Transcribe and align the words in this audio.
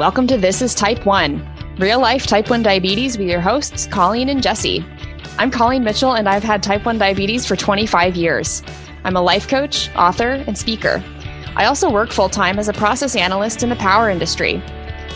Welcome 0.00 0.26
to 0.28 0.38
This 0.38 0.62
is 0.62 0.74
Type 0.74 1.04
1, 1.04 1.76
real 1.78 2.00
life 2.00 2.26
type 2.26 2.48
1 2.48 2.62
diabetes 2.62 3.18
with 3.18 3.28
your 3.28 3.42
hosts, 3.42 3.86
Colleen 3.86 4.30
and 4.30 4.42
Jessie. 4.42 4.82
I'm 5.36 5.50
Colleen 5.50 5.84
Mitchell, 5.84 6.14
and 6.14 6.26
I've 6.26 6.42
had 6.42 6.62
type 6.62 6.86
1 6.86 6.96
diabetes 6.96 7.44
for 7.44 7.54
25 7.54 8.16
years. 8.16 8.62
I'm 9.04 9.16
a 9.16 9.20
life 9.20 9.46
coach, 9.46 9.94
author, 9.94 10.42
and 10.46 10.56
speaker. 10.56 11.04
I 11.54 11.66
also 11.66 11.90
work 11.90 12.12
full 12.12 12.30
time 12.30 12.58
as 12.58 12.68
a 12.68 12.72
process 12.72 13.14
analyst 13.14 13.62
in 13.62 13.68
the 13.68 13.76
power 13.76 14.08
industry. 14.08 14.62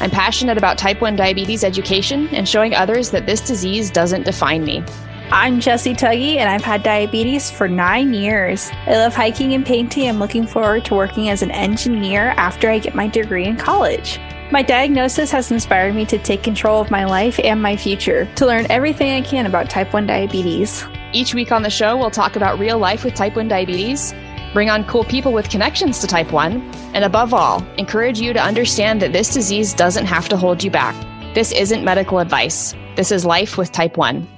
I'm 0.00 0.10
passionate 0.10 0.58
about 0.58 0.76
type 0.76 1.00
1 1.00 1.16
diabetes 1.16 1.64
education 1.64 2.28
and 2.34 2.46
showing 2.46 2.74
others 2.74 3.08
that 3.12 3.24
this 3.24 3.40
disease 3.40 3.90
doesn't 3.90 4.26
define 4.26 4.66
me. 4.66 4.84
I'm 5.30 5.60
Jessie 5.60 5.94
Tuggy, 5.94 6.36
and 6.36 6.50
I've 6.50 6.62
had 6.62 6.82
diabetes 6.82 7.50
for 7.50 7.68
nine 7.68 8.12
years. 8.12 8.70
I 8.84 8.96
love 8.96 9.14
hiking 9.14 9.54
and 9.54 9.64
painting. 9.64 10.10
I'm 10.10 10.18
looking 10.18 10.46
forward 10.46 10.84
to 10.84 10.94
working 10.94 11.30
as 11.30 11.40
an 11.40 11.52
engineer 11.52 12.34
after 12.36 12.68
I 12.68 12.80
get 12.80 12.94
my 12.94 13.08
degree 13.08 13.46
in 13.46 13.56
college. 13.56 14.20
My 14.50 14.60
diagnosis 14.60 15.30
has 15.30 15.50
inspired 15.50 15.94
me 15.94 16.04
to 16.04 16.18
take 16.18 16.42
control 16.42 16.78
of 16.78 16.90
my 16.90 17.06
life 17.06 17.40
and 17.42 17.62
my 17.62 17.78
future, 17.78 18.28
to 18.34 18.44
learn 18.44 18.66
everything 18.68 19.10
I 19.12 19.22
can 19.22 19.46
about 19.46 19.70
type 19.70 19.94
1 19.94 20.06
diabetes. 20.06 20.84
Each 21.14 21.34
week 21.34 21.50
on 21.50 21.62
the 21.62 21.70
show, 21.70 21.96
we'll 21.96 22.10
talk 22.10 22.36
about 22.36 22.58
real 22.58 22.78
life 22.78 23.04
with 23.04 23.14
type 23.14 23.36
1 23.36 23.48
diabetes, 23.48 24.14
bring 24.52 24.68
on 24.68 24.84
cool 24.84 25.02
people 25.02 25.32
with 25.32 25.48
connections 25.48 25.98
to 26.00 26.06
type 26.06 26.30
1, 26.30 26.60
and 26.92 27.04
above 27.04 27.32
all, 27.32 27.66
encourage 27.78 28.20
you 28.20 28.34
to 28.34 28.40
understand 28.40 29.00
that 29.00 29.14
this 29.14 29.32
disease 29.32 29.72
doesn't 29.72 30.04
have 30.04 30.28
to 30.28 30.36
hold 30.36 30.62
you 30.62 30.70
back. 30.70 30.94
This 31.34 31.50
isn't 31.50 31.82
medical 31.82 32.18
advice. 32.18 32.74
This 32.96 33.12
is 33.12 33.24
life 33.24 33.56
with 33.56 33.72
type 33.72 33.96
1. 33.96 34.28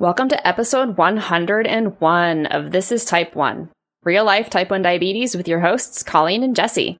Welcome 0.00 0.28
to 0.30 0.46
episode 0.46 0.96
101 0.96 2.46
of 2.46 2.72
This 2.72 2.90
is 2.90 3.04
Type 3.04 3.36
1, 3.36 3.70
real 4.02 4.24
life 4.24 4.50
type 4.50 4.70
1 4.70 4.82
diabetes 4.82 5.36
with 5.36 5.46
your 5.46 5.60
hosts, 5.60 6.02
Colleen 6.02 6.42
and 6.42 6.56
Jessie. 6.56 6.98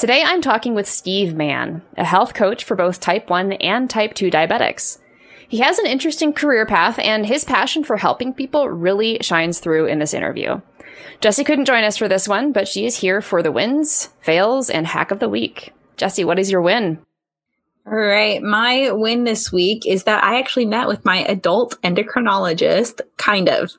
Today 0.00 0.22
I'm 0.24 0.40
talking 0.40 0.74
with 0.74 0.88
Steve 0.88 1.34
Mann, 1.34 1.82
a 1.98 2.06
health 2.06 2.32
coach 2.32 2.64
for 2.64 2.74
both 2.74 3.00
type 3.00 3.28
1 3.28 3.52
and 3.52 3.90
type 3.90 4.14
2 4.14 4.30
diabetics. 4.30 4.98
He 5.46 5.58
has 5.58 5.78
an 5.78 5.84
interesting 5.84 6.32
career 6.32 6.64
path, 6.64 6.98
and 6.98 7.26
his 7.26 7.44
passion 7.44 7.84
for 7.84 7.98
helping 7.98 8.32
people 8.32 8.70
really 8.70 9.18
shines 9.20 9.60
through 9.60 9.88
in 9.88 9.98
this 9.98 10.14
interview. 10.14 10.62
Jessie 11.20 11.44
couldn't 11.44 11.66
join 11.66 11.84
us 11.84 11.98
for 11.98 12.08
this 12.08 12.26
one, 12.26 12.50
but 12.50 12.66
she 12.66 12.86
is 12.86 12.96
here 12.96 13.20
for 13.20 13.42
the 13.42 13.52
wins, 13.52 14.08
fails, 14.22 14.70
and 14.70 14.86
hack 14.86 15.10
of 15.10 15.18
the 15.18 15.28
week. 15.28 15.74
Jessie, 15.98 16.24
what 16.24 16.38
is 16.38 16.50
your 16.50 16.62
win? 16.62 16.98
All 17.86 17.92
right. 17.92 18.42
My 18.42 18.92
win 18.92 19.24
this 19.24 19.52
week 19.52 19.86
is 19.86 20.04
that 20.04 20.24
I 20.24 20.38
actually 20.38 20.64
met 20.64 20.88
with 20.88 21.04
my 21.04 21.18
adult 21.24 21.78
endocrinologist, 21.82 23.02
kind 23.18 23.50
of. 23.50 23.72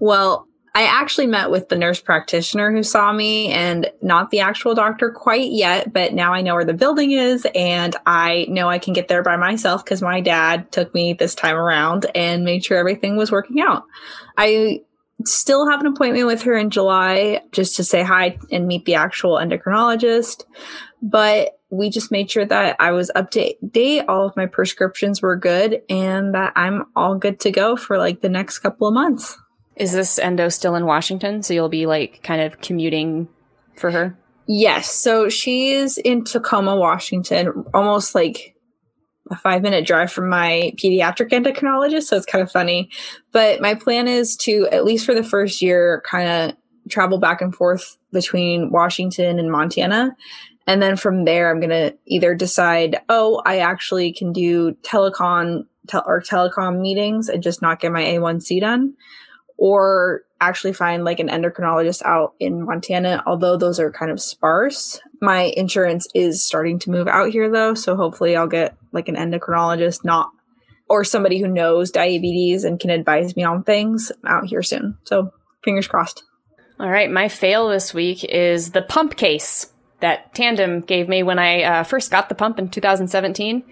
Well, 0.00 0.45
I 0.76 0.82
actually 0.82 1.26
met 1.26 1.50
with 1.50 1.70
the 1.70 1.78
nurse 1.78 2.02
practitioner 2.02 2.70
who 2.70 2.82
saw 2.82 3.10
me 3.10 3.50
and 3.50 3.90
not 4.02 4.30
the 4.30 4.40
actual 4.40 4.74
doctor 4.74 5.10
quite 5.10 5.50
yet, 5.50 5.90
but 5.90 6.12
now 6.12 6.34
I 6.34 6.42
know 6.42 6.54
where 6.54 6.66
the 6.66 6.74
building 6.74 7.12
is 7.12 7.46
and 7.54 7.96
I 8.04 8.44
know 8.50 8.68
I 8.68 8.78
can 8.78 8.92
get 8.92 9.08
there 9.08 9.22
by 9.22 9.36
myself 9.36 9.82
because 9.82 10.02
my 10.02 10.20
dad 10.20 10.70
took 10.70 10.92
me 10.92 11.14
this 11.14 11.34
time 11.34 11.56
around 11.56 12.04
and 12.14 12.44
made 12.44 12.62
sure 12.62 12.76
everything 12.76 13.16
was 13.16 13.32
working 13.32 13.58
out. 13.58 13.84
I 14.36 14.82
still 15.24 15.66
have 15.66 15.80
an 15.80 15.86
appointment 15.86 16.26
with 16.26 16.42
her 16.42 16.58
in 16.58 16.68
July 16.68 17.40
just 17.52 17.76
to 17.76 17.82
say 17.82 18.02
hi 18.02 18.36
and 18.52 18.66
meet 18.66 18.84
the 18.84 18.96
actual 18.96 19.36
endocrinologist, 19.36 20.44
but 21.00 21.58
we 21.70 21.88
just 21.88 22.12
made 22.12 22.30
sure 22.30 22.44
that 22.44 22.76
I 22.78 22.90
was 22.90 23.10
up 23.14 23.30
to 23.30 23.54
date. 23.66 24.04
All 24.08 24.26
of 24.26 24.36
my 24.36 24.44
prescriptions 24.44 25.22
were 25.22 25.36
good 25.36 25.80
and 25.88 26.34
that 26.34 26.52
I'm 26.54 26.84
all 26.94 27.14
good 27.14 27.40
to 27.40 27.50
go 27.50 27.76
for 27.76 27.96
like 27.96 28.20
the 28.20 28.28
next 28.28 28.58
couple 28.58 28.86
of 28.86 28.92
months. 28.92 29.38
Is 29.76 29.92
this 29.92 30.18
endo 30.18 30.48
still 30.48 30.74
in 30.74 30.86
Washington? 30.86 31.42
So 31.42 31.52
you'll 31.52 31.68
be 31.68 31.86
like 31.86 32.22
kind 32.22 32.40
of 32.40 32.60
commuting 32.60 33.28
for 33.76 33.90
her? 33.90 34.18
Yes. 34.48 34.90
So 34.90 35.28
she's 35.28 35.98
in 35.98 36.24
Tacoma, 36.24 36.76
Washington, 36.76 37.64
almost 37.74 38.14
like 38.14 38.54
a 39.30 39.36
five 39.36 39.62
minute 39.62 39.86
drive 39.86 40.12
from 40.12 40.28
my 40.28 40.72
pediatric 40.76 41.30
endocrinologist. 41.30 42.04
So 42.04 42.16
it's 42.16 42.26
kind 42.26 42.42
of 42.42 42.50
funny. 42.50 42.90
But 43.32 43.60
my 43.60 43.74
plan 43.74 44.08
is 44.08 44.36
to, 44.38 44.68
at 44.70 44.84
least 44.84 45.04
for 45.04 45.14
the 45.14 45.24
first 45.24 45.60
year, 45.60 46.02
kind 46.08 46.28
of 46.28 46.56
travel 46.88 47.18
back 47.18 47.40
and 47.40 47.54
forth 47.54 47.98
between 48.12 48.70
Washington 48.70 49.38
and 49.38 49.50
Montana. 49.50 50.16
And 50.68 50.80
then 50.80 50.96
from 50.96 51.24
there, 51.24 51.50
I'm 51.50 51.60
going 51.60 51.70
to 51.70 51.96
either 52.06 52.34
decide, 52.34 52.98
oh, 53.08 53.42
I 53.44 53.58
actually 53.58 54.12
can 54.12 54.32
do 54.32 54.72
telecom 54.82 55.66
tel- 55.86 56.04
or 56.06 56.20
telecom 56.20 56.80
meetings 56.80 57.28
and 57.28 57.42
just 57.42 57.62
not 57.62 57.80
get 57.80 57.92
my 57.92 58.02
A1C 58.02 58.60
done 58.60 58.94
or 59.58 60.22
actually 60.40 60.72
find 60.72 61.04
like 61.04 61.18
an 61.18 61.28
endocrinologist 61.28 62.02
out 62.02 62.34
in 62.38 62.64
Montana, 62.64 63.22
although 63.26 63.56
those 63.56 63.80
are 63.80 63.90
kind 63.90 64.10
of 64.10 64.20
sparse. 64.20 65.00
My 65.20 65.52
insurance 65.56 66.06
is 66.14 66.44
starting 66.44 66.78
to 66.80 66.90
move 66.90 67.08
out 67.08 67.30
here 67.30 67.50
though, 67.50 67.74
so 67.74 67.96
hopefully 67.96 68.36
I'll 68.36 68.46
get 68.46 68.76
like 68.92 69.08
an 69.08 69.16
endocrinologist, 69.16 70.04
not 70.04 70.30
or 70.88 71.04
somebody 71.04 71.40
who 71.40 71.48
knows 71.48 71.90
diabetes 71.90 72.64
and 72.64 72.78
can 72.78 72.90
advise 72.90 73.34
me 73.34 73.42
on 73.42 73.64
things 73.64 74.12
out 74.24 74.46
here 74.46 74.62
soon. 74.62 74.96
So 75.04 75.32
fingers 75.64 75.88
crossed. 75.88 76.22
All 76.78 76.90
right, 76.90 77.10
my 77.10 77.28
fail 77.28 77.68
this 77.68 77.94
week 77.94 78.22
is 78.22 78.70
the 78.70 78.82
pump 78.82 79.16
case 79.16 79.72
that 80.00 80.34
Tandem 80.34 80.82
gave 80.82 81.08
me 81.08 81.22
when 81.22 81.38
I 81.38 81.62
uh, 81.62 81.82
first 81.84 82.10
got 82.10 82.28
the 82.28 82.34
pump 82.34 82.58
in 82.58 82.68
2017. 82.68 83.64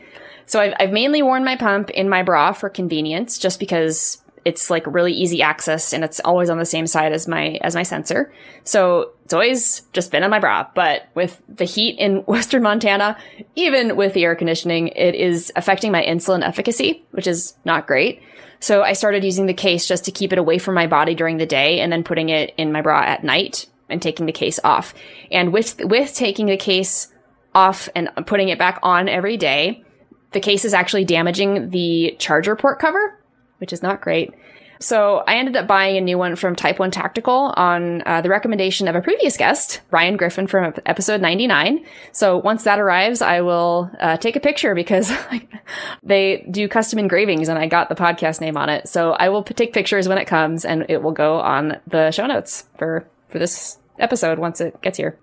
So 0.47 0.61
I've, 0.61 0.75
I've 0.81 0.93
mainly 0.93 1.23
worn 1.23 1.45
my 1.45 1.57
pump 1.57 1.91
in 1.91 2.09
my 2.09 2.23
bra 2.23 2.53
for 2.53 2.69
convenience, 2.69 3.39
just 3.39 3.61
because 3.61 4.24
it's 4.45 4.69
like 4.71 4.87
really 4.87 5.13
easy 5.13 5.43
access 5.43 5.93
and 5.93 6.05
it's 6.05 6.21
always 6.21 6.51
on 6.51 6.59
the 6.59 6.67
same 6.67 6.87
side 6.87 7.13
as 7.13 7.27
my 7.27 7.59
as 7.63 7.75
my 7.75 7.83
sensor. 7.83 8.33
So 8.65 9.13
it's 9.25 9.33
always 9.33 9.83
just 9.93 10.11
been 10.11 10.23
on 10.23 10.31
my 10.31 10.39
bra. 10.39 10.67
But 10.75 11.09
with 11.15 11.41
the 11.49 11.65
heat 11.65 11.99
in 11.99 12.17
Western 12.27 12.63
Montana, 12.63 13.17
even 13.57 13.97
with 13.97 14.13
the 14.15 14.25
air 14.25 14.35
conditioning, 14.35 14.89
it 14.89 15.15
is 15.15 15.53
affecting 15.57 15.93
my 15.93 16.05
insulin 16.05 16.47
efficacy, 16.47 17.05
which 17.13 17.27
is 17.27 17.55
not 17.65 17.87
great. 17.87 18.23
So 18.61 18.83
I 18.83 18.93
started 18.93 19.25
using 19.25 19.47
the 19.47 19.55
case 19.55 19.87
just 19.87 20.05
to 20.07 20.13
keep 20.13 20.33
it 20.33 20.39
away 20.39 20.59
from 20.59 20.75
my 20.75 20.87
body 20.87 21.15
during 21.15 21.37
the 21.39 21.47
day 21.47 21.81
and 21.81 21.93
then 21.93 22.05
putting 22.05 22.29
it 22.29 22.55
in 22.57 22.73
my 22.73 22.83
bra 22.83 23.01
at 23.01 23.25
night 23.25 23.67
and 23.89 24.01
taking 24.01 24.27
the 24.27 24.33
case 24.33 24.59
off. 24.65 24.95
And 25.31 25.53
with 25.53 25.81
with 25.85 26.15
taking 26.15 26.47
the 26.47 26.57
case 26.57 27.13
off 27.55 27.89
and 27.95 28.11
putting 28.27 28.49
it 28.49 28.59
back 28.59 28.79
on 28.83 29.09
every 29.09 29.37
day, 29.37 29.85
the 30.33 30.41
case 30.41 30.65
is 30.65 30.75
actually 30.75 31.05
damaging 31.05 31.71
the 31.71 32.17
charger 32.19 32.57
port 32.57 32.79
cover 32.79 33.19
which 33.65 33.73
is 33.73 33.83
not 33.83 34.03
great. 34.03 34.35
So 34.79 35.25
I 35.27 35.37
ended 35.37 35.57
up 35.57 35.67
buying 35.67 35.97
a 35.97 36.03
new 36.03 36.19
one 36.19 36.37
from 36.37 36.55
Type 36.55 36.79
1 36.79 36.91
Tactical 36.91 37.55
on 37.57 38.03
uh, 38.05 38.21
the 38.21 38.29
recommendation 38.29 38.87
of 38.87 38.95
a 38.95 39.01
previous 39.01 39.39
guest, 39.39 39.81
Ryan 39.91 40.19
Griffin 40.19 40.47
from 40.47 40.75
episode 40.85 41.23
99. 41.23 41.83
So 42.13 42.37
once 42.37 42.65
that 42.65 42.79
arrives, 42.79 43.23
I 43.23 43.41
will 43.41 43.91
uh, 43.99 44.19
take 44.19 44.37
a 44.37 44.41
picture 44.41 44.75
because 44.75 45.11
they 46.03 46.47
do 46.51 46.69
custom 46.69 46.99
engravings 46.99 47.49
and 47.49 47.59
I 47.59 47.67
got 47.67 47.89
the 47.89 47.95
podcast 47.95 48.43
name 48.43 48.59
on 48.59 48.69
it. 48.69 48.87
So 48.87 49.13
I 49.13 49.31
will 49.31 49.43
p- 49.43 49.55
take 49.55 49.73
pictures 49.73 50.07
when 50.07 50.19
it 50.19 50.27
comes 50.27 50.67
and 50.67 50.85
it 50.91 51.03
will 51.03 51.13
go 51.13 51.41
on 51.41 51.81
the 51.87 52.11
show 52.11 52.27
notes 52.27 52.67
for, 52.77 53.09
for 53.29 53.39
this 53.39 53.79
episode 53.99 54.39
once 54.39 54.61
it 54.61 54.79
gets 54.83 54.99
here. 54.99 55.19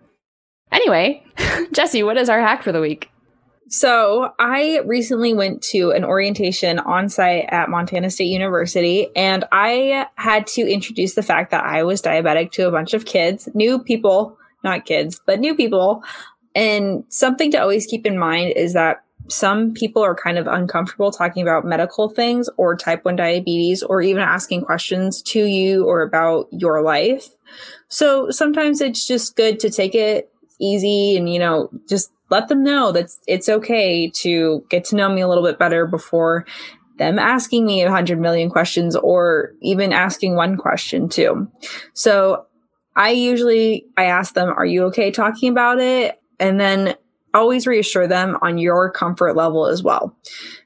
Anyway, 0.72 1.24
Jessie, 1.72 2.02
what 2.02 2.18
is 2.18 2.30
our 2.30 2.42
hack 2.42 2.64
for 2.64 2.72
the 2.72 2.82
week? 2.82 3.12
So, 3.68 4.34
I 4.38 4.82
recently 4.86 5.34
went 5.34 5.62
to 5.64 5.92
an 5.92 6.04
orientation 6.04 6.80
on 6.80 7.08
site 7.08 7.46
at 7.48 7.70
Montana 7.70 8.10
State 8.10 8.26
University, 8.26 9.08
and 9.16 9.46
I 9.52 10.08
had 10.16 10.46
to 10.48 10.62
introduce 10.62 11.16
the 11.16 11.24
fact 11.24 11.52
that 11.52 11.64
I 11.64 11.84
was 11.84 12.02
diabetic 12.02 12.52
to 12.54 12.68
a 12.68 12.72
bunch 12.72 12.94
of 12.94 13.06
kids, 13.06 13.48
new 13.54 13.80
people, 13.80 14.38
not 14.64 14.86
kids, 14.86 15.22
but 15.26 15.40
new 15.40 15.56
people. 15.56 16.04
And 16.54 17.06
something 17.08 17.52
to 17.52 17.62
always 17.62 17.86
keep 17.86 18.06
in 18.06 18.18
mind 18.18 18.54
is 18.58 18.74
that 18.74 19.04
some 19.30 19.74
people 19.74 20.04
are 20.04 20.16
kind 20.16 20.38
of 20.38 20.48
uncomfortable 20.48 21.12
talking 21.12 21.42
about 21.42 21.64
medical 21.64 22.10
things 22.10 22.50
or 22.58 22.76
type 22.76 23.06
1 23.06 23.16
diabetes 23.16 23.84
or 23.84 24.02
even 24.02 24.22
asking 24.22 24.66
questions 24.66 25.22
to 25.22 25.46
you 25.46 25.86
or 25.86 26.02
about 26.02 26.48
your 26.52 26.82
life. 26.82 27.30
So 27.88 28.30
sometimes 28.32 28.82
it's 28.82 29.06
just 29.06 29.36
good 29.36 29.60
to 29.62 29.70
take 29.70 29.96
it 29.96 30.32
easy 30.60 31.16
and, 31.16 31.32
you 31.32 31.40
know, 31.40 31.70
just 31.88 32.12
let 32.32 32.48
them 32.48 32.64
know 32.64 32.92
that 32.94 33.12
it's 33.28 33.50
okay 33.50 34.10
to 34.10 34.66
get 34.70 34.86
to 34.86 34.96
know 34.96 35.10
me 35.10 35.22
a 35.22 35.28
little 35.28 35.44
bit 35.44 35.60
better 35.60 35.86
before 35.86 36.46
them 36.98 37.20
asking 37.20 37.66
me 37.66 37.84
a 37.84 37.92
hundred 37.92 38.20
million 38.20 38.50
questions 38.50 38.96
or 38.96 39.54
even 39.62 39.92
asking 39.92 40.36
one 40.36 40.58
question 40.58 41.10
too. 41.10 41.52
So 41.94 42.46
I 42.96 43.12
usually, 43.12 43.86
I 43.98 44.06
ask 44.06 44.34
them, 44.34 44.50
are 44.50 44.66
you 44.66 44.86
okay 44.86 45.12
talking 45.12 45.52
about 45.52 45.80
it? 45.80 46.20
And 46.40 46.60
then 46.60 46.96
always 47.34 47.68
reassure 47.68 48.08
them 48.08 48.38
on 48.42 48.58
your 48.58 48.92
comfort 48.92 49.36
level 49.36 49.68
as 49.68 49.84
well. 49.84 50.16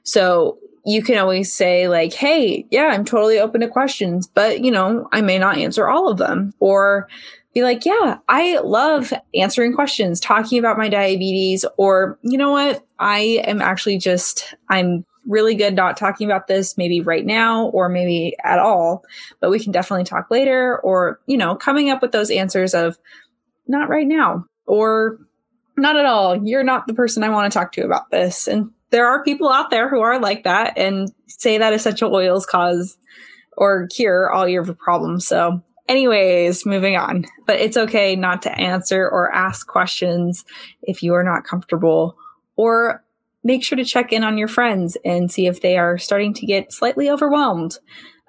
So 0.02 0.58
you 0.84 1.02
can 1.02 1.18
always 1.18 1.52
say 1.52 1.88
like, 1.88 2.12
Hey, 2.12 2.66
yeah, 2.70 2.86
I'm 2.86 3.04
totally 3.04 3.38
open 3.38 3.60
to 3.60 3.68
questions, 3.68 4.26
but 4.26 4.60
you 4.60 4.70
know, 4.70 5.08
I 5.12 5.20
may 5.20 5.38
not 5.38 5.58
answer 5.58 5.88
all 5.88 6.08
of 6.08 6.18
them 6.18 6.54
or 6.60 7.08
be 7.56 7.62
like, 7.62 7.86
yeah, 7.86 8.18
I 8.28 8.58
love 8.58 9.14
answering 9.34 9.72
questions, 9.72 10.20
talking 10.20 10.58
about 10.58 10.76
my 10.76 10.90
diabetes, 10.90 11.64
or 11.78 12.18
you 12.20 12.36
know 12.36 12.50
what? 12.50 12.84
I 12.98 13.40
am 13.46 13.62
actually 13.62 13.96
just, 13.96 14.54
I'm 14.68 15.06
really 15.26 15.54
good 15.54 15.74
not 15.74 15.96
talking 15.96 16.30
about 16.30 16.48
this 16.48 16.76
maybe 16.76 17.00
right 17.00 17.24
now 17.24 17.68
or 17.68 17.88
maybe 17.88 18.36
at 18.44 18.58
all, 18.58 19.06
but 19.40 19.50
we 19.50 19.58
can 19.58 19.72
definitely 19.72 20.04
talk 20.04 20.30
later 20.30 20.78
or, 20.80 21.18
you 21.26 21.38
know, 21.38 21.56
coming 21.56 21.88
up 21.88 22.02
with 22.02 22.12
those 22.12 22.30
answers 22.30 22.74
of 22.74 22.98
not 23.66 23.88
right 23.88 24.06
now 24.06 24.44
or 24.66 25.18
not 25.78 25.96
at 25.96 26.04
all. 26.04 26.46
You're 26.46 26.62
not 26.62 26.86
the 26.86 26.92
person 26.92 27.24
I 27.24 27.30
want 27.30 27.50
to 27.50 27.58
talk 27.58 27.72
to 27.72 27.86
about 27.86 28.10
this. 28.10 28.48
And 28.48 28.70
there 28.90 29.06
are 29.06 29.24
people 29.24 29.50
out 29.50 29.70
there 29.70 29.88
who 29.88 30.00
are 30.00 30.20
like 30.20 30.44
that 30.44 30.76
and 30.76 31.10
say 31.26 31.56
that 31.56 31.72
essential 31.72 32.14
oils 32.14 32.44
cause 32.44 32.98
or 33.56 33.86
cure 33.86 34.30
all 34.30 34.46
your 34.46 34.74
problems. 34.74 35.26
So, 35.26 35.62
anyways, 35.88 36.66
moving 36.66 36.96
on. 36.96 37.26
But 37.46 37.60
it's 37.60 37.76
okay 37.76 38.16
not 38.16 38.42
to 38.42 38.58
answer 38.58 39.08
or 39.08 39.32
ask 39.32 39.66
questions 39.66 40.44
if 40.82 41.02
you 41.02 41.14
are 41.14 41.24
not 41.24 41.44
comfortable 41.44 42.16
or 42.56 43.04
make 43.44 43.62
sure 43.62 43.76
to 43.76 43.84
check 43.84 44.12
in 44.12 44.24
on 44.24 44.38
your 44.38 44.48
friends 44.48 44.96
and 45.04 45.30
see 45.30 45.46
if 45.46 45.60
they 45.60 45.78
are 45.78 45.98
starting 45.98 46.34
to 46.34 46.46
get 46.46 46.72
slightly 46.72 47.08
overwhelmed 47.08 47.78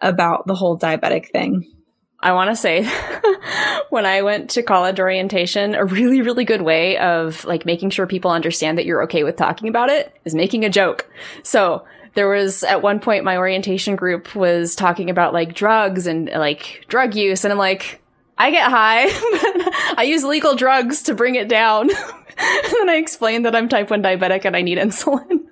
about 0.01 0.45
the 0.45 0.55
whole 0.55 0.77
diabetic 0.77 1.29
thing. 1.31 1.73
I 2.19 2.31
want 2.33 2.49
to 2.49 2.55
say 2.55 2.83
when 3.89 4.05
I 4.05 4.21
went 4.21 4.49
to 4.51 4.63
college 4.63 4.99
orientation, 4.99 5.75
a 5.75 5.85
really, 5.85 6.21
really 6.21 6.45
good 6.45 6.61
way 6.61 6.97
of 6.97 7.45
like 7.45 7.65
making 7.65 7.91
sure 7.91 8.07
people 8.07 8.31
understand 8.31 8.77
that 8.77 8.85
you're 8.85 9.03
okay 9.03 9.23
with 9.23 9.35
talking 9.35 9.67
about 9.67 9.89
it 9.89 10.15
is 10.25 10.33
making 10.33 10.65
a 10.65 10.69
joke. 10.69 11.09
So 11.43 11.85
there 12.17 12.27
was 12.27 12.63
at 12.63 12.81
one 12.81 12.99
point 12.99 13.23
my 13.23 13.37
orientation 13.37 13.95
group 13.95 14.33
was 14.33 14.75
talking 14.75 15.11
about 15.11 15.33
like 15.33 15.53
drugs 15.53 16.07
and 16.07 16.27
like 16.29 16.83
drug 16.87 17.13
use. 17.13 17.45
And 17.45 17.51
I'm 17.51 17.59
like, 17.59 18.01
I 18.39 18.49
get 18.49 18.71
high, 18.71 19.03
I 19.95 20.05
use 20.07 20.23
legal 20.23 20.55
drugs 20.55 21.03
to 21.03 21.13
bring 21.13 21.35
it 21.35 21.47
down. 21.47 21.91
and 21.91 22.73
then 22.73 22.89
I 22.89 22.95
explained 22.95 23.45
that 23.45 23.55
I'm 23.55 23.69
type 23.69 23.91
1 23.91 24.01
diabetic 24.01 24.45
and 24.45 24.55
I 24.55 24.63
need 24.63 24.79
insulin. 24.79 25.45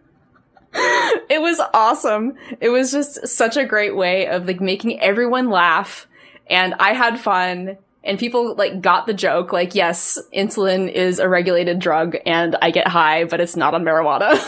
it 0.73 1.39
was 1.39 1.61
awesome. 1.71 2.33
It 2.59 2.69
was 2.69 2.91
just 2.91 3.27
such 3.27 3.57
a 3.57 3.65
great 3.65 3.95
way 3.95 4.25
of 4.25 4.47
like 4.47 4.59
making 4.59 4.99
everyone 4.99 5.51
laugh 5.51 6.07
and 6.47 6.73
I 6.79 6.93
had 6.93 7.19
fun 7.19 7.77
and 8.03 8.17
people 8.17 8.55
like 8.55 8.81
got 8.81 9.05
the 9.05 9.13
joke 9.13 9.53
like 9.53 9.75
yes 9.75 10.17
insulin 10.33 10.91
is 10.91 11.17
a 11.17 11.27
regulated 11.27 11.79
drug 11.79 12.15
and 12.23 12.55
i 12.61 12.69
get 12.69 12.87
high 12.87 13.23
but 13.23 13.41
it's 13.41 13.55
not 13.55 13.73
on 13.73 13.83
marijuana 13.83 14.39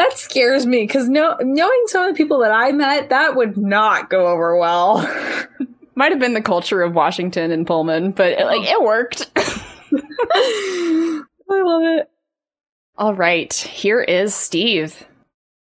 that 0.00 0.16
scares 0.18 0.66
me 0.66 0.84
because 0.86 1.08
no, 1.08 1.36
knowing 1.40 1.82
some 1.86 2.08
of 2.08 2.14
the 2.14 2.16
people 2.16 2.38
that 2.40 2.52
i 2.52 2.72
met 2.72 3.10
that 3.10 3.36
would 3.36 3.56
not 3.56 4.08
go 4.10 4.26
over 4.26 4.56
well. 4.56 4.98
Might 5.94 6.12
have 6.12 6.20
been 6.20 6.34
the 6.34 6.40
culture 6.40 6.82
of 6.82 6.94
washington 6.94 7.50
and 7.50 7.66
pullman 7.66 8.12
but 8.12 8.32
it, 8.32 8.44
like 8.44 8.66
it 8.66 8.82
worked. 8.82 9.30
I 9.36 11.22
love 11.50 11.82
it. 11.82 12.10
All 12.96 13.14
right 13.14 13.52
here 13.52 14.00
is 14.00 14.34
steve. 14.34 15.06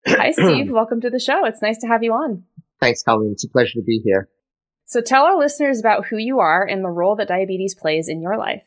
Hi 0.06 0.30
steve. 0.32 0.70
Welcome 0.70 1.00
to 1.02 1.10
the 1.10 1.20
show. 1.20 1.44
It's 1.44 1.62
nice 1.62 1.78
to 1.78 1.86
have 1.86 2.02
you 2.02 2.12
on. 2.12 2.44
Thanks, 2.80 3.02
Colleen. 3.02 3.32
It's 3.32 3.44
a 3.44 3.48
pleasure 3.48 3.74
to 3.74 3.82
be 3.82 4.00
here. 4.04 4.28
So 4.84 5.00
tell 5.00 5.24
our 5.24 5.38
listeners 5.38 5.80
about 5.80 6.06
who 6.06 6.16
you 6.16 6.40
are 6.40 6.64
and 6.64 6.84
the 6.84 6.88
role 6.88 7.16
that 7.16 7.28
diabetes 7.28 7.74
plays 7.74 8.08
in 8.08 8.20
your 8.20 8.36
life. 8.36 8.62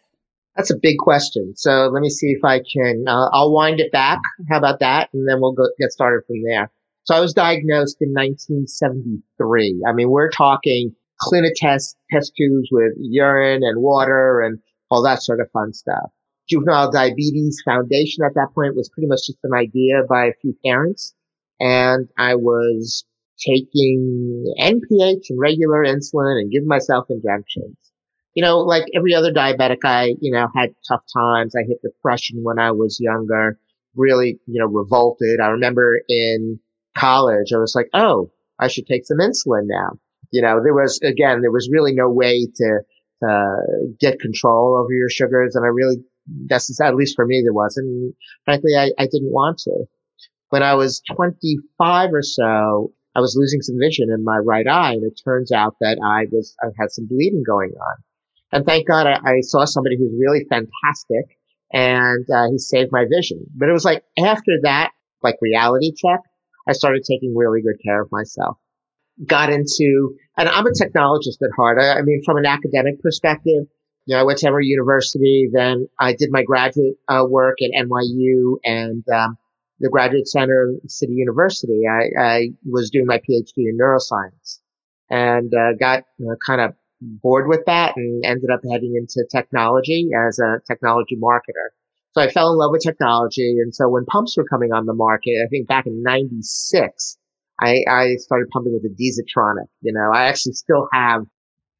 That's 0.55 0.71
a 0.71 0.77
big 0.81 0.97
question. 0.97 1.53
So 1.55 1.89
let 1.93 2.01
me 2.01 2.09
see 2.09 2.27
if 2.27 2.43
I 2.43 2.59
can, 2.59 3.05
uh, 3.07 3.29
I'll 3.31 3.53
wind 3.53 3.79
it 3.79 3.91
back. 3.91 4.19
How 4.49 4.57
about 4.57 4.79
that? 4.79 5.09
And 5.13 5.27
then 5.27 5.39
we'll 5.39 5.53
go 5.53 5.69
get 5.79 5.91
started 5.91 6.23
from 6.27 6.43
there. 6.43 6.71
So 7.03 7.15
I 7.15 7.21
was 7.21 7.33
diagnosed 7.33 7.97
in 8.01 8.09
1973. 8.09 9.83
I 9.87 9.93
mean, 9.93 10.09
we're 10.09 10.29
talking 10.29 10.95
Clinitest, 11.21 11.95
test 12.11 12.33
tubes 12.37 12.69
with 12.71 12.93
urine 12.99 13.63
and 13.63 13.81
water 13.81 14.41
and 14.41 14.59
all 14.89 15.03
that 15.03 15.23
sort 15.23 15.39
of 15.39 15.51
fun 15.51 15.73
stuff. 15.73 16.11
Juvenile 16.47 16.91
Diabetes 16.91 17.61
Foundation 17.63 18.23
at 18.25 18.33
that 18.35 18.53
point 18.55 18.75
was 18.75 18.89
pretty 18.89 19.07
much 19.07 19.27
just 19.27 19.39
an 19.43 19.53
idea 19.53 20.01
by 20.09 20.25
a 20.25 20.33
few 20.41 20.55
parents. 20.65 21.13
And 21.59 22.07
I 22.17 22.35
was 22.35 23.05
taking 23.39 24.53
NPH 24.59 25.29
and 25.29 25.39
regular 25.39 25.83
insulin 25.85 26.39
and 26.39 26.51
giving 26.51 26.67
myself 26.67 27.07
injections. 27.09 27.77
You 28.39 28.45
know, 28.45 28.59
like 28.59 28.86
every 28.95 29.13
other 29.13 29.33
diabetic, 29.33 29.80
I, 29.83 30.15
you 30.21 30.31
know, 30.31 30.47
had 30.56 30.74
tough 30.88 31.03
times. 31.13 31.56
I 31.57 31.68
hit 31.68 31.81
depression 31.81 32.39
when 32.41 32.57
I 32.57 32.71
was 32.71 32.97
younger, 32.97 33.59
really, 33.97 34.39
you 34.45 34.62
know, 34.62 34.65
revolted. 34.65 35.41
I 35.41 35.47
remember 35.47 36.00
in 36.07 36.57
college, 36.97 37.51
I 37.53 37.57
was 37.57 37.75
like, 37.75 37.89
oh, 37.94 38.31
I 38.57 38.69
should 38.69 38.88
take 38.88 39.06
some 39.06 39.18
insulin 39.18 39.63
now. 39.65 40.00
You 40.31 40.41
know, 40.41 40.62
there 40.63 40.74
was, 40.74 41.01
again, 41.03 41.41
there 41.41 41.51
was 41.51 41.68
really 41.69 41.91
no 41.94 42.09
way 42.09 42.47
to, 42.56 42.80
uh, 43.27 43.91
get 44.00 44.21
control 44.21 44.80
over 44.81 44.94
your 44.94 45.09
sugars. 45.09 45.57
And 45.57 45.65
I 45.65 45.68
really, 45.68 45.97
that's, 46.47 46.80
at 46.80 46.95
least 46.95 47.18
for 47.18 47.25
me, 47.25 47.42
there 47.44 47.51
wasn't. 47.51 48.15
Frankly, 48.45 48.71
I, 48.77 48.92
I 48.97 49.07
didn't 49.07 49.33
want 49.33 49.57
to. 49.65 49.83
When 50.47 50.63
I 50.63 50.75
was 50.75 51.01
25 51.13 52.13
or 52.13 52.21
so, 52.21 52.94
I 53.13 53.19
was 53.19 53.35
losing 53.38 53.62
some 53.62 53.75
vision 53.77 54.09
in 54.09 54.24
my 54.24 54.38
right 54.38 54.65
eye, 54.65 54.94
and 54.94 55.03
it 55.03 55.19
turns 55.25 55.51
out 55.51 55.75
that 55.81 55.97
I 56.01 56.27
was 56.31 56.56
I 56.63 56.68
had 56.80 56.94
some 56.94 57.06
bleeding 57.06 57.44
going 57.45 57.71
on. 57.71 57.97
And 58.51 58.65
thank 58.65 58.87
God 58.87 59.07
I, 59.07 59.19
I 59.23 59.39
saw 59.41 59.65
somebody 59.65 59.97
who's 59.97 60.13
really 60.17 60.45
fantastic, 60.49 61.37
and 61.71 62.25
uh, 62.29 62.49
he 62.51 62.57
saved 62.57 62.91
my 62.91 63.05
vision. 63.09 63.45
But 63.55 63.69
it 63.69 63.73
was 63.73 63.85
like 63.85 64.03
after 64.17 64.53
that, 64.63 64.91
like 65.21 65.35
reality 65.41 65.91
check, 65.95 66.19
I 66.67 66.73
started 66.73 67.03
taking 67.03 67.35
really 67.35 67.61
good 67.61 67.79
care 67.83 68.01
of 68.01 68.11
myself. 68.11 68.57
Got 69.25 69.51
into, 69.51 70.15
and 70.37 70.47
I'm 70.47 70.65
a 70.65 70.71
technologist 70.71 71.41
at 71.43 71.49
heart. 71.55 71.77
I, 71.79 71.99
I 71.99 72.01
mean, 72.03 72.21
from 72.25 72.37
an 72.37 72.45
academic 72.45 73.01
perspective, 73.01 73.65
you 74.05 74.15
know, 74.15 74.21
I 74.21 74.23
went 74.23 74.39
to 74.39 74.47
Emory 74.47 74.65
University, 74.65 75.49
then 75.51 75.87
I 75.99 76.13
did 76.13 76.29
my 76.31 76.43
graduate 76.43 76.95
uh, 77.07 77.25
work 77.27 77.57
at 77.61 77.71
NYU, 77.85 78.55
and 78.63 79.03
um, 79.13 79.37
the 79.79 79.89
Graduate 79.89 80.27
Center 80.27 80.73
City 80.87 81.13
University. 81.13 81.83
I, 81.87 82.21
I 82.21 82.47
was 82.65 82.89
doing 82.89 83.05
my 83.05 83.17
PhD 83.17 83.53
in 83.57 83.77
neuroscience 83.77 84.59
and 85.09 85.53
uh, 85.53 85.73
got 85.79 86.03
you 86.17 86.27
know, 86.27 86.35
kind 86.45 86.61
of 86.61 86.73
bored 87.01 87.47
with 87.47 87.61
that 87.65 87.93
and 87.95 88.23
mm. 88.23 88.29
ended 88.29 88.49
up 88.53 88.61
heading 88.71 88.93
into 88.95 89.25
technology 89.31 90.09
as 90.27 90.39
a 90.39 90.59
technology 90.67 91.17
marketer. 91.21 91.69
So 92.13 92.21
I 92.21 92.29
fell 92.29 92.51
in 92.51 92.57
love 92.57 92.71
with 92.71 92.81
technology. 92.81 93.57
And 93.61 93.73
so 93.73 93.87
when 93.87 94.05
pumps 94.05 94.35
were 94.35 94.45
coming 94.45 94.71
on 94.73 94.85
the 94.85 94.93
market, 94.93 95.41
I 95.43 95.47
think 95.47 95.67
back 95.67 95.85
in 95.85 96.01
96, 96.01 97.17
I, 97.61 97.83
I 97.89 98.15
started 98.15 98.49
pumping 98.51 98.73
with 98.73 98.83
a 98.83 98.95
Disetronic. 98.95 99.67
You 99.81 99.93
know, 99.93 100.11
I 100.13 100.25
actually 100.25 100.53
still 100.53 100.87
have. 100.91 101.25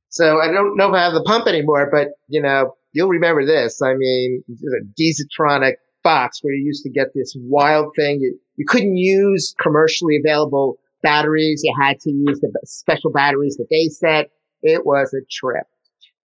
So 0.10 0.40
I 0.40 0.52
don't 0.52 0.78
know 0.78 0.90
if 0.90 0.94
I 0.94 1.04
have 1.04 1.14
the 1.14 1.24
pump 1.24 1.48
anymore, 1.48 1.90
but 1.92 2.10
you 2.28 2.42
know, 2.42 2.76
you'll 2.94 3.10
remember 3.10 3.46
this. 3.46 3.82
I 3.82 3.94
mean, 3.96 4.44
the 4.48 4.88
Disetronic 5.00 5.74
box 6.04 6.40
where 6.42 6.54
you 6.54 6.66
used 6.66 6.84
to 6.84 6.90
get 6.90 7.08
this 7.14 7.36
wild 7.38 7.94
thing. 7.96 8.20
You, 8.22 8.40
you 8.56 8.66
couldn't 8.68 8.98
use 8.98 9.54
commercially 9.62 10.18
available 10.24 10.80
batteries. 11.02 11.62
You 11.64 11.74
had 11.80 12.00
to 12.02 12.12
use 12.12 12.40
the 12.40 12.52
special 12.66 13.12
batteries 13.12 13.58
that 13.58 13.68
they 13.70 13.88
set. 13.88 14.30
It 14.62 14.86
was 14.86 15.14
a 15.14 15.26
trip. 15.32 15.68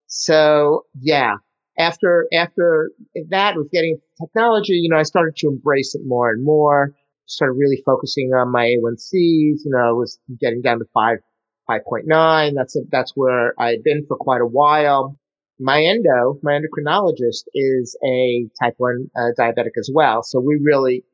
So 0.07 0.85
yeah, 1.01 1.37
after, 1.79 2.27
after 2.33 2.91
that 3.31 3.57
was 3.57 3.69
getting 3.73 3.99
technology, 4.21 4.75
you 4.75 4.91
know, 4.91 4.99
I 4.99 5.03
started 5.03 5.37
to 5.37 5.49
embrace 5.49 5.95
it 5.95 6.03
more 6.05 6.31
and 6.31 6.45
more, 6.45 6.95
started 7.27 7.55
really 7.55 7.83
focusing 7.85 8.33
on 8.33 8.53
my 8.53 8.65
A1Cs, 8.65 9.11
you 9.13 9.61
know, 9.67 9.89
I 9.89 9.93
was 9.93 10.19
getting 10.41 10.63
down 10.63 10.79
to 10.79 10.85
five, 10.95 11.19
5.9. 11.69 12.53
That's, 12.55 12.77
a, 12.77 12.81
that's 12.91 13.13
where 13.15 13.55
I 13.59 13.71
had 13.71 13.83
been 13.83 14.05
for 14.07 14.17
quite 14.17 14.41
a 14.41 14.47
while 14.47 15.19
my 15.59 15.83
endo, 15.83 16.39
my 16.43 16.53
endocrinologist 16.53 17.45
is 17.55 17.97
a 18.05 18.49
type 18.61 18.75
1 18.79 19.11
uh, 19.17 19.21
diabetic 19.39 19.79
as 19.79 19.91
well. 19.93 20.23
So 20.23 20.41
we 20.41 20.59
really 20.63 21.05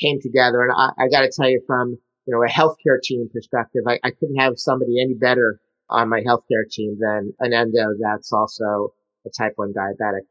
came 0.00 0.20
together. 0.20 0.62
And 0.62 0.72
I, 0.72 1.04
I 1.04 1.08
got 1.08 1.22
to 1.22 1.30
tell 1.30 1.50
you 1.50 1.62
from, 1.66 1.98
you 2.26 2.34
know, 2.34 2.42
a 2.42 2.48
healthcare 2.48 3.00
team 3.02 3.28
perspective, 3.32 3.82
I, 3.86 3.98
I 4.02 4.10
couldn't 4.10 4.36
have 4.36 4.54
somebody 4.56 5.00
any 5.00 5.14
better 5.14 5.60
on 5.90 6.08
my 6.08 6.20
healthcare 6.20 6.68
team 6.70 6.98
than 7.00 7.32
an 7.40 7.52
endo 7.52 7.94
that's 8.00 8.32
also 8.32 8.94
a 9.26 9.30
type 9.36 9.52
1 9.56 9.72
diabetic. 9.72 10.26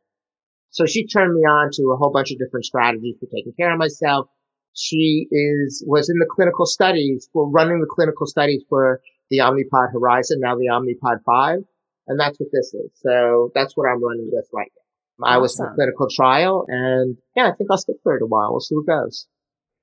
So 0.72 0.86
she 0.86 1.08
turned 1.08 1.34
me 1.34 1.42
on 1.42 1.70
to 1.74 1.92
a 1.94 1.98
whole 1.98 2.12
bunch 2.12 2.32
of 2.32 2.38
different 2.38 2.66
strategies 2.66 3.16
for 3.20 3.26
taking 3.26 3.54
care 3.60 3.72
of 3.72 3.80
myself. 3.80 4.28
She 4.74 5.28
is, 5.32 5.84
was 5.88 6.10
in 6.10 6.18
the 6.20 6.28
clinical 6.30 6.66
studies 6.66 7.28
for 7.34 7.50
running 7.50 7.82
the 7.82 7.88
clinical 7.90 8.28
studies 8.28 8.64
for 8.70 9.02
the 9.30 9.40
Omnipod 9.40 9.92
Horizon, 9.92 10.40
now 10.42 10.56
the 10.56 10.70
Omnipod 10.72 11.24
5. 11.26 11.60
And 12.08 12.20
that's 12.20 12.40
what 12.40 12.50
this 12.52 12.74
is. 12.74 12.92
So 12.96 13.52
that's 13.54 13.76
what 13.76 13.88
I'm 13.88 14.04
running 14.04 14.30
with 14.32 14.48
right 14.54 14.72
now. 14.76 15.26
Awesome. 15.26 15.34
I 15.34 15.38
was 15.38 15.60
in 15.60 15.66
a 15.66 15.76
clinical 15.76 16.08
trial 16.10 16.66
and 16.68 17.18
yeah, 17.36 17.50
I 17.50 17.52
think 17.56 17.70
I'll 17.70 17.78
stick 17.78 17.98
for 18.04 18.16
it 18.16 18.24
a 18.24 18.26
while. 18.26 18.52
We'll 18.52 18.62
see 18.62 18.76
what 18.76 18.88
goes. 18.88 19.28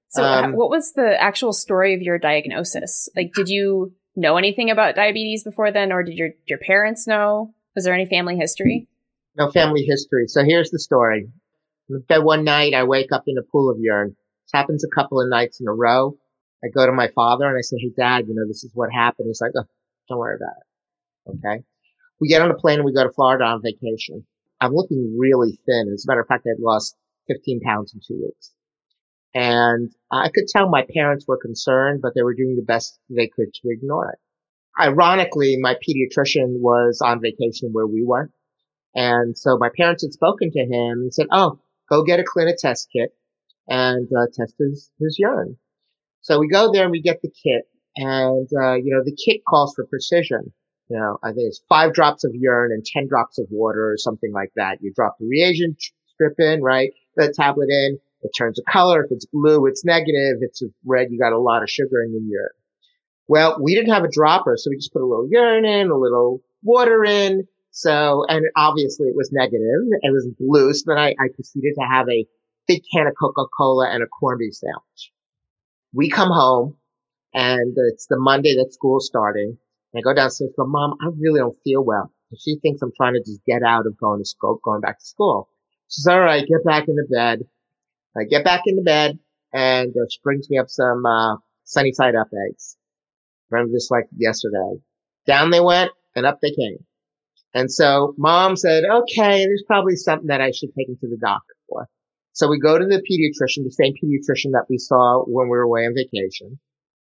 So 0.08 0.24
um, 0.24 0.52
what 0.52 0.70
was 0.70 0.92
the 0.92 1.20
actual 1.20 1.52
story 1.52 1.94
of 1.94 2.00
your 2.00 2.18
diagnosis? 2.18 3.08
Like, 3.16 3.32
did 3.34 3.48
you 3.48 3.92
know 4.16 4.36
anything 4.36 4.70
about 4.70 4.96
diabetes 4.96 5.44
before 5.44 5.70
then 5.70 5.92
or 5.92 6.02
did 6.02 6.16
your, 6.16 6.30
your 6.46 6.58
parents 6.58 7.06
know? 7.06 7.54
Was 7.74 7.84
there 7.84 7.94
any 7.94 8.06
family 8.06 8.36
history? 8.36 8.88
No 9.36 9.50
family 9.50 9.82
history. 9.82 10.24
So 10.28 10.42
here's 10.44 10.70
the 10.70 10.78
story. 10.78 11.28
That 12.08 12.24
one 12.24 12.44
night 12.44 12.74
I 12.74 12.84
wake 12.84 13.12
up 13.12 13.24
in 13.26 13.36
a 13.38 13.42
pool 13.42 13.70
of 13.70 13.76
urine. 13.78 14.16
This 14.44 14.52
happens 14.52 14.84
a 14.84 14.94
couple 14.94 15.20
of 15.20 15.28
nights 15.28 15.60
in 15.60 15.68
a 15.68 15.72
row. 15.72 16.16
I 16.64 16.68
go 16.74 16.86
to 16.86 16.92
my 16.92 17.08
father 17.14 17.44
and 17.44 17.56
I 17.56 17.60
say, 17.60 17.76
Hey 17.78 17.92
dad, 17.96 18.24
you 18.26 18.34
know, 18.34 18.46
this 18.48 18.64
is 18.64 18.72
what 18.74 18.90
happened. 18.92 19.28
He's 19.28 19.40
like, 19.40 19.52
oh, 19.56 19.64
don't 20.08 20.18
worry 20.18 20.36
about 20.36 20.56
it. 20.56 21.36
Okay. 21.36 21.64
We 22.20 22.28
get 22.28 22.40
on 22.40 22.50
a 22.50 22.54
plane 22.54 22.78
and 22.78 22.84
we 22.84 22.94
go 22.94 23.04
to 23.04 23.12
Florida 23.12 23.44
on 23.44 23.62
vacation. 23.62 24.26
I'm 24.60 24.72
looking 24.72 25.16
really 25.18 25.60
thin. 25.66 25.90
As 25.92 26.06
a 26.06 26.10
matter 26.10 26.22
of 26.22 26.28
fact, 26.28 26.46
I'd 26.46 26.62
lost 26.62 26.96
15 27.28 27.60
pounds 27.60 27.92
in 27.92 28.00
two 28.00 28.22
weeks. 28.22 28.52
And 29.36 29.92
I 30.10 30.30
could 30.34 30.48
tell 30.48 30.66
my 30.66 30.86
parents 30.94 31.26
were 31.28 31.36
concerned, 31.36 32.00
but 32.00 32.14
they 32.14 32.22
were 32.22 32.32
doing 32.32 32.56
the 32.56 32.62
best 32.62 32.98
they 33.10 33.28
could 33.28 33.52
to 33.52 33.68
ignore 33.68 34.10
it. 34.10 34.18
Ironically, 34.80 35.58
my 35.60 35.74
pediatrician 35.74 36.60
was 36.60 37.02
on 37.04 37.20
vacation 37.20 37.68
where 37.72 37.86
we 37.86 38.02
were. 38.02 38.30
And 38.94 39.36
so 39.36 39.58
my 39.58 39.68
parents 39.76 40.04
had 40.04 40.14
spoken 40.14 40.50
to 40.52 40.60
him 40.60 41.00
and 41.02 41.12
said, 41.12 41.26
"Oh, 41.30 41.60
go 41.90 42.02
get 42.02 42.18
a 42.18 42.24
Clinitest 42.24 42.86
kit 42.90 43.14
and 43.68 44.08
uh, 44.10 44.24
test 44.32 44.54
his 44.58 44.90
his 44.98 45.18
urine." 45.18 45.58
So 46.22 46.38
we 46.38 46.48
go 46.48 46.72
there 46.72 46.84
and 46.84 46.92
we 46.92 47.02
get 47.02 47.20
the 47.20 47.28
kit, 47.28 47.68
and 47.94 48.48
uh, 48.58 48.76
you 48.76 48.94
know 48.94 49.04
the 49.04 49.14
kit 49.22 49.42
calls 49.46 49.74
for 49.74 49.84
precision. 49.84 50.54
You 50.88 50.96
know, 50.96 51.18
I 51.22 51.28
think 51.32 51.48
it's 51.48 51.60
five 51.68 51.92
drops 51.92 52.24
of 52.24 52.34
urine 52.34 52.72
and 52.72 52.86
ten 52.86 53.06
drops 53.06 53.38
of 53.38 53.48
water 53.50 53.92
or 53.92 53.98
something 53.98 54.32
like 54.32 54.52
that. 54.56 54.78
You 54.80 54.94
drop 54.96 55.16
the 55.20 55.26
reagent 55.26 55.76
strip 56.06 56.40
in, 56.40 56.62
right? 56.62 56.94
The 57.16 57.34
tablet 57.36 57.68
in. 57.68 57.98
It 58.22 58.30
turns 58.36 58.58
a 58.58 58.70
color. 58.70 59.04
If 59.04 59.12
it's 59.12 59.26
blue, 59.26 59.66
it's 59.66 59.84
negative. 59.84 60.38
If 60.40 60.48
it's 60.50 60.62
red, 60.84 61.08
you 61.10 61.18
got 61.18 61.32
a 61.32 61.38
lot 61.38 61.62
of 61.62 61.70
sugar 61.70 62.02
in 62.02 62.12
your 62.12 62.22
urine. 62.22 62.48
Well, 63.28 63.58
we 63.60 63.74
didn't 63.74 63.92
have 63.92 64.04
a 64.04 64.10
dropper, 64.10 64.54
so 64.56 64.70
we 64.70 64.76
just 64.76 64.92
put 64.92 65.02
a 65.02 65.06
little 65.06 65.28
urine 65.30 65.64
in, 65.64 65.90
a 65.90 65.98
little 65.98 66.42
water 66.62 67.04
in. 67.04 67.46
So, 67.70 68.24
and 68.28 68.46
obviously 68.56 69.08
it 69.08 69.16
was 69.16 69.30
negative. 69.32 70.00
It 70.00 70.12
was 70.12 70.28
blue. 70.38 70.72
So 70.72 70.84
then 70.86 70.98
I, 70.98 71.10
I 71.10 71.28
proceeded 71.34 71.74
to 71.78 71.86
have 71.86 72.08
a 72.08 72.26
big 72.66 72.82
can 72.92 73.06
of 73.06 73.14
Coca-Cola 73.20 73.88
and 73.90 74.02
a 74.02 74.06
corned 74.06 74.38
beef 74.38 74.54
sandwich. 74.54 75.12
We 75.92 76.08
come 76.08 76.30
home 76.30 76.76
and 77.34 77.76
it's 77.92 78.06
the 78.06 78.18
Monday 78.18 78.54
that 78.54 78.72
school's 78.72 79.06
starting. 79.06 79.58
And 79.92 80.00
I 80.00 80.02
go 80.02 80.14
downstairs 80.14 80.52
and 80.56 80.64
go, 80.64 80.70
mom, 80.70 80.94
I 81.02 81.08
really 81.18 81.40
don't 81.40 81.58
feel 81.64 81.84
well. 81.84 82.12
And 82.30 82.40
she 82.40 82.58
thinks 82.60 82.80
I'm 82.80 82.92
trying 82.96 83.14
to 83.14 83.20
just 83.20 83.44
get 83.44 83.62
out 83.62 83.86
of 83.86 83.98
going 83.98 84.20
to 84.20 84.24
school, 84.24 84.58
going 84.64 84.80
back 84.80 84.98
to 84.98 85.04
school. 85.04 85.48
She 85.88 86.00
says, 86.00 86.12
all 86.12 86.20
right, 86.20 86.46
get 86.46 86.64
back 86.64 86.88
into 86.88 87.04
bed. 87.10 87.40
I 88.18 88.24
get 88.24 88.44
back 88.44 88.62
into 88.66 88.82
bed 88.82 89.18
and 89.52 89.90
uh, 89.90 90.06
she 90.10 90.18
brings 90.22 90.48
me 90.50 90.58
up 90.58 90.68
some, 90.68 91.04
uh, 91.04 91.36
sunny 91.64 91.92
side 91.92 92.14
up 92.14 92.28
eggs. 92.48 92.76
Remember 93.50 93.72
just 93.74 93.90
like 93.90 94.04
yesterday. 94.16 94.80
Down 95.26 95.50
they 95.50 95.60
went 95.60 95.90
and 96.14 96.26
up 96.26 96.38
they 96.40 96.50
came. 96.50 96.78
And 97.54 97.70
so 97.70 98.14
mom 98.18 98.56
said, 98.56 98.84
okay, 98.84 99.44
there's 99.44 99.64
probably 99.66 99.96
something 99.96 100.28
that 100.28 100.40
I 100.40 100.50
should 100.50 100.70
take 100.76 100.88
him 100.88 100.96
to 101.00 101.08
the 101.08 101.18
doctor 101.20 101.54
for. 101.68 101.88
So 102.32 102.48
we 102.48 102.60
go 102.60 102.78
to 102.78 102.84
the 102.84 103.00
pediatrician, 103.00 103.64
the 103.64 103.70
same 103.70 103.94
pediatrician 103.94 104.52
that 104.52 104.66
we 104.68 104.78
saw 104.78 105.24
when 105.26 105.46
we 105.46 105.56
were 105.56 105.62
away 105.62 105.86
on 105.86 105.94
vacation. 105.94 106.58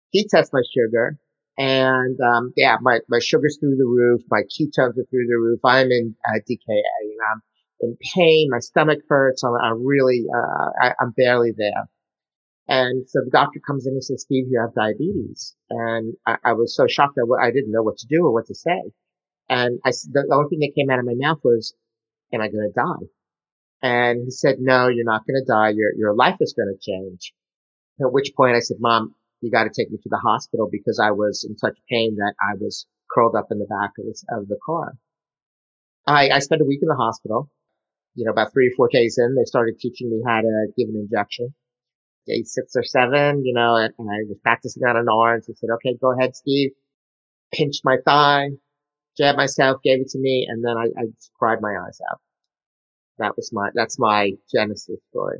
He 0.09 0.27
tests 0.27 0.51
my 0.51 0.61
sugar 0.75 1.17
and, 1.57 2.19
um, 2.19 2.51
yeah, 2.57 2.77
my, 2.81 2.99
my 3.07 3.19
sugar's 3.19 3.57
through 3.59 3.77
the 3.77 3.85
roof. 3.85 4.21
My 4.29 4.41
ketones 4.41 4.97
are 4.97 5.07
through 5.09 5.27
the 5.27 5.37
roof. 5.39 5.59
I'm 5.63 5.91
in 5.91 6.15
uh, 6.27 6.39
DKA 6.39 6.59
and 6.67 7.19
I'm 7.31 7.41
in 7.83 7.97
pain. 8.15 8.49
My 8.49 8.59
stomach 8.59 8.99
hurts. 9.07 9.43
I'm, 9.43 9.53
I'm 9.61 9.85
really, 9.85 10.25
uh, 10.33 10.69
I, 10.81 10.93
I'm 10.99 11.11
barely 11.11 11.51
there. 11.55 11.87
And 12.67 13.07
so 13.09 13.19
the 13.23 13.31
doctor 13.31 13.59
comes 13.59 13.85
in 13.85 13.93
and 13.93 14.03
says, 14.03 14.21
Steve, 14.21 14.45
you 14.49 14.59
have 14.61 14.73
diabetes. 14.73 15.55
And 15.69 16.13
I, 16.25 16.37
I 16.45 16.53
was 16.53 16.75
so 16.75 16.87
shocked 16.87 17.15
that 17.15 17.27
I 17.41 17.51
didn't 17.51 17.71
know 17.71 17.83
what 17.83 17.97
to 17.97 18.07
do 18.07 18.25
or 18.25 18.33
what 18.33 18.47
to 18.47 18.55
say. 18.55 18.81
And 19.49 19.79
I, 19.85 19.91
the 20.11 20.25
only 20.31 20.49
thing 20.49 20.59
that 20.59 20.73
came 20.75 20.89
out 20.89 20.99
of 20.99 21.05
my 21.05 21.15
mouth 21.15 21.39
was, 21.43 21.73
am 22.33 22.41
I 22.41 22.47
going 22.47 22.71
to 22.71 22.73
die? 22.73 23.07
And 23.81 24.23
he 24.23 24.31
said, 24.31 24.55
no, 24.59 24.87
you're 24.87 25.03
not 25.03 25.27
going 25.27 25.39
to 25.43 25.45
die. 25.45 25.69
Your, 25.75 25.91
your 25.97 26.15
life 26.15 26.37
is 26.39 26.55
going 26.57 26.73
to 26.73 26.91
change. 26.91 27.33
At 27.99 28.13
which 28.13 28.31
point 28.35 28.55
I 28.55 28.59
said, 28.59 28.77
mom, 28.79 29.13
you 29.41 29.51
got 29.51 29.65
to 29.65 29.69
take 29.69 29.91
me 29.91 29.97
to 30.01 30.09
the 30.09 30.17
hospital 30.23 30.69
because 30.71 31.01
I 31.03 31.11
was 31.11 31.45
in 31.47 31.57
such 31.57 31.77
pain 31.89 32.15
that 32.15 32.33
I 32.39 32.55
was 32.57 32.87
curled 33.11 33.35
up 33.35 33.47
in 33.51 33.59
the 33.59 33.65
back 33.65 33.91
of, 33.99 34.05
this, 34.05 34.23
of 34.31 34.47
the 34.47 34.57
car. 34.65 34.93
I, 36.07 36.29
I 36.29 36.39
spent 36.39 36.61
a 36.61 36.65
week 36.65 36.79
in 36.81 36.87
the 36.87 36.95
hospital. 36.95 37.49
You 38.15 38.25
know, 38.25 38.31
about 38.31 38.53
three 38.53 38.67
or 38.67 38.75
four 38.77 38.89
days 38.91 39.17
in, 39.17 39.35
they 39.35 39.45
started 39.45 39.79
teaching 39.79 40.09
me 40.09 40.21
how 40.25 40.41
to 40.41 40.67
give 40.77 40.89
an 40.89 41.07
injection 41.09 41.53
day 42.25 42.43
six 42.43 42.73
or 42.75 42.83
seven, 42.83 43.43
you 43.45 43.53
know, 43.53 43.75
and, 43.75 43.93
and 43.97 44.09
I 44.09 44.23
was 44.27 44.37
practicing 44.41 44.83
on 44.83 44.95
an 44.95 45.07
arm. 45.09 45.17
orange. 45.17 45.45
I 45.49 45.53
said, 45.55 45.69
okay, 45.75 45.97
go 45.99 46.13
ahead, 46.17 46.35
Steve. 46.35 46.71
Pinched 47.53 47.81
my 47.83 47.97
thigh, 48.03 48.49
jabbed 49.17 49.37
myself, 49.37 49.81
gave 49.83 50.01
it 50.01 50.09
to 50.09 50.19
me, 50.19 50.47
and 50.49 50.63
then 50.63 50.75
I, 50.77 50.85
I 50.99 51.05
cried 51.37 51.59
my 51.61 51.75
eyes 51.85 51.99
out. 52.11 52.19
That 53.19 53.35
was 53.35 53.51
my, 53.53 53.69
that's 53.75 53.99
my 53.99 54.31
Genesis 54.51 54.99
story. 55.09 55.39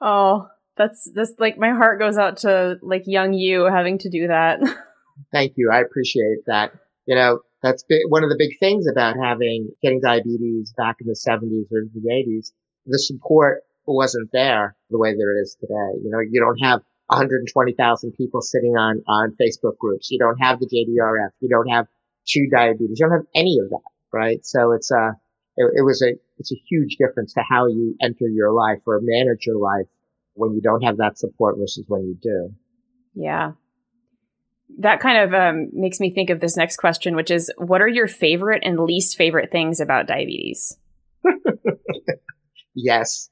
Oh, 0.00 0.48
that's, 0.76 1.08
that's 1.14 1.34
like 1.38 1.56
my 1.56 1.70
heart 1.70 2.00
goes 2.00 2.18
out 2.18 2.38
to 2.38 2.76
like 2.82 3.04
young 3.06 3.32
you 3.32 3.64
having 3.64 3.98
to 3.98 4.10
do 4.10 4.26
that. 4.26 4.58
Thank 5.32 5.52
you. 5.56 5.70
I 5.72 5.80
appreciate 5.80 6.46
that. 6.46 6.72
You 7.06 7.14
know, 7.14 7.40
that's 7.64 7.82
one 8.08 8.22
of 8.22 8.28
the 8.28 8.36
big 8.38 8.58
things 8.60 8.86
about 8.86 9.16
having, 9.16 9.70
getting 9.82 9.98
diabetes 9.98 10.74
back 10.76 10.96
in 11.00 11.06
the 11.06 11.16
70s 11.16 11.72
or 11.72 11.88
the 11.94 12.10
80s. 12.10 12.52
The 12.84 12.98
support 12.98 13.62
wasn't 13.86 14.28
there 14.34 14.76
the 14.90 14.98
way 14.98 15.14
there 15.16 15.40
is 15.40 15.56
today. 15.58 15.98
You 16.04 16.10
know, 16.10 16.20
you 16.20 16.40
don't 16.40 16.58
have 16.58 16.80
120,000 17.06 18.12
people 18.12 18.42
sitting 18.42 18.76
on, 18.76 19.02
on 19.08 19.34
Facebook 19.40 19.78
groups. 19.78 20.10
You 20.10 20.18
don't 20.18 20.36
have 20.36 20.60
the 20.60 20.66
JDRF. 20.66 21.30
You 21.40 21.48
don't 21.48 21.68
have 21.68 21.86
TuDiabetes. 22.28 22.98
You 22.98 23.08
don't 23.08 23.12
have 23.12 23.26
any 23.34 23.58
of 23.64 23.70
that, 23.70 23.90
right? 24.12 24.44
So 24.44 24.72
it's 24.72 24.90
a, 24.90 25.16
it, 25.56 25.64
it 25.76 25.82
was 25.82 26.02
a, 26.02 26.12
it's 26.36 26.52
a 26.52 26.60
huge 26.68 26.96
difference 26.98 27.32
to 27.32 27.42
how 27.48 27.66
you 27.68 27.96
enter 28.02 28.28
your 28.28 28.52
life 28.52 28.80
or 28.86 29.00
manage 29.02 29.46
your 29.46 29.56
life 29.56 29.86
when 30.34 30.52
you 30.52 30.60
don't 30.60 30.82
have 30.82 30.98
that 30.98 31.18
support 31.18 31.56
versus 31.58 31.86
when 31.88 32.02
you 32.02 32.18
do. 32.20 32.54
Yeah. 33.14 33.52
That 34.78 35.00
kind 35.00 35.18
of 35.18 35.34
um, 35.34 35.68
makes 35.72 36.00
me 36.00 36.12
think 36.12 36.30
of 36.30 36.40
this 36.40 36.56
next 36.56 36.76
question, 36.76 37.16
which 37.16 37.30
is 37.30 37.52
what 37.58 37.82
are 37.82 37.88
your 37.88 38.08
favorite 38.08 38.62
and 38.64 38.80
least 38.80 39.16
favorite 39.16 39.50
things 39.50 39.80
about 39.80 40.06
diabetes? 40.06 40.76
yes. 42.74 43.28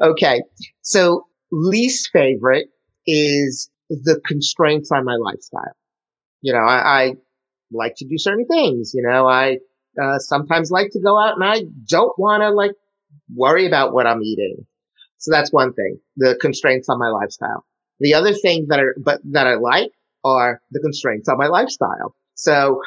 Okay. 0.00 0.42
So 0.82 1.26
least 1.50 2.10
favorite 2.12 2.68
is 3.06 3.70
the 3.90 4.20
constraints 4.26 4.90
on 4.92 5.04
my 5.04 5.16
lifestyle. 5.16 5.76
You 6.40 6.52
know, 6.52 6.60
I, 6.60 7.02
I 7.02 7.12
like 7.72 7.94
to 7.96 8.06
do 8.06 8.18
certain 8.18 8.46
things. 8.46 8.92
You 8.94 9.02
know, 9.02 9.26
I 9.26 9.58
uh, 10.00 10.18
sometimes 10.18 10.70
like 10.70 10.90
to 10.92 11.00
go 11.00 11.18
out 11.20 11.34
and 11.34 11.44
I 11.44 11.62
don't 11.88 12.16
want 12.18 12.42
to 12.42 12.50
like 12.50 12.72
worry 13.34 13.66
about 13.66 13.92
what 13.92 14.06
I'm 14.06 14.22
eating. 14.22 14.66
So 15.18 15.32
that's 15.32 15.52
one 15.52 15.72
thing, 15.72 15.98
the 16.16 16.36
constraints 16.40 16.88
on 16.88 16.98
my 16.98 17.08
lifestyle. 17.08 17.64
The 17.98 18.14
other 18.14 18.32
thing 18.32 18.66
that 18.68 18.78
I, 18.78 18.82
but 19.02 19.20
that 19.32 19.48
I 19.48 19.56
like 19.56 19.90
are 20.24 20.60
the 20.70 20.80
constraints 20.80 21.28
on 21.28 21.38
my 21.38 21.46
lifestyle. 21.46 22.14
So 22.34 22.82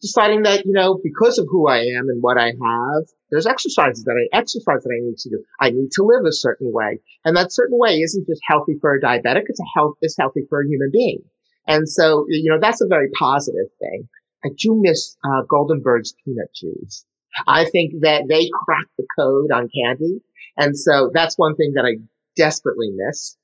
deciding 0.00 0.42
that, 0.42 0.66
you 0.66 0.72
know, 0.72 0.98
because 1.02 1.38
of 1.38 1.46
who 1.48 1.68
I 1.68 1.78
am 1.78 2.08
and 2.08 2.20
what 2.20 2.36
I 2.36 2.46
have, 2.46 3.04
there's 3.30 3.46
exercises 3.46 4.04
that 4.04 4.12
I 4.12 4.36
exercise 4.36 4.82
that 4.82 4.90
I 4.92 5.00
need 5.00 5.16
to 5.18 5.30
do. 5.30 5.44
I 5.60 5.70
need 5.70 5.90
to 5.92 6.02
live 6.02 6.24
a 6.26 6.32
certain 6.32 6.72
way. 6.72 7.00
And 7.24 7.36
that 7.36 7.52
certain 7.52 7.78
way 7.78 8.00
isn't 8.00 8.26
just 8.26 8.42
healthy 8.46 8.74
for 8.80 8.94
a 8.94 9.00
diabetic. 9.00 9.44
It's 9.46 9.60
a 9.60 9.78
health, 9.78 9.94
it's 10.02 10.16
healthy 10.18 10.42
for 10.48 10.60
a 10.60 10.66
human 10.66 10.90
being. 10.92 11.22
And 11.66 11.88
so, 11.88 12.26
you 12.28 12.50
know, 12.50 12.58
that's 12.60 12.80
a 12.82 12.88
very 12.88 13.08
positive 13.18 13.70
thing. 13.78 14.08
I 14.44 14.48
do 14.58 14.76
miss, 14.82 15.16
uh, 15.24 15.42
Goldenberg's 15.50 16.14
peanut 16.24 16.52
chews. 16.52 17.06
I 17.46 17.64
think 17.64 18.02
that 18.02 18.24
they 18.28 18.50
cracked 18.64 18.90
the 18.98 19.06
code 19.16 19.52
on 19.52 19.68
candy. 19.72 20.20
And 20.56 20.76
so 20.76 21.10
that's 21.14 21.38
one 21.38 21.54
thing 21.54 21.72
that 21.76 21.84
I 21.84 22.02
desperately 22.36 22.90
miss. 22.94 23.36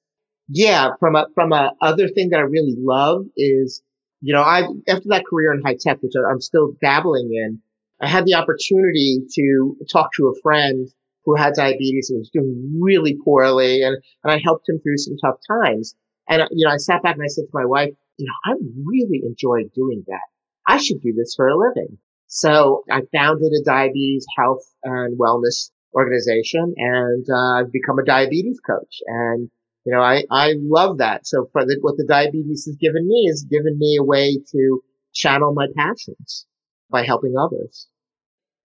Yeah. 0.48 0.90
From 0.98 1.16
a, 1.16 1.26
from 1.34 1.52
a 1.52 1.72
other 1.80 2.08
thing 2.08 2.30
that 2.30 2.38
I 2.38 2.42
really 2.42 2.76
love 2.78 3.26
is 3.36 3.82
you 4.20 4.34
know, 4.34 4.42
I, 4.42 4.62
after 4.88 5.08
that 5.10 5.24
career 5.26 5.52
in 5.52 5.62
high 5.62 5.76
tech, 5.78 6.02
which 6.02 6.12
I'm 6.28 6.40
still 6.40 6.74
dabbling 6.80 7.30
in, 7.32 7.60
I 8.00 8.08
had 8.08 8.24
the 8.24 8.34
opportunity 8.34 9.20
to 9.34 9.76
talk 9.90 10.10
to 10.16 10.28
a 10.28 10.40
friend 10.42 10.88
who 11.24 11.36
had 11.36 11.54
diabetes 11.54 12.10
and 12.10 12.20
was 12.20 12.30
doing 12.30 12.78
really 12.80 13.16
poorly 13.24 13.82
and, 13.82 13.96
and 14.24 14.32
I 14.32 14.40
helped 14.42 14.68
him 14.68 14.80
through 14.80 14.98
some 14.98 15.16
tough 15.22 15.38
times. 15.48 15.94
And, 16.28 16.42
you 16.52 16.66
know, 16.66 16.72
I 16.72 16.78
sat 16.78 17.02
back 17.02 17.14
and 17.14 17.22
I 17.22 17.28
said 17.28 17.42
to 17.42 17.50
my 17.52 17.64
wife, 17.64 17.90
you 18.16 18.26
know, 18.26 18.52
I 18.52 18.56
really 18.84 19.22
enjoy 19.24 19.68
doing 19.74 20.04
that. 20.06 20.20
I 20.66 20.78
should 20.78 21.00
do 21.00 21.12
this 21.12 21.34
for 21.34 21.48
a 21.48 21.56
living. 21.56 21.98
So 22.26 22.84
I 22.90 23.02
founded 23.14 23.52
a 23.52 23.64
diabetes 23.64 24.26
health 24.36 24.64
and 24.84 25.18
wellness 25.18 25.70
organization 25.94 26.74
and 26.76 27.26
uh, 27.30 27.60
I've 27.60 27.72
become 27.72 27.98
a 27.98 28.04
diabetes 28.04 28.60
coach. 28.60 29.00
And 29.06 29.50
you 29.88 29.95
know, 29.95 30.02
I, 30.02 30.25
I 30.30 30.52
love 30.61 30.99
that. 30.99 31.26
So 31.26 31.49
for 31.50 31.64
the, 31.64 31.78
what 31.80 31.97
the 31.97 32.04
diabetes 32.07 32.66
has 32.66 32.76
given 32.76 33.09
me 33.09 33.26
is 33.26 33.47
given 33.50 33.78
me 33.78 33.97
a 33.99 34.04
way 34.04 34.37
to 34.52 34.83
channel 35.14 35.54
my 35.54 35.66
passions 35.75 36.45
by 36.90 37.07
helping 37.07 37.33
others. 37.40 37.87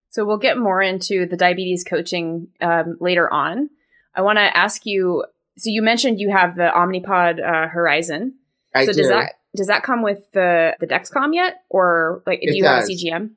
So 0.09 0.25
we'll 0.25 0.37
get 0.37 0.57
more 0.57 0.81
into 0.81 1.25
the 1.25 1.37
diabetes 1.37 1.85
coaching 1.85 2.49
um, 2.59 2.97
later 2.99 3.31
on. 3.31 3.69
I 4.13 4.21
want 4.21 4.37
to 4.37 4.57
ask 4.57 4.85
you. 4.85 5.23
So 5.57 5.69
you 5.69 5.81
mentioned 5.81 6.19
you 6.19 6.29
have 6.29 6.57
the 6.57 6.69
Omnipod 6.75 7.39
uh, 7.39 7.69
Horizon. 7.69 8.35
I 8.75 8.85
so 8.85 8.91
do. 8.91 8.97
does 8.97 9.07
that 9.07 9.35
does 9.55 9.67
that 9.67 9.83
come 9.83 10.03
with 10.03 10.29
the 10.33 10.75
the 10.81 10.87
Dexcom 10.87 11.33
yet, 11.33 11.61
or 11.69 12.21
like 12.27 12.41
do 12.41 12.49
It 12.49 12.55
you 12.57 12.65
have 12.65 12.83
a 12.83 12.87
does. 12.87 12.89
CGM? 12.89 13.29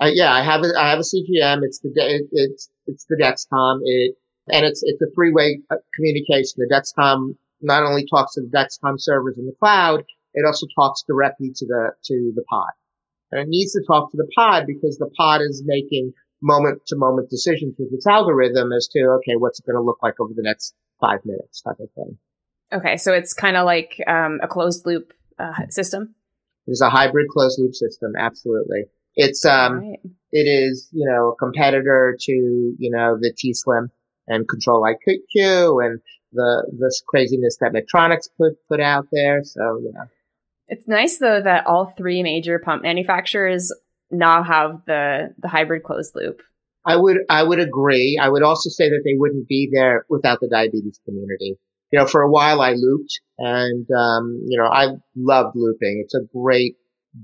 Uh, 0.00 0.08
yeah, 0.10 0.32
I 0.32 0.42
have 0.42 0.62
a, 0.62 0.68
I 0.78 0.90
have 0.90 0.98
a 0.98 1.02
CGM. 1.02 1.60
It's 1.62 1.80
the, 1.80 1.92
it, 1.94 2.22
it's, 2.32 2.70
it's 2.86 3.04
the 3.06 3.16
Dexcom. 3.16 3.80
It, 3.84 4.14
and 4.50 4.64
it's, 4.64 4.82
it's 4.82 5.00
a 5.02 5.10
three-way 5.14 5.60
uh, 5.70 5.76
communication. 5.94 6.56
The 6.56 6.72
Dexcom 6.72 7.36
not 7.60 7.82
only 7.82 8.04
talks 8.06 8.34
to 8.34 8.42
the 8.42 8.56
Dexcom 8.56 8.94
servers 8.98 9.36
in 9.38 9.46
the 9.46 9.54
cloud, 9.58 10.04
it 10.34 10.46
also 10.46 10.66
talks 10.74 11.02
directly 11.06 11.50
to 11.56 11.66
the, 11.66 11.90
to 12.04 12.32
the 12.34 12.44
pod. 12.48 12.70
And 13.30 13.40
it 13.42 13.48
needs 13.48 13.72
to 13.72 13.82
talk 13.86 14.10
to 14.10 14.16
the 14.16 14.28
pod 14.34 14.64
because 14.66 14.96
the 14.98 15.10
pod 15.16 15.40
is 15.42 15.62
making 15.64 16.12
moment 16.40 16.82
to 16.86 16.96
moment 16.96 17.30
decisions 17.30 17.74
with 17.78 17.92
its 17.92 18.06
algorithm 18.06 18.72
as 18.72 18.88
to, 18.92 19.00
okay, 19.18 19.36
what's 19.36 19.58
it 19.58 19.66
going 19.66 19.76
to 19.76 19.82
look 19.82 19.98
like 20.02 20.20
over 20.20 20.32
the 20.34 20.42
next 20.42 20.74
five 21.00 21.20
minutes 21.24 21.62
type 21.62 21.78
of 21.80 21.90
thing. 21.92 22.18
Okay, 22.72 22.96
so 22.96 23.12
it's 23.12 23.32
kind 23.32 23.56
of 23.56 23.64
like 23.64 24.02
um, 24.06 24.40
a 24.42 24.48
closed 24.48 24.86
loop 24.86 25.12
uh, 25.38 25.66
system. 25.70 26.14
It 26.66 26.72
is 26.72 26.80
a 26.80 26.90
hybrid 26.90 27.28
closed 27.28 27.58
loop 27.58 27.74
system. 27.74 28.12
Absolutely. 28.18 28.84
It's, 29.14 29.44
um, 29.44 29.78
right. 29.78 29.98
it 30.32 30.46
is, 30.46 30.88
you 30.92 31.08
know, 31.08 31.30
a 31.30 31.36
competitor 31.36 32.16
to, 32.18 32.32
you 32.32 32.90
know, 32.90 33.16
the 33.18 33.32
T-Slim 33.36 33.90
and 34.28 34.48
Control 34.48 34.82
IQ 34.82 35.84
and 35.84 36.00
the, 36.32 36.70
this 36.78 37.02
craziness 37.06 37.58
that 37.60 37.72
Medtronic's 37.72 38.28
put, 38.36 38.52
put 38.68 38.80
out 38.80 39.06
there. 39.10 39.42
So, 39.44 39.80
yeah. 39.82 40.04
It's 40.68 40.86
nice 40.86 41.18
though 41.18 41.40
that 41.42 41.66
all 41.66 41.94
three 41.96 42.22
major 42.22 42.58
pump 42.58 42.82
manufacturers 42.82 43.72
now 44.10 44.42
have 44.42 44.82
the, 44.86 45.34
the 45.38 45.48
hybrid 45.48 45.82
closed 45.82 46.14
loop. 46.14 46.42
I 46.84 46.96
would, 46.96 47.18
I 47.28 47.42
would 47.42 47.58
agree. 47.58 48.18
I 48.20 48.28
would 48.28 48.42
also 48.42 48.70
say 48.70 48.88
that 48.88 49.02
they 49.04 49.14
wouldn't 49.16 49.48
be 49.48 49.70
there 49.72 50.04
without 50.08 50.40
the 50.40 50.48
diabetes 50.48 51.00
community. 51.04 51.58
You 51.90 51.98
know, 51.98 52.06
for 52.06 52.20
a 52.20 52.30
while 52.30 52.60
I 52.60 52.72
looped 52.72 53.20
and, 53.38 53.86
um, 53.90 54.42
you 54.46 54.58
know, 54.58 54.66
I 54.66 54.88
loved 55.16 55.56
looping. 55.56 56.02
It's 56.04 56.14
a 56.14 56.20
great 56.34 56.76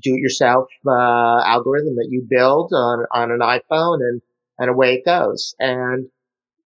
do-it-yourself 0.02 0.68
uh, 0.86 1.42
algorithm 1.44 1.96
that 1.96 2.08
you 2.10 2.26
build 2.28 2.72
on 2.74 3.04
on 3.12 3.30
an 3.30 3.40
iPhone, 3.40 3.98
and 4.00 4.22
and 4.58 4.70
away 4.70 4.94
it 4.94 5.04
goes. 5.04 5.54
And 5.58 6.08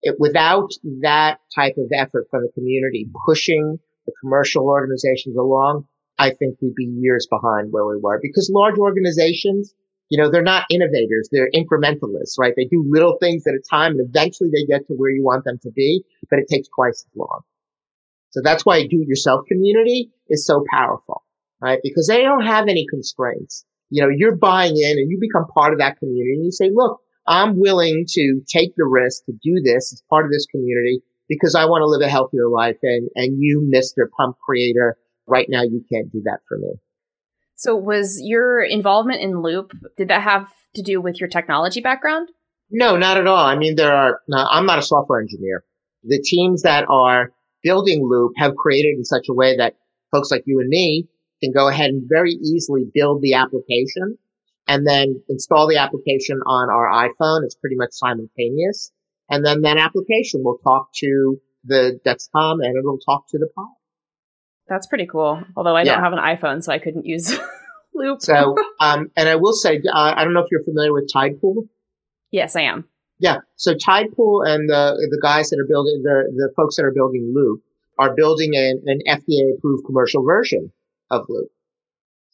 it, 0.02 0.16
without 0.18 0.70
that 1.02 1.38
type 1.54 1.74
of 1.78 1.90
effort 1.92 2.26
from 2.30 2.42
the 2.42 2.52
community 2.54 3.08
pushing 3.26 3.78
the 4.06 4.12
commercial 4.20 4.66
organizations 4.66 5.36
along, 5.36 5.86
I 6.18 6.30
think 6.30 6.58
we'd 6.60 6.74
be 6.74 6.84
years 6.84 7.26
behind 7.30 7.68
where 7.70 7.86
we 7.86 7.98
were 8.00 8.18
because 8.20 8.50
large 8.52 8.78
organizations, 8.78 9.74
you 10.08 10.20
know, 10.20 10.30
they're 10.30 10.42
not 10.42 10.66
innovators. 10.70 11.28
They're 11.30 11.50
incrementalists, 11.54 12.38
right? 12.38 12.54
They 12.56 12.64
do 12.64 12.84
little 12.88 13.18
things 13.20 13.44
at 13.46 13.54
a 13.54 13.62
time 13.70 13.92
and 13.92 14.08
eventually 14.08 14.50
they 14.50 14.64
get 14.66 14.86
to 14.88 14.94
where 14.94 15.10
you 15.10 15.22
want 15.22 15.44
them 15.44 15.58
to 15.62 15.70
be, 15.70 16.02
but 16.30 16.38
it 16.38 16.48
takes 16.50 16.68
twice 16.74 17.04
as 17.06 17.16
long. 17.16 17.40
So 18.30 18.40
that's 18.42 18.64
why 18.64 18.82
do 18.82 19.00
it 19.02 19.08
yourself 19.08 19.46
community 19.48 20.10
is 20.28 20.46
so 20.46 20.64
powerful 20.70 21.24
right? 21.60 21.78
Because 21.82 22.06
they 22.06 22.22
don't 22.22 22.46
have 22.46 22.68
any 22.68 22.86
constraints. 22.88 23.64
You 23.90 24.02
know, 24.02 24.08
you're 24.14 24.36
buying 24.36 24.76
in 24.76 24.98
and 24.98 25.10
you 25.10 25.18
become 25.20 25.46
part 25.46 25.72
of 25.72 25.78
that 25.78 25.98
community 25.98 26.34
and 26.34 26.44
you 26.44 26.52
say, 26.52 26.70
look, 26.72 27.00
I'm 27.28 27.60
willing 27.60 28.06
to 28.08 28.40
take 28.48 28.74
the 28.76 28.86
risk 28.86 29.26
to 29.26 29.32
do 29.32 29.60
this 29.62 29.92
as 29.92 30.02
part 30.08 30.24
of 30.24 30.32
this 30.32 30.46
community 30.46 31.02
because 31.28 31.54
I 31.54 31.66
want 31.66 31.82
to 31.82 31.86
live 31.86 32.00
a 32.00 32.10
healthier 32.10 32.48
life. 32.48 32.78
And, 32.82 33.10
and 33.14 33.36
you, 33.38 33.70
Mr. 33.72 34.08
Pump 34.16 34.38
Creator, 34.44 34.96
right 35.26 35.46
now 35.48 35.62
you 35.62 35.84
can't 35.92 36.10
do 36.10 36.22
that 36.24 36.40
for 36.48 36.56
me. 36.58 36.72
So 37.54 37.76
was 37.76 38.18
your 38.22 38.62
involvement 38.62 39.20
in 39.20 39.42
Loop, 39.42 39.72
did 39.96 40.08
that 40.08 40.22
have 40.22 40.48
to 40.74 40.82
do 40.82 41.00
with 41.00 41.20
your 41.20 41.28
technology 41.28 41.80
background? 41.82 42.30
No, 42.70 42.96
not 42.96 43.18
at 43.18 43.26
all. 43.26 43.44
I 43.44 43.56
mean, 43.56 43.76
there 43.76 43.94
are, 43.94 44.20
uh, 44.32 44.46
I'm 44.50 44.64
not 44.64 44.78
a 44.78 44.82
software 44.82 45.20
engineer. 45.20 45.64
The 46.04 46.22
teams 46.22 46.62
that 46.62 46.86
are 46.88 47.32
building 47.62 48.06
Loop 48.08 48.32
have 48.36 48.56
created 48.56 48.96
in 48.96 49.04
such 49.04 49.26
a 49.28 49.34
way 49.34 49.56
that 49.56 49.74
folks 50.12 50.30
like 50.30 50.44
you 50.46 50.60
and 50.60 50.68
me 50.68 51.08
can 51.42 51.52
go 51.52 51.68
ahead 51.68 51.90
and 51.90 52.08
very 52.08 52.32
easily 52.32 52.84
build 52.94 53.20
the 53.20 53.34
application 53.34 54.16
and 54.68 54.86
then 54.86 55.22
install 55.28 55.66
the 55.66 55.78
application 55.78 56.38
on 56.46 56.70
our 56.70 57.08
iPhone. 57.08 57.44
It's 57.44 57.56
pretty 57.56 57.76
much 57.76 57.90
simultaneous. 57.92 58.92
And 59.30 59.44
then 59.44 59.62
that 59.62 59.78
application 59.78 60.44
will 60.44 60.58
talk 60.58 60.90
to 61.00 61.38
the 61.64 61.98
Dexcom 62.06 62.64
and 62.64 62.76
it'll 62.76 62.98
talk 62.98 63.24
to 63.30 63.38
the 63.38 63.48
pod. 63.56 63.66
That's 64.68 64.86
pretty 64.86 65.06
cool. 65.06 65.42
Although 65.56 65.74
I 65.74 65.82
yeah. 65.82 65.94
don't 65.94 66.04
have 66.04 66.12
an 66.12 66.18
iPhone, 66.18 66.62
so 66.62 66.72
I 66.72 66.78
couldn't 66.78 67.06
use 67.06 67.36
Loop. 67.94 68.20
so, 68.20 68.54
um, 68.80 69.10
and 69.16 69.28
I 69.28 69.36
will 69.36 69.54
say, 69.54 69.80
uh, 69.92 70.14
I 70.16 70.24
don't 70.24 70.34
know 70.34 70.40
if 70.40 70.48
you're 70.50 70.62
familiar 70.62 70.92
with 70.92 71.10
Tidepool. 71.12 71.68
Yes, 72.30 72.54
I 72.54 72.62
am. 72.62 72.84
Yeah. 73.18 73.38
So 73.56 73.74
Tidepool 73.74 74.46
and 74.46 74.68
the 74.68 75.08
the 75.10 75.18
guys 75.20 75.50
that 75.50 75.58
are 75.58 75.66
building 75.66 76.02
the 76.04 76.30
the 76.36 76.52
folks 76.54 76.76
that 76.76 76.84
are 76.84 76.92
building 76.92 77.32
Loop 77.34 77.62
are 77.98 78.14
building 78.14 78.54
an, 78.54 78.82
an 78.86 79.00
FDA 79.08 79.56
approved 79.56 79.84
commercial 79.86 80.22
version 80.22 80.70
of 81.10 81.24
Loop. 81.28 81.48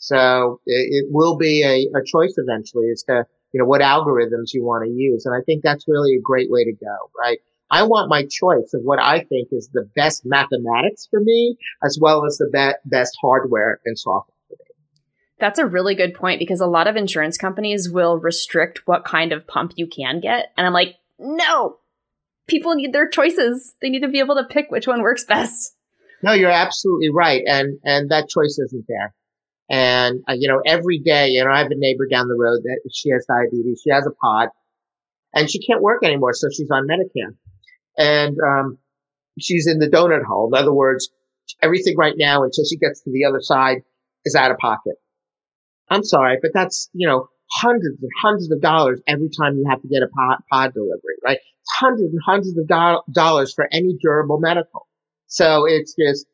So 0.05 0.61
it, 0.67 1.05
it 1.05 1.07
will 1.11 1.39
be 1.39 1.63
a, 1.63 1.99
a 1.99 2.05
choice 2.05 2.35
eventually 2.37 2.91
as 2.93 3.03
to, 3.05 3.25
you 3.53 3.61
know, 3.61 3.65
what 3.65 3.81
algorithms 3.81 4.53
you 4.53 4.63
want 4.63 4.85
to 4.85 4.91
use. 4.91 5.25
And 5.25 5.35
I 5.35 5.41
think 5.47 5.63
that's 5.63 5.89
really 5.89 6.15
a 6.17 6.21
great 6.21 6.51
way 6.51 6.65
to 6.65 6.73
go, 6.73 7.11
right? 7.19 7.39
I 7.71 7.85
want 7.85 8.11
my 8.11 8.25
choice 8.25 8.75
of 8.75 8.83
what 8.83 8.99
I 8.99 9.21
think 9.21 9.49
is 9.51 9.71
the 9.73 9.89
best 9.97 10.27
mathematics 10.27 11.09
for 11.11 11.21
me, 11.21 11.57
as 11.83 11.99
well 11.99 12.27
as 12.27 12.37
the 12.37 12.51
be- 12.53 12.79
best 12.85 13.17
hardware 13.23 13.81
and 13.87 13.99
software 13.99 14.37
for 14.47 14.57
me. 14.59 14.99
That's 15.41 15.59
a 15.59 15.67
really 15.67 15.95
good 15.95 16.13
point 16.13 16.39
because 16.39 16.61
a 16.61 16.67
lot 16.67 16.87
of 16.87 16.97
insurance 16.97 17.39
companies 17.39 17.91
will 17.91 18.19
restrict 18.19 18.83
what 18.85 19.07
kind 19.07 19.33
of 19.33 19.47
pump 19.47 19.73
you 19.77 19.87
can 19.87 20.21
get. 20.21 20.53
And 20.59 20.67
I'm 20.67 20.75
like, 20.75 20.97
no, 21.19 21.79
people 22.47 22.75
need 22.75 22.93
their 22.93 23.09
choices. 23.09 23.75
They 23.81 23.89
need 23.89 24.03
to 24.03 24.09
be 24.09 24.19
able 24.19 24.35
to 24.35 24.45
pick 24.45 24.71
which 24.71 24.87
one 24.87 25.01
works 25.01 25.25
best. 25.25 25.75
No, 26.23 26.35
you're 26.35 26.51
absolutely 26.51 27.09
right. 27.09 27.43
And, 27.47 27.79
and 27.85 28.11
that 28.11 28.29
choice 28.29 28.59
isn't 28.59 28.85
there. 28.87 29.15
And, 29.71 30.23
uh, 30.29 30.35
you 30.37 30.49
know, 30.49 30.61
every 30.67 30.99
day, 30.99 31.29
you 31.29 31.45
know, 31.45 31.51
I 31.51 31.59
have 31.59 31.71
a 31.71 31.77
neighbor 31.77 32.07
down 32.11 32.29
the 32.29 32.37
road 32.39 32.61
that 32.65 32.81
she 32.93 33.11
has 33.11 33.25
diabetes. 33.27 33.81
She 33.83 33.91
has 33.91 34.07
a 34.07 34.11
pod 34.11 34.49
and 35.35 35.51
she 35.51 35.65
can't 35.65 35.83
work 35.83 36.05
anymore. 36.05 36.35
So 36.35 36.49
she's 36.51 36.71
on 36.71 36.87
Medicare 36.87 37.35
and, 37.97 38.37
um, 38.47 38.79
she's 39.41 39.67
in 39.67 39.79
the 39.79 39.89
donut 39.89 40.25
hole. 40.25 40.51
In 40.53 40.59
other 40.59 40.73
words, 40.73 41.09
everything 41.63 41.97
right 41.97 42.15
now 42.17 42.43
until 42.43 42.65
she 42.65 42.77
gets 42.77 43.03
to 43.03 43.11
the 43.11 43.25
other 43.25 43.41
side 43.41 43.79
is 44.25 44.35
out 44.35 44.51
of 44.51 44.59
pocket. 44.59 44.95
I'm 45.91 46.05
sorry, 46.05 46.39
but 46.41 46.53
that's, 46.55 46.89
you 46.93 47.07
know, 47.07 47.29
hundreds 47.51 48.01
and 48.01 48.11
hundreds 48.23 48.51
of 48.51 48.61
dollars 48.61 49.01
every 49.07 49.29
time 49.29 49.57
you 49.57 49.67
have 49.69 49.81
to 49.83 49.89
get 49.89 50.03
a 50.03 50.09
pod, 50.09 50.39
pod 50.51 50.75
delivery, 50.75 51.17
right? 51.25 51.39
Hundreds 51.79 52.13
and 52.13 52.21
hundreds 52.25 52.57
of 52.57 52.67
do- 52.67 53.13
dollars 53.13 53.53
for 53.55 53.69
any 53.73 53.97
durable 54.01 54.39
medical. 54.41 54.87
So 55.27 55.65
it's 55.67 55.95
just, 55.95 56.27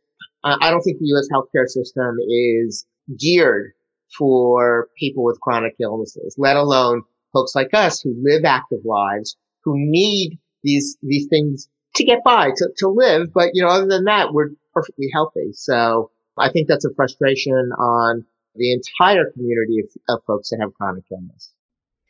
uh, 0.45 0.57
I 0.61 0.71
don't 0.71 0.83
think 0.83 0.99
the 0.99 1.07
U.S. 1.07 1.29
healthcare 1.33 1.67
system 1.67 2.17
is 2.29 2.87
geared 3.19 3.73
for 4.17 4.89
people 4.99 5.25
with 5.25 5.41
chronic 5.41 5.75
illnesses, 5.81 6.35
let 6.39 6.57
alone 6.57 7.03
folks 7.33 7.55
like 7.55 7.73
us 7.75 8.01
who 8.01 8.15
live 8.21 8.45
active 8.45 8.81
lives, 8.85 9.37
who 9.65 9.75
need 9.77 10.39
these, 10.63 10.97
these 11.03 11.27
things 11.29 11.69
to 11.95 12.05
get 12.05 12.25
by, 12.25 12.51
to, 12.57 12.69
to 12.79 12.89
live. 12.89 13.33
But, 13.33 13.51
you 13.55 13.63
know, 13.63 13.69
other 13.69 13.87
than 13.87 14.05
that, 14.05 14.33
we're 14.33 14.51
perfectly 14.75 15.09
healthy. 15.13 15.53
So 15.53 16.11
I 16.37 16.51
think 16.51 16.69
that's 16.69 16.85
a 16.85 16.95
frustration 16.95 17.55
on 17.79 18.25
the 18.55 18.73
entire 18.73 19.31
community 19.31 19.81
of, 19.81 20.17
of 20.17 20.25
folks 20.27 20.51
that 20.51 20.59
have 20.61 20.75
chronic 20.75 21.05
illness. 21.11 21.53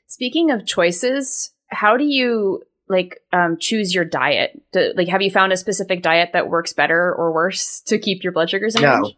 Speaking 0.07 0.51
of 0.51 0.67
choices, 0.67 1.53
how 1.69 1.97
do 1.97 2.05
you 2.05 2.63
like 2.89 3.21
um, 3.33 3.57
choose 3.59 3.95
your 3.95 4.05
diet? 4.05 4.61
Do, 4.73 4.93
like, 4.97 5.09
have 5.09 5.23
you 5.23 5.31
found 5.31 5.53
a 5.53 5.57
specific 5.57 6.03
diet 6.03 6.31
that 6.33 6.49
works 6.49 6.73
better 6.73 7.15
or 7.15 7.33
worse 7.33 7.81
to 7.87 7.99
keep 7.99 8.25
your 8.25 8.33
blood 8.33 8.51
sugars 8.51 8.75
in 8.75 8.83
no. 8.83 8.95
range? 8.97 9.17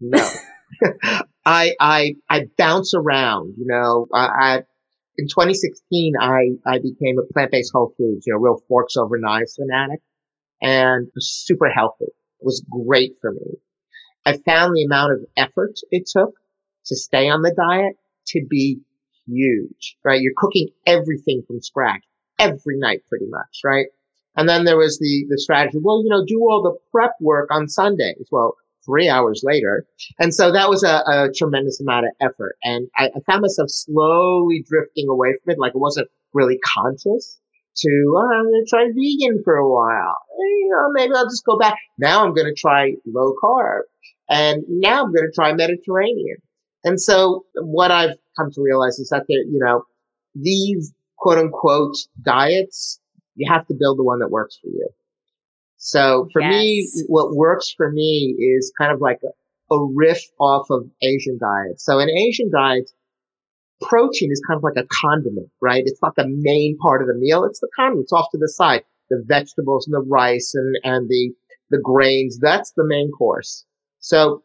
No, 0.00 0.30
I 1.44 1.74
I 1.80 2.14
I 2.28 2.46
bounce 2.56 2.94
around. 2.94 3.54
You 3.58 3.66
know, 3.66 4.06
I, 4.12 4.62
in 5.18 5.26
2016 5.28 6.14
I 6.20 6.50
I 6.66 6.78
became 6.78 7.18
a 7.18 7.32
plant 7.32 7.52
based 7.52 7.72
whole 7.72 7.94
foods. 7.96 8.26
You 8.26 8.34
know, 8.34 8.40
real 8.40 8.62
forks 8.68 8.96
over 8.96 9.18
knives 9.18 9.56
fanatic, 9.56 10.00
and 10.60 11.08
super 11.18 11.68
healthy. 11.68 12.06
It 12.06 12.44
was 12.44 12.64
great 12.70 13.14
for 13.20 13.32
me. 13.32 13.58
I 14.24 14.36
found 14.38 14.74
the 14.74 14.84
amount 14.84 15.12
of 15.12 15.24
effort 15.36 15.74
it 15.90 16.06
took 16.06 16.34
to 16.86 16.96
stay 16.96 17.28
on 17.28 17.42
the 17.42 17.54
diet 17.54 17.96
to 18.28 18.44
be 18.48 18.80
huge. 19.26 19.96
Right, 20.04 20.20
you're 20.20 20.34
cooking 20.36 20.68
everything 20.86 21.42
from 21.46 21.60
scratch 21.60 22.02
every 22.38 22.78
night 22.78 23.02
pretty 23.08 23.26
much, 23.28 23.60
right? 23.64 23.86
And 24.36 24.46
then 24.46 24.64
there 24.64 24.76
was 24.76 24.98
the, 24.98 25.26
the 25.30 25.38
strategy, 25.38 25.78
well, 25.82 26.02
you 26.02 26.10
know, 26.10 26.24
do 26.26 26.40
all 26.40 26.62
the 26.62 26.76
prep 26.92 27.12
work 27.20 27.48
on 27.50 27.68
Sundays. 27.68 28.28
Well, 28.30 28.56
three 28.86 29.08
hours 29.08 29.42
later. 29.44 29.86
And 30.18 30.32
so 30.32 30.52
that 30.52 30.70
was 30.70 30.82
a, 30.82 31.02
a 31.06 31.28
tremendous 31.36 31.80
amount 31.80 32.06
of 32.06 32.12
effort. 32.20 32.56
And 32.62 32.88
I, 32.96 33.06
I, 33.06 33.20
found 33.26 33.42
myself 33.42 33.68
slowly 33.68 34.64
drifting 34.66 35.08
away 35.10 35.34
from 35.42 35.52
it. 35.52 35.58
Like 35.58 35.72
I 35.74 35.78
wasn't 35.78 36.08
really 36.32 36.58
conscious 36.64 37.38
to, 37.78 38.14
oh, 38.16 38.30
I'm 38.34 38.44
going 38.44 38.64
to 38.64 38.70
try 38.70 38.86
vegan 38.86 39.42
for 39.44 39.56
a 39.56 39.68
while. 39.68 40.16
You 40.38 40.70
know, 40.70 40.88
maybe 40.92 41.12
I'll 41.14 41.24
just 41.24 41.44
go 41.44 41.58
back. 41.58 41.76
Now 41.98 42.24
I'm 42.24 42.34
going 42.34 42.46
to 42.46 42.58
try 42.58 42.92
low 43.06 43.34
carb. 43.42 43.82
And 44.28 44.62
now 44.68 45.02
I'm 45.04 45.12
going 45.12 45.26
to 45.26 45.34
try 45.34 45.52
Mediterranean. 45.52 46.38
And 46.84 47.00
so 47.00 47.44
what 47.54 47.90
I've 47.90 48.16
come 48.38 48.50
to 48.52 48.62
realize 48.62 48.98
is 48.98 49.08
that 49.10 49.24
there, 49.28 49.38
you 49.38 49.60
know, 49.62 49.82
these 50.34 50.92
quote 51.18 51.38
unquote 51.38 51.96
diets, 52.22 53.00
you 53.34 53.50
have 53.50 53.66
to 53.66 53.74
build 53.74 53.98
the 53.98 54.04
one 54.04 54.20
that 54.20 54.30
works 54.30 54.58
for 54.60 54.68
you. 54.68 54.88
So 55.86 56.28
for 56.32 56.42
yes. 56.42 56.50
me, 56.50 56.88
what 57.06 57.36
works 57.36 57.72
for 57.76 57.92
me 57.92 58.34
is 58.36 58.72
kind 58.76 58.92
of 58.92 59.00
like 59.00 59.20
a, 59.22 59.72
a 59.72 59.86
riff 59.94 60.20
off 60.40 60.66
of 60.68 60.90
Asian 61.00 61.38
diets. 61.38 61.84
So 61.84 62.00
in 62.00 62.10
Asian 62.10 62.50
diets, 62.50 62.92
protein 63.80 64.32
is 64.32 64.42
kind 64.48 64.58
of 64.58 64.64
like 64.64 64.76
a 64.76 64.88
condiment, 65.00 65.48
right? 65.62 65.84
It's 65.86 66.02
not 66.02 66.16
the 66.16 66.26
main 66.26 66.76
part 66.82 67.02
of 67.02 67.06
the 67.06 67.14
meal. 67.14 67.44
It's 67.44 67.60
the 67.60 67.68
condiment. 67.76 68.02
It's 68.02 68.12
off 68.12 68.26
to 68.32 68.38
the 68.38 68.48
side. 68.48 68.82
The 69.10 69.22
vegetables 69.28 69.86
and 69.86 69.94
the 69.94 70.04
rice 70.10 70.54
and, 70.56 70.76
and 70.82 71.08
the, 71.08 71.32
the 71.70 71.78
grains. 71.80 72.40
That's 72.40 72.72
the 72.76 72.84
main 72.84 73.12
course. 73.12 73.64
So 74.00 74.42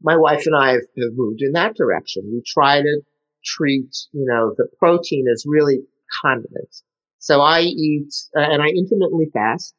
my 0.00 0.16
wife 0.16 0.46
and 0.46 0.54
I 0.54 0.74
have, 0.74 0.82
moved 1.16 1.42
in 1.42 1.52
that 1.54 1.74
direction. 1.74 2.22
We 2.32 2.40
try 2.46 2.82
to 2.82 3.00
treat, 3.44 3.90
you 4.12 4.26
know, 4.28 4.54
the 4.56 4.68
protein 4.78 5.26
as 5.32 5.42
really 5.44 5.80
condiments. 6.22 6.84
So 7.18 7.40
I 7.40 7.62
eat, 7.62 8.14
uh, 8.36 8.42
and 8.42 8.62
I 8.62 8.68
intermittently 8.68 9.26
fast. 9.32 9.74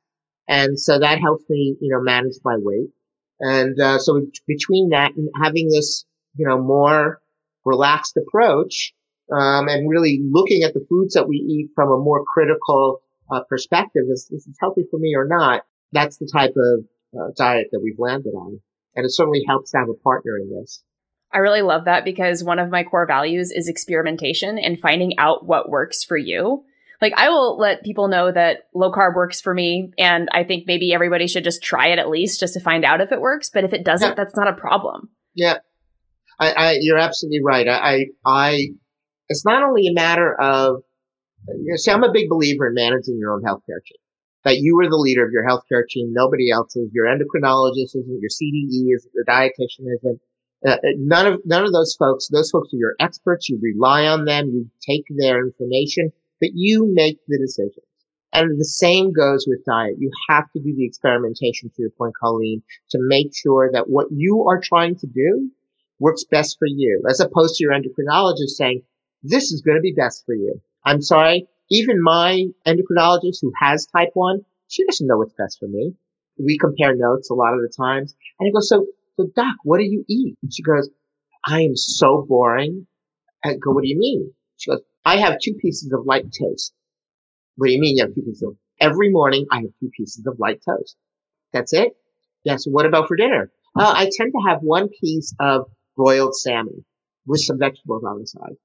And 0.49 0.77
so 0.77 0.99
that 0.99 1.19
helps 1.21 1.43
me, 1.49 1.77
you 1.79 1.93
know, 1.93 2.01
manage 2.01 2.33
my 2.43 2.57
weight. 2.57 2.89
And, 3.39 3.79
uh, 3.79 3.99
so 3.99 4.25
between 4.47 4.89
that 4.89 5.11
and 5.15 5.29
having 5.41 5.69
this, 5.69 6.05
you 6.35 6.45
know, 6.45 6.61
more 6.61 7.21
relaxed 7.63 8.17
approach, 8.17 8.93
um, 9.31 9.67
and 9.67 9.89
really 9.89 10.21
looking 10.29 10.63
at 10.63 10.73
the 10.73 10.85
foods 10.89 11.13
that 11.13 11.27
we 11.27 11.35
eat 11.37 11.69
from 11.75 11.91
a 11.91 11.97
more 11.97 12.23
critical 12.25 13.01
uh, 13.31 13.41
perspective. 13.47 14.03
Is 14.09 14.27
this 14.29 14.47
is 14.47 14.57
healthy 14.59 14.83
for 14.89 14.99
me 14.99 15.15
or 15.15 15.27
not? 15.27 15.63
That's 15.91 16.17
the 16.17 16.29
type 16.31 16.53
of 16.57 16.85
uh, 17.19 17.31
diet 17.37 17.67
that 17.71 17.81
we've 17.83 17.99
landed 17.99 18.31
on, 18.31 18.59
and 18.95 19.05
it 19.05 19.11
certainly 19.11 19.43
helps 19.47 19.71
to 19.71 19.77
have 19.77 19.89
a 19.89 19.93
partner 19.93 20.37
in 20.37 20.49
this. 20.59 20.83
I 21.31 21.39
really 21.39 21.61
love 21.61 21.85
that 21.85 22.05
because 22.05 22.43
one 22.43 22.57
of 22.57 22.71
my 22.71 22.83
core 22.83 23.05
values 23.05 23.51
is 23.51 23.67
experimentation 23.67 24.57
and 24.57 24.79
finding 24.79 25.17
out 25.19 25.45
what 25.45 25.69
works 25.69 26.03
for 26.03 26.17
you. 26.17 26.63
Like 27.01 27.13
I 27.15 27.29
will 27.29 27.57
let 27.57 27.83
people 27.83 28.07
know 28.07 28.31
that 28.31 28.67
low 28.75 28.91
carb 28.91 29.15
works 29.15 29.39
for 29.39 29.53
me 29.53 29.91
and 29.97 30.27
I 30.33 30.43
think 30.43 30.65
maybe 30.67 30.93
everybody 30.93 31.27
should 31.27 31.43
just 31.43 31.63
try 31.63 31.87
it 31.87 31.99
at 31.99 32.09
least 32.09 32.39
just 32.39 32.53
to 32.55 32.59
find 32.59 32.83
out 32.83 33.01
if 33.01 33.11
it 33.11 33.21
works, 33.21 33.49
but 33.53 33.63
if 33.63 33.73
it 33.73 33.85
doesn't, 33.85 34.09
yeah. 34.09 34.15
that's 34.15 34.35
not 34.35 34.47
a 34.47 34.53
problem. 34.53 35.09
Yeah. 35.33 35.59
I, 36.39 36.51
I 36.51 36.77
you're 36.81 36.97
absolutely 36.97 37.41
right. 37.43 37.67
I, 37.67 38.05
I, 38.25 38.67
it's 39.29 39.45
not 39.45 39.63
only 39.63 39.87
a 39.87 39.93
matter 39.93 40.35
of 40.39 40.83
you 41.47 41.71
know, 41.71 41.77
see, 41.77 41.91
I'm 41.91 42.03
a 42.03 42.11
big 42.11 42.29
believer 42.29 42.67
in 42.67 42.73
managing 42.73 43.17
your 43.19 43.33
own 43.33 43.43
healthcare 43.43 43.81
team. 43.85 43.97
That 44.45 44.57
you 44.57 44.79
are 44.79 44.89
the 44.89 44.95
leader 44.95 45.25
of 45.25 45.31
your 45.31 45.43
healthcare 45.43 45.85
team. 45.87 46.11
Nobody 46.13 46.49
else 46.49 46.75
is. 46.75 46.89
Your 46.93 47.05
endocrinologist 47.05 47.95
isn't. 47.95 48.19
Your 48.21 48.29
CDE 48.29 48.95
isn't. 48.95 49.11
Your 49.13 49.25
dietitian 49.25 49.93
isn't. 49.97 50.21
Uh, 50.65 50.71
uh, 50.71 50.77
none 50.97 51.27
of 51.27 51.41
none 51.45 51.65
of 51.65 51.73
those 51.73 51.95
folks. 51.97 52.27
Those 52.29 52.49
folks 52.49 52.69
are 52.73 52.77
your 52.77 52.95
experts. 52.99 53.49
You 53.49 53.59
rely 53.61 54.05
on 54.05 54.25
them. 54.25 54.49
You 54.49 54.69
take 54.85 55.05
their 55.09 55.45
information, 55.45 56.11
but 56.39 56.49
you 56.53 56.89
make 56.93 57.19
the 57.27 57.37
decisions. 57.37 57.85
And 58.31 58.59
the 58.59 58.65
same 58.65 59.11
goes 59.11 59.45
with 59.47 59.65
diet. 59.65 59.95
You 59.97 60.11
have 60.29 60.45
to 60.51 60.59
do 60.59 60.75
the 60.75 60.85
experimentation, 60.85 61.69
to 61.69 61.81
your 61.81 61.89
point, 61.91 62.13
Colleen, 62.19 62.61
to 62.91 62.99
make 63.01 63.35
sure 63.35 63.71
that 63.73 63.89
what 63.89 64.07
you 64.11 64.45
are 64.47 64.61
trying 64.61 64.95
to 64.97 65.07
do 65.07 65.49
works 65.99 66.25
best 66.29 66.57
for 66.59 66.67
you, 66.67 67.01
as 67.09 67.19
opposed 67.19 67.55
to 67.55 67.63
your 67.63 67.73
endocrinologist 67.73 68.49
saying, 68.49 68.83
this 69.23 69.51
is 69.51 69.61
going 69.61 69.77
to 69.77 69.81
be 69.81 69.93
best 69.97 70.23
for 70.25 70.35
you. 70.35 70.61
I'm 70.85 71.01
sorry. 71.01 71.47
Even 71.71 72.01
my 72.01 72.45
endocrinologist 72.65 73.39
who 73.41 73.51
has 73.59 73.87
type 73.87 74.11
one, 74.13 74.41
she 74.67 74.85
doesn't 74.85 75.07
know 75.07 75.17
what's 75.17 75.33
best 75.33 75.57
for 75.59 75.67
me. 75.67 75.93
We 76.37 76.57
compare 76.57 76.95
notes 76.95 77.29
a 77.29 77.33
lot 77.33 77.53
of 77.53 77.61
the 77.61 77.73
times. 77.75 78.15
And 78.39 78.47
he 78.47 78.53
goes, 78.53 78.69
so 78.69 78.85
so, 79.19 79.29
Doc, 79.35 79.55
what 79.63 79.79
do 79.79 79.83
you 79.83 80.05
eat? 80.07 80.37
And 80.41 80.53
she 80.53 80.63
goes, 80.63 80.89
I 81.45 81.63
am 81.63 81.75
so 81.75 82.25
boring. 82.27 82.87
I 83.43 83.55
go, 83.55 83.71
what 83.71 83.83
do 83.83 83.89
you 83.89 83.97
mean? 83.97 84.31
She 84.57 84.71
goes, 84.71 84.79
I 85.05 85.17
have 85.17 85.39
two 85.43 85.53
pieces 85.53 85.91
of 85.93 86.05
light 86.05 86.25
toast. 86.25 86.73
What 87.55 87.67
do 87.67 87.73
you 87.73 87.79
mean 87.79 87.97
you 87.97 88.03
have 88.03 88.15
two 88.15 88.21
pieces 88.21 88.43
of, 88.43 88.55
every 88.79 89.09
morning 89.11 89.45
I 89.51 89.57
have 89.57 89.71
two 89.79 89.89
pieces 89.95 90.25
of 90.25 90.39
light 90.39 90.61
toast. 90.67 90.95
That's 91.53 91.73
it? 91.73 91.93
Yes. 92.43 92.65
What 92.65 92.85
about 92.85 93.07
for 93.07 93.15
dinner? 93.15 93.51
Uh, 93.75 93.93
I 93.95 94.09
tend 94.15 94.33
to 94.33 94.49
have 94.49 94.59
one 94.61 94.89
piece 94.89 95.33
of 95.39 95.65
broiled 95.95 96.35
salmon 96.35 96.85
with 97.25 97.41
some 97.41 97.59
vegetables 97.59 98.03
on 98.03 98.19
the 98.19 98.27
side 98.27 98.55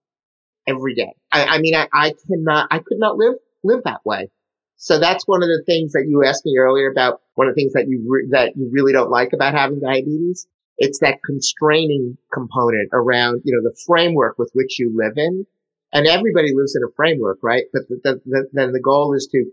every 0.67 0.95
day. 0.95 1.13
I, 1.31 1.45
I 1.45 1.59
mean, 1.59 1.75
I, 1.75 1.89
I 1.93 2.15
cannot, 2.27 2.69
I 2.71 2.79
could 2.79 2.99
not 2.99 3.17
live, 3.17 3.35
live 3.63 3.85
that 3.85 4.01
way. 4.05 4.31
So 4.77 4.99
that's 4.99 5.27
one 5.27 5.43
of 5.43 5.49
the 5.49 5.63
things 5.67 5.93
that 5.93 6.07
you 6.09 6.25
asked 6.25 6.45
me 6.45 6.57
earlier 6.59 6.91
about 6.91 7.21
one 7.35 7.49
of 7.49 7.55
the 7.55 7.61
things 7.61 7.73
that 7.75 7.87
you 7.89 8.05
re- 8.07 8.29
that 8.31 8.57
you 8.57 8.69
really 8.73 8.93
don't 8.93 9.11
like 9.11 9.33
about 9.33 9.55
having 9.55 9.81
diabetes. 9.81 10.47
It's 10.77 10.99
that 11.01 11.19
constraining 11.25 12.19
component 12.33 12.91
around, 12.93 13.43
you 13.45 13.55
know, 13.55 13.63
the 13.63 13.77
framework 13.87 14.39
with 14.39 14.51
which 14.53 14.79
you 14.79 14.93
live 14.95 15.15
in. 15.17 15.47
And 15.95 16.09
everybody 16.09 16.53
lives 16.53 16.75
in 16.75 16.83
a 16.83 16.93
framework, 16.97 17.39
right? 17.43 17.65
But 17.73 17.83
the, 17.89 18.01
the, 18.03 18.21
the, 18.27 18.49
then 18.53 18.73
the 18.73 18.81
goal 18.81 19.15
is 19.15 19.29
to, 19.31 19.45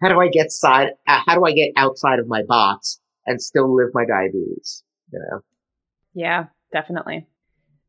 how 0.00 0.08
do 0.08 0.20
I 0.20 0.28
get 0.28 0.52
side, 0.52 0.90
uh, 1.06 1.20
how 1.26 1.34
do 1.34 1.44
I 1.44 1.52
get 1.52 1.72
outside 1.76 2.20
of 2.20 2.28
my 2.28 2.44
box 2.44 3.00
and 3.26 3.42
still 3.42 3.74
live 3.74 3.88
my 3.92 4.04
diabetes? 4.06 4.84
You 5.12 5.18
know? 5.18 5.40
Yeah, 6.14 6.44
definitely. 6.72 7.26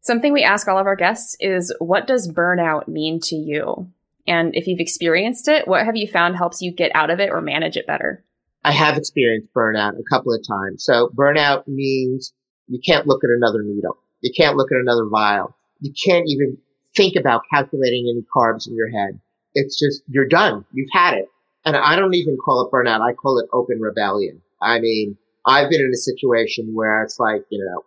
Something 0.01 0.33
we 0.33 0.43
ask 0.43 0.67
all 0.67 0.79
of 0.79 0.87
our 0.87 0.95
guests 0.95 1.37
is 1.39 1.73
what 1.79 2.07
does 2.07 2.31
burnout 2.31 2.87
mean 2.87 3.19
to 3.25 3.35
you? 3.35 3.91
And 4.27 4.55
if 4.55 4.65
you've 4.65 4.79
experienced 4.79 5.47
it, 5.47 5.67
what 5.67 5.85
have 5.85 5.95
you 5.95 6.07
found 6.07 6.35
helps 6.35 6.61
you 6.61 6.71
get 6.71 6.91
out 6.95 7.11
of 7.11 7.19
it 7.19 7.29
or 7.29 7.39
manage 7.39 7.77
it 7.77 7.85
better? 7.85 8.23
I 8.63 8.71
have 8.71 8.97
experienced 8.97 9.53
burnout 9.53 9.99
a 9.99 10.09
couple 10.09 10.33
of 10.33 10.41
times. 10.47 10.83
So 10.83 11.11
burnout 11.15 11.67
means 11.67 12.33
you 12.67 12.79
can't 12.83 13.05
look 13.05 13.23
at 13.23 13.29
another 13.29 13.61
needle. 13.61 13.97
You 14.21 14.31
can't 14.35 14.57
look 14.57 14.71
at 14.71 14.81
another 14.81 15.07
vial. 15.07 15.55
You 15.79 15.93
can't 16.03 16.25
even 16.27 16.57
think 16.95 17.15
about 17.15 17.43
calculating 17.51 18.07
any 18.09 18.25
carbs 18.35 18.67
in 18.67 18.75
your 18.75 18.89
head. 18.89 19.19
It's 19.53 19.79
just, 19.79 20.03
you're 20.07 20.27
done. 20.27 20.65
You've 20.71 20.89
had 20.91 21.15
it. 21.15 21.29
And 21.65 21.75
I 21.75 21.95
don't 21.95 22.13
even 22.13 22.37
call 22.37 22.61
it 22.61 22.71
burnout. 22.71 23.01
I 23.01 23.13
call 23.13 23.39
it 23.39 23.49
open 23.51 23.79
rebellion. 23.79 24.41
I 24.61 24.79
mean, 24.79 25.17
I've 25.45 25.69
been 25.69 25.81
in 25.81 25.91
a 25.93 25.97
situation 25.97 26.73
where 26.73 27.03
it's 27.03 27.19
like, 27.19 27.43
you 27.49 27.83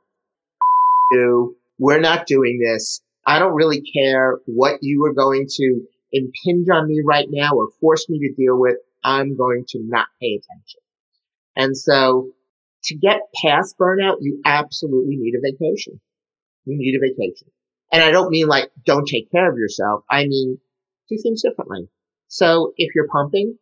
know, 1.13 1.55
we're 1.79 2.01
not 2.01 2.27
doing 2.27 2.61
this. 2.61 3.01
I 3.27 3.39
don't 3.39 3.55
really 3.55 3.83
care 3.83 4.39
what 4.47 4.79
you 4.83 5.05
are 5.05 5.13
going 5.13 5.47
to 5.49 5.87
impinge 6.13 6.69
on 6.71 6.89
me 6.89 7.03
right 7.05 7.29
now 7.31 7.53
or 7.53 7.69
force 7.81 8.09
me 8.09 8.19
to 8.21 8.35
deal 8.35 8.59
with, 8.59 8.77
I'm 9.05 9.37
going 9.37 9.65
to 9.69 9.81
not 9.83 10.07
pay 10.21 10.41
attention. 10.41 10.81
And 11.57 11.77
so 11.77 12.31
to 12.85 12.95
get 12.95 13.21
past 13.45 13.77
burnout, 13.79 14.19
you 14.21 14.41
absolutely 14.45 15.17
need 15.17 15.35
a 15.35 15.41
vacation. 15.41 16.01
You 16.65 16.79
need 16.79 16.97
a 16.97 17.01
vacation. 17.01 17.49
And 17.93 18.03
I 18.03 18.11
don't 18.11 18.31
mean 18.31 18.47
like 18.47 18.71
don't 18.85 19.07
take 19.07 19.31
care 19.31 19.51
of 19.51 19.59
yourself. 19.59 20.05
I 20.11 20.27
mean 20.27 20.59
do 21.09 21.17
things 21.23 21.43
differently. 21.43 21.89
So 22.29 22.73
if 22.77 22.95
you're 22.95 23.09
pumping, 23.09 23.57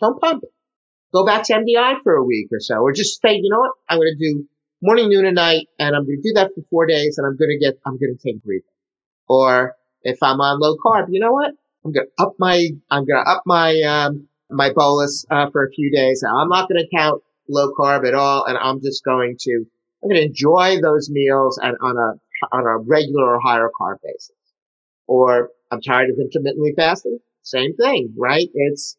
don't 0.00 0.20
pump. 0.20 0.44
Go 1.14 1.24
back 1.24 1.44
to 1.44 1.54
MDI 1.54 2.02
for 2.02 2.14
a 2.14 2.24
week 2.24 2.48
or 2.52 2.60
so, 2.60 2.76
or 2.76 2.92
just 2.92 3.20
say, 3.22 3.34
you 3.34 3.48
know 3.50 3.60
what? 3.60 3.72
I'm 3.88 3.98
going 3.98 4.14
to 4.18 4.32
do 4.32 4.44
morning, 4.82 5.08
noon, 5.08 5.24
and 5.24 5.36
night, 5.36 5.68
and 5.78 5.94
I'm 5.94 6.04
going 6.04 6.20
to 6.20 6.28
do 6.28 6.34
that 6.34 6.50
for 6.54 6.62
four 6.68 6.86
days, 6.86 7.16
and 7.16 7.26
I'm 7.26 7.36
going 7.36 7.50
to 7.50 7.64
get, 7.64 7.78
I'm 7.86 7.96
going 7.98 8.16
to 8.16 8.22
take 8.22 8.42
breathing. 8.42 8.66
Or 9.28 9.76
if 10.02 10.18
I'm 10.22 10.40
on 10.40 10.60
low 10.60 10.76
carb, 10.84 11.06
you 11.10 11.20
know 11.20 11.32
what? 11.32 11.52
I'm 11.84 11.92
going 11.92 12.06
to 12.06 12.22
up 12.22 12.34
my, 12.38 12.68
I'm 12.90 13.06
going 13.06 13.24
to 13.24 13.30
up 13.30 13.42
my, 13.46 13.80
um, 13.82 14.28
my 14.50 14.72
bolus, 14.72 15.24
uh, 15.30 15.50
for 15.50 15.64
a 15.64 15.70
few 15.70 15.90
days. 15.90 16.22
I'm 16.26 16.48
not 16.48 16.68
going 16.68 16.84
to 16.84 16.96
count 16.96 17.22
low 17.48 17.72
carb 17.72 18.06
at 18.06 18.14
all. 18.14 18.44
And 18.44 18.58
I'm 18.58 18.80
just 18.82 19.04
going 19.04 19.36
to, 19.40 19.64
I'm 20.02 20.10
going 20.10 20.20
to 20.20 20.26
enjoy 20.26 20.80
those 20.82 21.08
meals 21.10 21.58
and 21.62 21.76
on 21.80 21.96
a, 21.96 22.20
on 22.52 22.64
a 22.64 22.78
regular 22.78 23.34
or 23.34 23.40
higher 23.40 23.70
carb 23.80 23.96
basis. 24.02 24.32
Or 25.06 25.50
I'm 25.70 25.80
tired 25.80 26.10
of 26.10 26.16
intermittently 26.20 26.74
fasting. 26.76 27.18
Same 27.42 27.76
thing, 27.76 28.14
right? 28.18 28.48
It's, 28.52 28.96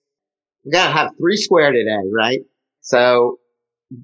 you 0.64 0.72
gotta 0.72 0.94
have 0.94 1.12
three 1.18 1.38
square 1.38 1.72
today, 1.72 2.10
right? 2.14 2.42
So 2.82 3.40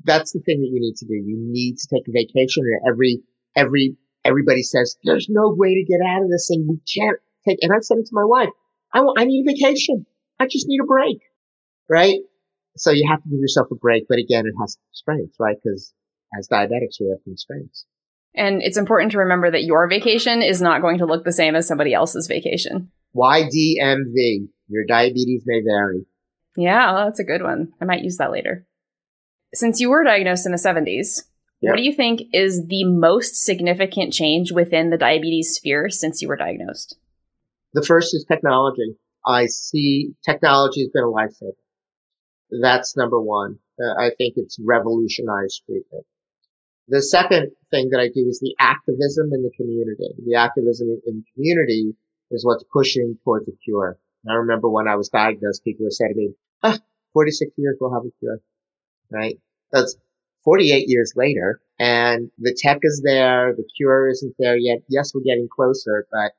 that's 0.04 0.32
the 0.32 0.40
thing 0.40 0.62
that 0.62 0.70
you 0.72 0.80
need 0.80 0.96
to 0.98 1.06
do. 1.06 1.14
You 1.14 1.38
need 1.40 1.78
to 1.78 1.88
take 1.94 2.08
a 2.08 2.12
vacation 2.12 2.64
and 2.66 2.92
every, 2.92 3.22
every 3.56 3.98
everybody 4.26 4.64
says, 4.64 4.98
there's 5.04 5.28
no 5.30 5.54
way 5.56 5.76
to 5.76 5.84
get 5.84 6.00
out 6.06 6.24
of 6.24 6.30
this 6.30 6.48
thing. 6.50 6.66
We 6.68 6.80
can't 6.94 7.20
take, 7.48 7.60
and 7.62 7.74
I 7.74 7.80
said 7.82 7.98
it 7.98 8.06
to 8.06 8.14
my 8.16 8.26
wife, 8.26 8.50
I 8.94 9.02
want, 9.02 9.20
I 9.20 9.26
need 9.26 9.46
a 9.48 9.52
vacation. 9.52 10.06
I 10.40 10.48
just 10.48 10.68
need 10.68 10.80
a 10.82 10.86
break. 10.86 11.20
Right? 11.90 12.20
So 12.78 12.92
you 12.92 13.08
have 13.10 13.22
to 13.22 13.30
give 13.30 13.40
yourself 13.40 13.68
a 13.72 13.76
break. 13.76 14.06
But 14.08 14.20
again, 14.20 14.46
it 14.46 14.54
has 14.60 14.78
strengths, 14.92 15.36
right? 15.40 15.58
Because 15.62 15.94
as 16.38 16.48
diabetics, 16.48 17.00
we 17.00 17.10
have 17.10 17.24
constraints. 17.24 17.86
And 18.36 18.62
it's 18.64 18.78
important 18.78 19.12
to 19.12 19.20
remember 19.20 19.52
that 19.52 19.64
your 19.64 19.88
vacation 19.88 20.42
is 20.42 20.62
not 20.62 20.82
going 20.82 20.98
to 20.98 21.06
look 21.06 21.24
the 21.24 21.32
same 21.32 21.56
as 21.56 21.68
somebody 21.68 21.94
else's 21.94 22.28
vacation. 22.28 22.92
YDMV. 23.16 24.48
Your 24.70 24.86
diabetes 24.88 25.44
may 25.46 25.62
vary. 25.62 26.06
Yeah, 26.56 26.94
well, 26.94 27.06
that's 27.06 27.20
a 27.20 27.24
good 27.24 27.44
one. 27.44 27.74
I 27.82 27.86
might 27.86 28.04
use 28.04 28.18
that 28.18 28.32
later. 28.32 28.66
Since 29.54 29.80
you 29.80 29.90
were 29.90 30.04
diagnosed 30.04 30.46
in 30.46 30.52
the 30.52 30.58
70s, 30.58 31.24
what 31.62 31.78
do 31.78 31.84
you 31.84 31.94
think 31.94 32.24
is 32.34 32.68
the 32.68 32.84
most 32.84 33.36
significant 33.44 34.14
change 34.14 34.52
within 34.52 34.90
the 34.90 34.98
diabetes 34.98 35.54
sphere 35.56 35.90
since 35.90 36.22
you 36.22 36.28
were 36.28 36.36
diagnosed? 36.36 36.98
The 37.74 37.84
first 37.84 38.14
is 38.14 38.26
technology. 38.28 38.98
I 39.26 39.46
see 39.46 40.14
technology 40.26 40.82
has 40.82 40.90
been 40.90 41.04
a 41.04 41.08
lifesaver. 41.08 41.54
That's 42.62 42.98
number 42.98 43.22
one. 43.22 43.60
Uh, 43.80 43.94
I 44.00 44.10
think 44.18 44.34
it's 44.36 44.60
revolutionized 44.64 45.64
treatment. 45.66 46.06
The 46.88 47.02
second 47.02 47.52
thing 47.72 47.90
that 47.92 48.00
I 48.00 48.08
do 48.08 48.28
is 48.28 48.40
the 48.40 48.56
activism 48.60 49.30
in 49.34 49.44
the 49.44 49.52
community. 49.56 50.16
The 50.26 50.36
activism 50.36 50.90
in 51.06 51.24
the 51.24 51.24
community 51.34 51.96
is 52.32 52.46
what's 52.46 52.64
pushing 52.72 53.18
towards 53.24 53.48
a 53.48 53.54
cure. 53.64 53.98
I 54.30 54.34
remember 54.34 54.70
when 54.70 54.88
I 54.88 54.96
was 54.96 55.10
diagnosed, 55.10 55.64
people 55.64 55.86
would 55.86 55.94
say 55.94 56.08
to 56.08 56.16
me, 56.16 56.34
ah, 56.62 56.80
46 57.14 57.52
years 57.58 57.78
we'll 57.80 57.94
have 57.94 58.06
a 58.06 58.12
cure. 58.20 58.40
Right? 59.12 59.40
That's 59.72 59.96
48 60.44 60.86
years 60.88 61.14
later 61.16 61.62
and 61.80 62.30
the 62.38 62.58
tech 62.58 62.80
is 62.84 63.02
there. 63.04 63.54
The 63.56 63.68
cure 63.76 64.08
isn't 64.10 64.36
there 64.38 64.58
yet. 64.58 64.80
Yes, 64.90 65.14
we're 65.14 65.22
getting 65.22 65.48
closer, 65.54 66.08
but 66.12 66.32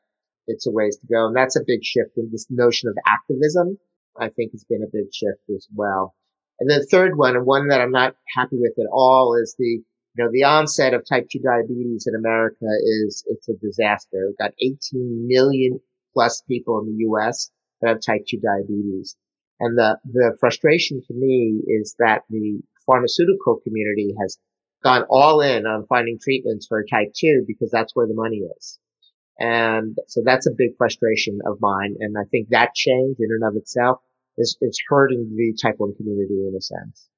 it's 0.46 0.66
a 0.66 0.70
ways 0.70 0.96
to 0.98 1.07
go. 1.07 1.26
And 1.26 1.37
that's 1.37 1.57
a 1.57 1.64
big 1.66 1.83
shift 1.83 2.16
in 2.16 2.30
this 2.30 2.46
notion 2.50 2.88
of 2.88 2.96
activism. 3.07 3.78
I 4.18 4.28
think 4.28 4.52
has 4.52 4.64
been 4.64 4.85
a 4.85 4.92
big 4.92 5.12
shift 5.12 5.40
as 5.54 5.66
well. 5.74 6.14
And 6.61 6.70
the 6.70 6.87
third 6.88 7.18
one, 7.18 7.35
and 7.35 7.44
one 7.44 7.68
that 7.68 7.80
I'm 7.80 7.90
not 7.90 8.14
happy 8.35 8.57
with 8.59 8.78
at 8.78 8.87
all, 8.92 9.35
is 9.35 9.57
the 9.59 9.83
you 10.14 10.24
know 10.24 10.31
the 10.33 10.44
onset 10.44 10.94
of 10.94 11.05
type 11.05 11.29
2 11.31 11.40
diabetes 11.40 12.07
in 12.07 12.14
America 12.14 12.66
is 13.05 13.24
it's 13.27 13.48
a 13.48 13.55
disaster. 13.55 14.27
We've 14.29 14.38
got 14.38 14.53
18 14.61 14.79
million 15.27 15.81
plus 16.12 16.42
people 16.48 16.81
in 16.81 16.87
the 16.87 17.05
U.S. 17.09 17.50
that 17.81 17.88
have 17.88 18.00
type 18.00 18.22
2 18.29 18.38
diabetes, 18.40 19.16
and 19.61 19.77
the 19.77 19.98
the 20.05 20.37
frustration 20.40 21.03
to 21.07 21.14
me 21.14 21.61
is 21.66 21.96
that 21.98 22.22
the 22.31 22.61
pharmaceutical 22.87 23.61
community 23.64 24.14
has 24.20 24.38
gone 24.85 25.05
all 25.09 25.40
in 25.40 25.66
on 25.66 25.87
finding 25.87 26.18
treatments 26.22 26.66
for 26.68 26.85
type 26.85 27.12
2 27.16 27.44
because 27.46 27.70
that's 27.70 27.96
where 27.96 28.07
the 28.07 28.14
money 28.14 28.42
is. 28.59 28.79
And 29.38 29.96
so 30.07 30.22
that's 30.24 30.46
a 30.46 30.55
big 30.57 30.77
frustration 30.77 31.40
of 31.46 31.59
mine. 31.61 31.96
And 31.98 32.16
I 32.16 32.24
think 32.31 32.48
that 32.50 32.74
change 32.74 33.16
in 33.18 33.31
and 33.31 33.42
of 33.42 33.57
itself 33.57 33.98
is, 34.37 34.57
is 34.61 34.81
hurting 34.88 35.35
the 35.35 35.59
type 35.61 35.77
1 35.79 35.94
community 35.96 36.46
in 36.46 36.55
a 36.57 36.61
sense. 36.61 37.09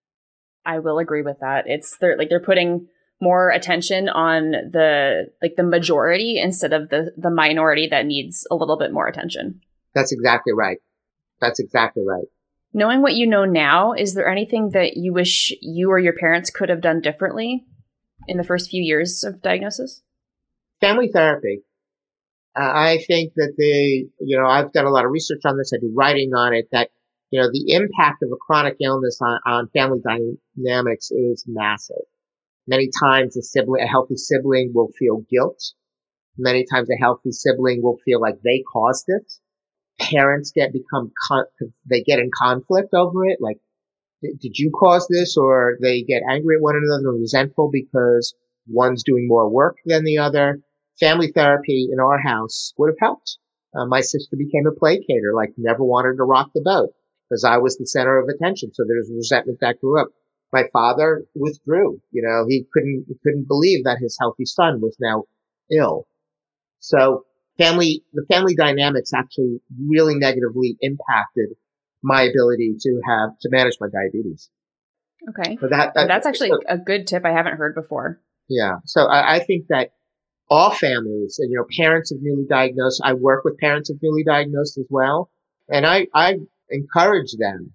I 0.66 0.80
will 0.80 0.98
agree 0.98 1.22
with 1.22 1.38
that. 1.40 1.64
It's 1.66 1.96
they're 1.98 2.18
like 2.18 2.28
they're 2.28 2.40
putting 2.40 2.88
more 3.20 3.50
attention 3.50 4.08
on 4.08 4.50
the 4.50 5.30
like 5.40 5.54
the 5.56 5.62
majority 5.62 6.38
instead 6.38 6.72
of 6.72 6.90
the 6.90 7.12
the 7.16 7.30
minority 7.30 7.88
that 7.88 8.06
needs 8.06 8.46
a 8.50 8.54
little 8.54 8.78
bit 8.78 8.92
more 8.92 9.06
attention. 9.06 9.60
That's 9.94 10.12
exactly 10.12 10.52
right. 10.52 10.78
That's 11.40 11.60
exactly 11.60 12.04
right. 12.06 12.26
Knowing 12.74 13.00
what 13.00 13.14
you 13.14 13.26
know 13.26 13.44
now, 13.44 13.92
is 13.92 14.14
there 14.14 14.28
anything 14.28 14.70
that 14.70 14.96
you 14.96 15.12
wish 15.12 15.52
you 15.62 15.90
or 15.90 15.98
your 15.98 16.12
parents 16.12 16.50
could 16.50 16.68
have 16.68 16.82
done 16.82 17.00
differently 17.00 17.64
in 18.28 18.36
the 18.36 18.44
first 18.44 18.68
few 18.68 18.82
years 18.82 19.24
of 19.24 19.40
diagnosis? 19.40 20.02
Family 20.80 21.08
therapy. 21.10 21.62
Uh, 22.54 22.70
I 22.74 22.98
think 23.06 23.32
that 23.36 23.54
the, 23.56 24.08
you 24.20 24.38
know, 24.38 24.46
I've 24.46 24.72
done 24.72 24.86
a 24.86 24.90
lot 24.90 25.04
of 25.04 25.10
research 25.10 25.40
on 25.44 25.56
this. 25.56 25.72
I 25.74 25.78
do 25.78 25.92
writing 25.94 26.32
on 26.34 26.54
it 26.54 26.68
that, 26.72 26.90
you 27.30 27.40
know, 27.40 27.48
the 27.50 27.72
impact 27.74 28.22
of 28.22 28.30
a 28.32 28.36
chronic 28.36 28.76
illness 28.80 29.18
on, 29.20 29.40
on 29.46 29.68
family 29.68 30.00
dynamics 30.56 31.10
is 31.10 31.44
massive. 31.46 32.04
Many 32.68 32.90
times 33.02 33.36
a 33.36 33.42
sibling, 33.42 33.82
a 33.82 33.86
healthy 33.86 34.16
sibling 34.16 34.72
will 34.74 34.90
feel 34.98 35.24
guilt. 35.30 35.60
Many 36.38 36.64
times 36.70 36.88
a 36.90 37.00
healthy 37.00 37.32
sibling 37.32 37.82
will 37.82 37.98
feel 38.04 38.20
like 38.20 38.36
they 38.42 38.62
caused 38.72 39.06
it. 39.08 39.32
Parents 40.00 40.52
get 40.54 40.72
become, 40.72 41.12
con- 41.28 41.72
they 41.88 42.02
get 42.02 42.18
in 42.18 42.30
conflict 42.36 42.92
over 42.94 43.24
it. 43.26 43.38
Like, 43.40 43.58
did 44.22 44.58
you 44.58 44.70
cause 44.70 45.06
this? 45.08 45.36
Or 45.36 45.78
they 45.80 46.02
get 46.02 46.22
angry 46.28 46.56
at 46.56 46.62
one 46.62 46.76
another 46.76 47.10
and 47.10 47.20
resentful 47.20 47.70
because 47.72 48.34
one's 48.68 49.02
doing 49.04 49.26
more 49.28 49.48
work 49.48 49.76
than 49.84 50.04
the 50.04 50.18
other 50.18 50.60
family 51.00 51.32
therapy 51.32 51.88
in 51.92 52.00
our 52.00 52.18
house 52.18 52.72
would 52.78 52.90
have 52.90 52.98
helped. 53.00 53.38
Uh, 53.74 53.86
my 53.86 54.00
sister 54.00 54.36
became 54.36 54.66
a 54.66 54.72
placater, 54.72 55.34
like 55.34 55.52
never 55.56 55.84
wanted 55.84 56.16
to 56.16 56.24
rock 56.24 56.50
the 56.54 56.62
boat 56.62 56.90
because 57.28 57.44
I 57.44 57.58
was 57.58 57.76
the 57.76 57.86
center 57.86 58.18
of 58.18 58.28
attention. 58.28 58.72
So 58.74 58.84
there's 58.86 59.10
resentment 59.14 59.58
that 59.60 59.80
grew 59.80 60.00
up. 60.00 60.08
My 60.52 60.64
father 60.72 61.24
withdrew. 61.34 62.00
You 62.12 62.22
know, 62.22 62.46
he 62.48 62.66
couldn't, 62.72 63.06
he 63.08 63.14
couldn't 63.22 63.48
believe 63.48 63.84
that 63.84 63.98
his 64.00 64.16
healthy 64.18 64.44
son 64.44 64.80
was 64.80 64.96
now 65.00 65.24
ill. 65.70 66.06
So 66.78 67.24
family, 67.58 68.04
the 68.12 68.24
family 68.30 68.54
dynamics 68.54 69.12
actually 69.14 69.60
really 69.88 70.14
negatively 70.14 70.76
impacted 70.80 71.56
my 72.02 72.22
ability 72.22 72.76
to 72.80 73.00
have, 73.06 73.30
to 73.40 73.48
manage 73.50 73.76
my 73.80 73.88
diabetes. 73.88 74.48
Okay. 75.28 75.56
So 75.60 75.68
that, 75.68 75.94
that 75.94 76.06
that's 76.06 76.26
actually 76.26 76.50
so, 76.50 76.60
a 76.68 76.78
good 76.78 77.06
tip 77.06 77.24
I 77.24 77.32
haven't 77.32 77.56
heard 77.56 77.74
before. 77.74 78.20
Yeah. 78.48 78.76
So 78.84 79.02
I, 79.02 79.36
I 79.36 79.38
think 79.40 79.66
that 79.70 79.90
all 80.48 80.70
families 80.70 81.38
and, 81.40 81.50
you 81.50 81.58
know, 81.58 81.66
parents 81.76 82.12
of 82.12 82.18
newly 82.22 82.44
diagnosed. 82.48 83.00
I 83.04 83.14
work 83.14 83.44
with 83.44 83.58
parents 83.58 83.90
of 83.90 83.96
newly 84.00 84.22
diagnosed 84.22 84.78
as 84.78 84.86
well. 84.88 85.30
And 85.68 85.84
I, 85.84 86.06
I 86.14 86.36
encourage 86.70 87.32
them 87.38 87.72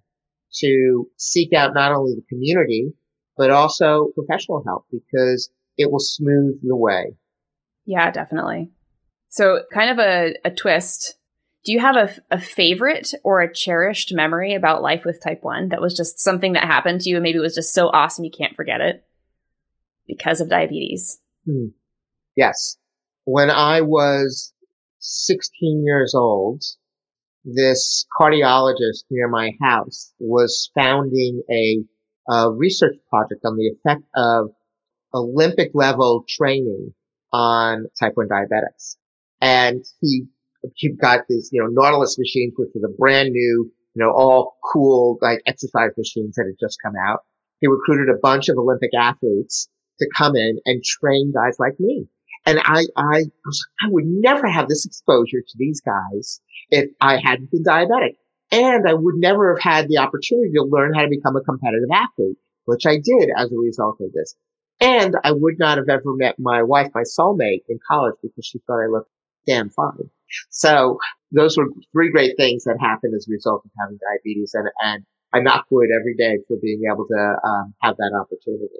to 0.56 1.10
seek 1.18 1.54
out 1.54 1.74
not 1.74 1.94
only 1.94 2.14
the 2.16 2.26
community, 2.28 2.94
but 3.38 3.52
also 3.52 4.12
professional 4.16 4.64
help 4.66 4.86
because 4.92 5.50
it 5.78 5.92
will 5.92 6.00
smooth 6.00 6.60
the 6.62 6.76
way. 6.76 7.16
Yeah, 7.86 8.12
definitely. 8.12 8.72
So 9.30 9.62
kind 9.74 9.90
of 9.90 10.00
a, 10.00 10.36
a 10.46 10.52
twist. 10.52 11.16
Do 11.64 11.72
you 11.72 11.80
have 11.80 11.96
a, 11.96 12.14
a 12.32 12.42
favorite 12.42 13.14
or 13.24 13.42
a 13.42 13.54
cherished 13.54 14.14
memory 14.14 14.56
about 14.56 14.82
life 14.82 15.06
with 15.06 15.24
type 15.24 15.44
1 15.44 15.70
that 15.70 15.82
was 15.82 15.96
just 15.96 16.20
something 16.20 16.54
that 16.54 16.64
happened 16.64 17.02
to 17.02 17.10
you 17.10 17.18
and 17.18 17.24
maybe 17.24 17.38
it 17.38 17.42
was 17.42 17.56
just 17.56 17.74
so 17.74 17.88
awesome 17.88 18.26
you 18.26 18.32
can't 18.32 18.56
forget 18.56 18.82
it 18.82 19.06
because 20.08 20.42
of 20.42 20.50
diabetes? 20.50 21.20
Hmm. 21.46 21.68
Yes. 22.36 22.78
When 23.26 23.50
I 23.50 23.82
was 23.82 24.54
16 25.00 25.84
years 25.86 26.14
old, 26.16 26.64
this 27.44 28.06
cardiologist 28.20 29.04
near 29.10 29.28
my 29.28 29.52
house 29.62 30.14
was 30.20 30.70
founding 30.78 31.42
a, 31.52 31.84
a 32.32 32.52
research 32.52 32.96
project 33.10 33.42
on 33.46 33.58
the 33.58 33.70
effect 33.70 34.04
of 34.16 34.52
Olympic 35.14 35.72
level 35.74 36.24
training 36.28 36.94
on 37.34 37.86
type 38.00 38.14
1 38.16 38.28
diabetics. 38.28 38.98
And 39.42 39.84
he, 40.02 40.26
he 40.76 40.94
got 40.96 41.22
these, 41.28 41.50
you 41.52 41.62
know, 41.62 41.70
Nautilus 41.70 42.18
machines, 42.20 42.54
which 42.58 42.70
were 42.76 42.88
the 42.88 42.96
brand 42.98 43.30
new, 43.32 43.72
you 43.96 44.04
know, 44.04 44.12
all 44.12 44.58
cool, 44.72 45.18
like 45.22 45.42
exercise 45.48 45.92
machines 45.98 46.36
that 46.36 46.46
had 46.46 46.66
just 46.66 46.78
come 46.84 46.94
out. 47.08 47.22
He 47.60 47.68
recruited 47.68 48.14
a 48.14 48.20
bunch 48.22 48.50
of 48.50 48.58
Olympic 48.58 48.92
athletes 48.98 49.68
to 50.00 50.08
come 50.16 50.36
in 50.36 50.60
and 50.66 50.84
train 50.84 51.32
guys 51.34 51.58
like 51.60 51.80
me. 51.80 52.08
And 52.46 52.60
I, 52.60 52.86
I, 52.98 53.24
I 53.82 53.88
would 53.90 54.06
never 54.06 54.48
have 54.48 54.68
this 54.68 54.86
exposure 54.86 55.42
to 55.42 55.58
these 55.58 55.82
guys 55.82 56.42
if 56.70 56.90
I 57.00 57.18
hadn't 57.18 57.52
been 57.52 57.64
diabetic. 57.64 58.16
And 58.52 58.88
I 58.88 58.94
would 58.94 59.16
never 59.16 59.56
have 59.56 59.64
had 59.64 59.88
the 59.88 60.00
opportunity 60.00 60.52
to 60.56 60.64
learn 60.64 60.94
how 60.94 61.02
to 61.02 61.10
become 61.10 61.36
a 61.36 61.42
competitive 61.42 61.90
athlete, 61.94 62.38
which 62.66 62.86
I 62.86 62.96
did 62.96 63.30
as 63.38 63.52
a 63.52 63.58
result 63.58 63.98
of 64.02 64.12
this. 64.12 64.36
And 64.82 65.16
I 65.24 65.32
would 65.32 65.60
not 65.60 65.78
have 65.78 65.88
ever 65.88 66.16
met 66.16 66.40
my 66.40 66.64
wife, 66.64 66.90
my 66.94 67.04
soulmate 67.04 67.64
in 67.70 67.80
college 67.88 68.16
because 68.22 68.46
she 68.46 68.60
thought 68.66 68.84
I 68.84 68.88
looked 68.88 69.12
damn 69.46 69.70
fine. 69.70 70.10
So 70.50 70.98
those 71.32 71.58
were 71.58 71.68
three 71.92 72.12
great 72.12 72.36
things 72.38 72.64
that 72.64 72.78
happened 72.80 73.14
as 73.16 73.28
a 73.28 73.32
result 73.32 73.64
of 73.64 73.72
having 73.80 74.00
diabetes. 74.00 74.54
And, 74.54 74.70
and 74.84 75.06
I 75.34 75.40
knock 75.40 75.66
wood 75.70 75.90
every 75.98 76.16
day 76.16 76.40
for 76.48 76.58
being 76.62 76.82
able 76.92 77.06
to 77.08 77.36
um, 77.46 77.74
have 77.82 77.98
that 77.98 78.12
opportunity. 78.20 78.74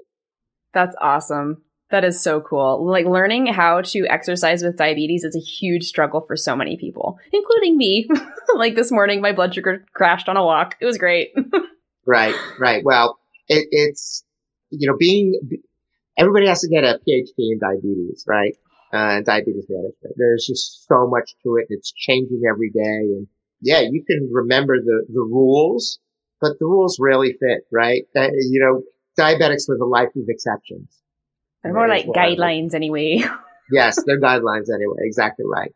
That's 0.74 0.96
awesome. 1.00 1.62
That 1.92 2.04
is 2.06 2.18
so 2.18 2.40
cool. 2.40 2.86
Like 2.86 3.04
learning 3.04 3.48
how 3.48 3.82
to 3.82 4.06
exercise 4.06 4.62
with 4.62 4.78
diabetes 4.78 5.24
is 5.24 5.36
a 5.36 5.38
huge 5.38 5.84
struggle 5.84 6.22
for 6.22 6.36
so 6.36 6.56
many 6.56 6.78
people, 6.78 7.18
including 7.34 7.76
me. 7.76 8.08
like 8.56 8.74
this 8.74 8.90
morning, 8.90 9.20
my 9.20 9.32
blood 9.32 9.54
sugar 9.54 9.84
crashed 9.92 10.26
on 10.26 10.38
a 10.38 10.42
walk. 10.42 10.74
It 10.80 10.86
was 10.86 10.96
great. 10.96 11.34
right, 12.06 12.34
right. 12.58 12.82
Well, 12.82 13.18
it, 13.46 13.68
it's, 13.70 14.24
you 14.70 14.88
know, 14.88 14.96
being, 14.98 15.38
everybody 16.16 16.46
has 16.46 16.62
to 16.62 16.68
get 16.70 16.82
a 16.82 16.98
PhD 17.06 17.34
in 17.36 17.58
diabetes, 17.60 18.24
right? 18.26 18.56
Uh, 18.90 19.20
diabetes 19.20 19.66
management. 19.68 20.14
There's 20.16 20.46
just 20.46 20.86
so 20.88 21.06
much 21.06 21.34
to 21.42 21.56
it. 21.56 21.66
It's 21.68 21.92
changing 21.92 22.40
every 22.50 22.70
day. 22.70 22.80
And 22.80 23.26
yeah, 23.60 23.80
you 23.80 24.02
can 24.02 24.30
remember 24.32 24.78
the, 24.78 25.04
the 25.12 25.20
rules, 25.20 25.98
but 26.40 26.58
the 26.58 26.64
rules 26.64 26.96
really 26.98 27.34
fit, 27.38 27.66
right? 27.70 28.04
Uh, 28.16 28.28
you 28.32 28.60
know, 28.60 28.82
diabetics 29.22 29.68
live 29.68 29.82
a 29.82 29.84
life 29.84 30.08
of 30.16 30.24
exceptions 30.28 31.01
they're 31.62 31.72
more 31.72 31.88
like 31.88 32.06
guidelines 32.06 32.74
anyway. 32.74 33.22
yes, 33.72 34.02
they're 34.04 34.20
guidelines 34.20 34.66
anyway. 34.72 34.96
Exactly 35.00 35.44
right. 35.46 35.72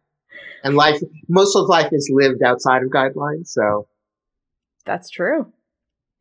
And 0.65 0.75
life, 0.75 1.01
most 1.29 1.55
of 1.57 1.69
life 1.69 1.93
is 1.93 2.11
lived 2.13 2.43
outside 2.43 2.83
of 2.83 2.91
guidelines. 2.91 3.49
So 3.49 3.87
that's 4.85 5.11
true. 5.11 5.53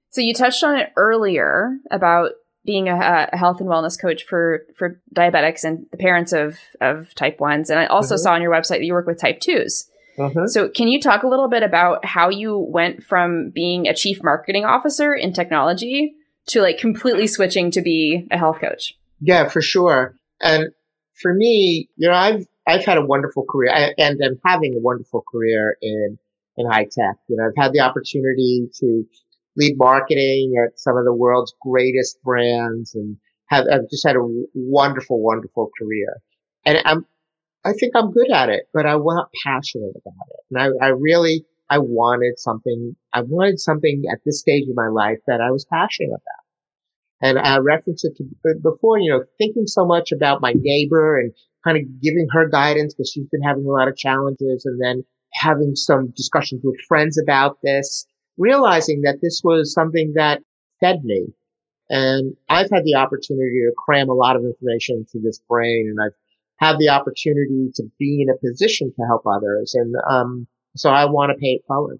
So 0.09 0.21
you 0.21 0.33
touched 0.33 0.63
on 0.63 0.77
it 0.77 0.91
earlier 0.95 1.77
about 1.91 2.31
being 2.65 2.89
a, 2.89 3.29
a, 3.31 3.37
health 3.37 3.59
and 3.59 3.69
wellness 3.69 3.99
coach 3.99 4.23
for 4.23 4.65
for 4.75 5.01
diabetics 5.15 5.63
and 5.63 5.85
the 5.91 5.97
parents 5.97 6.33
of 6.33 6.57
of 6.81 7.13
type 7.15 7.39
ones, 7.39 7.69
and 7.69 7.79
I 7.79 7.85
also 7.85 8.15
mm-hmm. 8.15 8.21
saw 8.21 8.33
on 8.33 8.41
your 8.41 8.51
website 8.51 8.79
that 8.79 8.85
you 8.85 8.93
work 8.93 9.05
with 9.05 9.19
type 9.19 9.39
2s 9.39 9.85
mm-hmm. 10.17 10.47
So 10.47 10.69
can 10.69 10.87
you 10.87 10.99
talk 10.99 11.23
a 11.23 11.27
little 11.27 11.47
bit 11.47 11.63
about 11.63 12.05
how 12.05 12.29
you 12.29 12.57
went 12.57 13.03
from 13.03 13.51
being 13.51 13.87
a 13.87 13.93
chief 13.93 14.23
marketing 14.23 14.65
officer 14.65 15.13
in 15.13 15.31
technology 15.33 16.15
to 16.47 16.61
like 16.61 16.77
completely 16.77 17.27
switching 17.27 17.71
to 17.71 17.81
be 17.81 18.27
a 18.31 18.37
health 18.37 18.59
coach? 18.59 18.97
Yeah, 19.19 19.49
for 19.49 19.61
sure. 19.61 20.15
And 20.41 20.71
for 21.13 21.33
me, 21.33 21.89
you 21.95 22.09
know, 22.09 22.15
I've, 22.15 22.45
I've 22.67 22.85
had 22.85 22.97
a 22.97 23.05
wonderful 23.05 23.45
career 23.49 23.93
and 23.97 24.19
I'm 24.23 24.39
having 24.45 24.75
a 24.75 24.79
wonderful 24.79 25.23
career 25.31 25.77
in, 25.81 26.17
in 26.57 26.69
high 26.69 26.85
tech. 26.85 27.17
You 27.27 27.37
know, 27.37 27.45
I've 27.47 27.63
had 27.63 27.73
the 27.73 27.79
opportunity 27.79 28.67
to 28.79 29.05
lead 29.55 29.77
marketing 29.77 30.55
at 30.63 30.79
some 30.79 30.97
of 30.97 31.05
the 31.05 31.13
world's 31.13 31.53
greatest 31.61 32.21
brands 32.23 32.95
and 32.95 33.17
have, 33.47 33.65
I've 33.71 33.89
just 33.89 34.05
had 34.05 34.15
a 34.15 34.27
wonderful, 34.53 35.21
wonderful 35.21 35.71
career. 35.79 36.17
And 36.65 36.81
I'm, 36.85 37.05
I 37.63 37.73
think 37.73 37.93
I'm 37.95 38.11
good 38.11 38.31
at 38.31 38.49
it, 38.49 38.67
but 38.73 38.85
I 38.85 38.95
wasn't 38.95 39.29
passionate 39.43 39.95
about 39.95 40.27
it. 40.29 40.39
And 40.51 40.59
I, 40.81 40.85
I 40.85 40.89
really, 40.89 41.45
I 41.69 41.79
wanted 41.79 42.37
something, 42.39 42.95
I 43.13 43.21
wanted 43.21 43.59
something 43.59 44.03
at 44.11 44.19
this 44.25 44.39
stage 44.39 44.67
of 44.69 44.75
my 44.75 44.87
life 44.87 45.19
that 45.27 45.41
I 45.41 45.51
was 45.51 45.65
passionate 45.65 46.09
about. 46.09 46.44
And 47.21 47.39
I 47.39 47.57
referenced 47.57 48.05
it 48.05 48.17
to, 48.17 48.25
before, 48.61 48.99
you 48.99 49.11
know, 49.11 49.23
thinking 49.37 49.67
so 49.67 49.85
much 49.85 50.11
about 50.11 50.41
my 50.41 50.53
neighbor 50.55 51.17
and 51.17 51.33
kind 51.63 51.77
of 51.77 52.01
giving 52.01 52.27
her 52.31 52.49
guidance 52.49 52.93
because 52.93 53.11
she's 53.11 53.27
been 53.27 53.41
having 53.41 53.65
a 53.65 53.71
lot 53.71 53.87
of 53.87 53.97
challenges 53.97 54.65
and 54.65 54.79
then 54.81 55.03
having 55.33 55.75
some 55.75 56.13
discussions 56.15 56.61
with 56.63 56.75
friends 56.87 57.19
about 57.21 57.57
this, 57.63 58.05
realizing 58.37 59.01
that 59.01 59.19
this 59.21 59.41
was 59.43 59.73
something 59.73 60.13
that 60.15 60.41
fed 60.79 61.03
me. 61.03 61.27
And 61.89 62.35
I've 62.49 62.69
had 62.71 62.83
the 62.83 62.95
opportunity 62.95 63.61
to 63.65 63.73
cram 63.77 64.09
a 64.09 64.13
lot 64.13 64.35
of 64.35 64.43
information 64.43 65.05
into 65.05 65.23
this 65.23 65.39
brain 65.47 65.87
and 65.89 65.97
I've 66.03 66.17
had 66.57 66.77
the 66.79 66.89
opportunity 66.89 67.69
to 67.75 67.83
be 67.99 68.21
in 68.21 68.29
a 68.29 68.37
position 68.37 68.91
to 68.95 69.05
help 69.07 69.23
others. 69.25 69.73
And, 69.75 69.93
um, 70.09 70.47
so 70.75 70.89
I 70.89 71.05
want 71.05 71.31
to 71.31 71.37
pay 71.37 71.59
it 71.59 71.61
forward. 71.67 71.99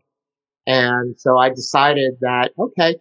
And 0.68 1.20
so 1.20 1.38
I 1.38 1.50
decided 1.50 2.16
that, 2.22 2.52
okay, 2.58 2.96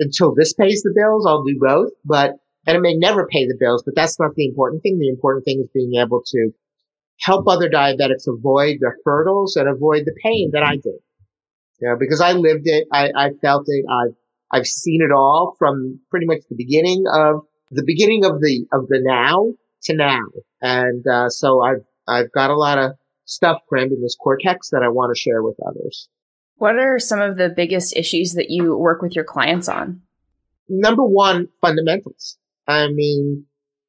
until 0.00 0.34
this 0.34 0.52
pays 0.52 0.82
the 0.82 0.92
bills, 0.94 1.26
I'll 1.26 1.44
do 1.44 1.56
both. 1.58 1.90
But, 2.04 2.36
and 2.66 2.76
it 2.76 2.80
may 2.80 2.94
never 2.94 3.26
pay 3.26 3.46
the 3.46 3.56
bills, 3.58 3.82
but 3.84 3.94
that's 3.94 4.18
not 4.18 4.34
the 4.34 4.46
important 4.46 4.82
thing. 4.82 4.98
The 4.98 5.08
important 5.08 5.44
thing 5.44 5.60
is 5.60 5.70
being 5.72 6.00
able 6.00 6.22
to 6.26 6.50
help 7.20 7.48
other 7.48 7.68
diabetics 7.68 8.26
avoid 8.28 8.78
the 8.80 8.92
hurdles 9.04 9.56
and 9.56 9.68
avoid 9.68 10.04
the 10.04 10.14
pain 10.22 10.50
that 10.52 10.62
I 10.62 10.76
did. 10.76 11.00
You 11.80 11.88
know, 11.88 11.96
because 11.98 12.20
I 12.20 12.32
lived 12.32 12.66
it, 12.66 12.86
I, 12.92 13.10
I 13.16 13.30
felt 13.40 13.64
it, 13.66 13.84
I've, 13.88 14.14
I've 14.50 14.66
seen 14.66 15.02
it 15.02 15.12
all 15.12 15.54
from 15.58 16.00
pretty 16.10 16.26
much 16.26 16.40
the 16.48 16.56
beginning 16.56 17.04
of 17.12 17.42
the 17.70 17.84
beginning 17.84 18.24
of 18.24 18.40
the 18.40 18.66
of 18.72 18.88
the 18.88 19.00
now 19.02 19.52
to 19.84 19.94
now, 19.94 20.22
and 20.60 21.06
uh, 21.06 21.28
so 21.28 21.60
I've 21.62 21.84
I've 22.06 22.32
got 22.32 22.50
a 22.50 22.56
lot 22.56 22.78
of 22.78 22.92
stuff 23.24 23.60
crammed 23.68 23.92
in 23.92 24.00
this 24.00 24.16
cortex 24.16 24.70
that 24.70 24.82
I 24.82 24.88
want 24.88 25.14
to 25.14 25.20
share 25.20 25.42
with 25.42 25.56
others. 25.66 26.08
What 26.58 26.76
are 26.76 26.98
some 26.98 27.20
of 27.20 27.36
the 27.36 27.48
biggest 27.48 27.96
issues 27.96 28.34
that 28.34 28.50
you 28.50 28.76
work 28.76 29.00
with 29.00 29.14
your 29.14 29.24
clients 29.24 29.68
on? 29.68 30.02
Number 30.68 31.04
one, 31.04 31.48
fundamentals. 31.60 32.36
I 32.66 32.88
mean, 32.88 33.46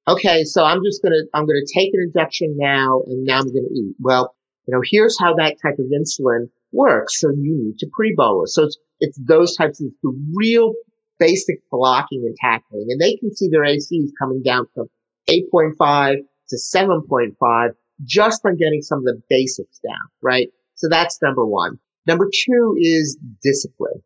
okay, 0.08 0.44
so 0.44 0.64
I'm 0.64 0.84
just 0.84 1.02
gonna 1.02 1.24
I'm 1.34 1.46
gonna 1.46 1.66
take 1.74 1.92
an 1.94 2.12
injection 2.14 2.56
now, 2.58 3.02
and 3.08 3.26
now 3.26 3.40
I'm 3.40 3.48
gonna 3.48 3.74
eat. 3.74 3.96
Well, 4.00 4.36
you 4.68 4.74
know, 4.74 4.82
here's 4.86 5.20
how 5.20 5.34
that 5.36 5.58
type 5.62 5.80
of 5.80 5.86
insulin 5.88 6.50
works. 6.72 7.20
So 7.20 7.32
you 7.32 7.58
need 7.58 7.80
to 7.80 7.88
pre-bolus. 7.92 8.54
So 8.54 8.66
it's 8.66 8.78
it's 9.00 9.20
those 9.20 9.56
types 9.56 9.82
of 9.82 9.88
the 10.04 10.14
real 10.36 10.74
basic 11.18 11.62
blocking 11.72 12.24
and 12.24 12.36
tackling, 12.40 12.88
and 12.90 13.02
they 13.02 13.16
can 13.16 13.36
see 13.36 13.50
their 13.50 13.64
A1Cs 13.64 14.12
coming 14.20 14.44
down 14.44 14.68
from 14.76 14.90
8.5 15.28 16.18
to 16.50 16.56
7.5 16.56 17.70
just 18.04 18.46
on 18.46 18.58
getting 18.58 18.82
some 18.82 19.00
of 19.00 19.06
the 19.06 19.22
basics 19.28 19.80
down, 19.80 20.08
right? 20.22 20.50
So 20.76 20.88
that's 20.88 21.22
number 21.22 21.46
one. 21.46 21.80
Number 22.10 22.28
two 22.34 22.76
is 22.80 23.20
discipline, 23.44 24.02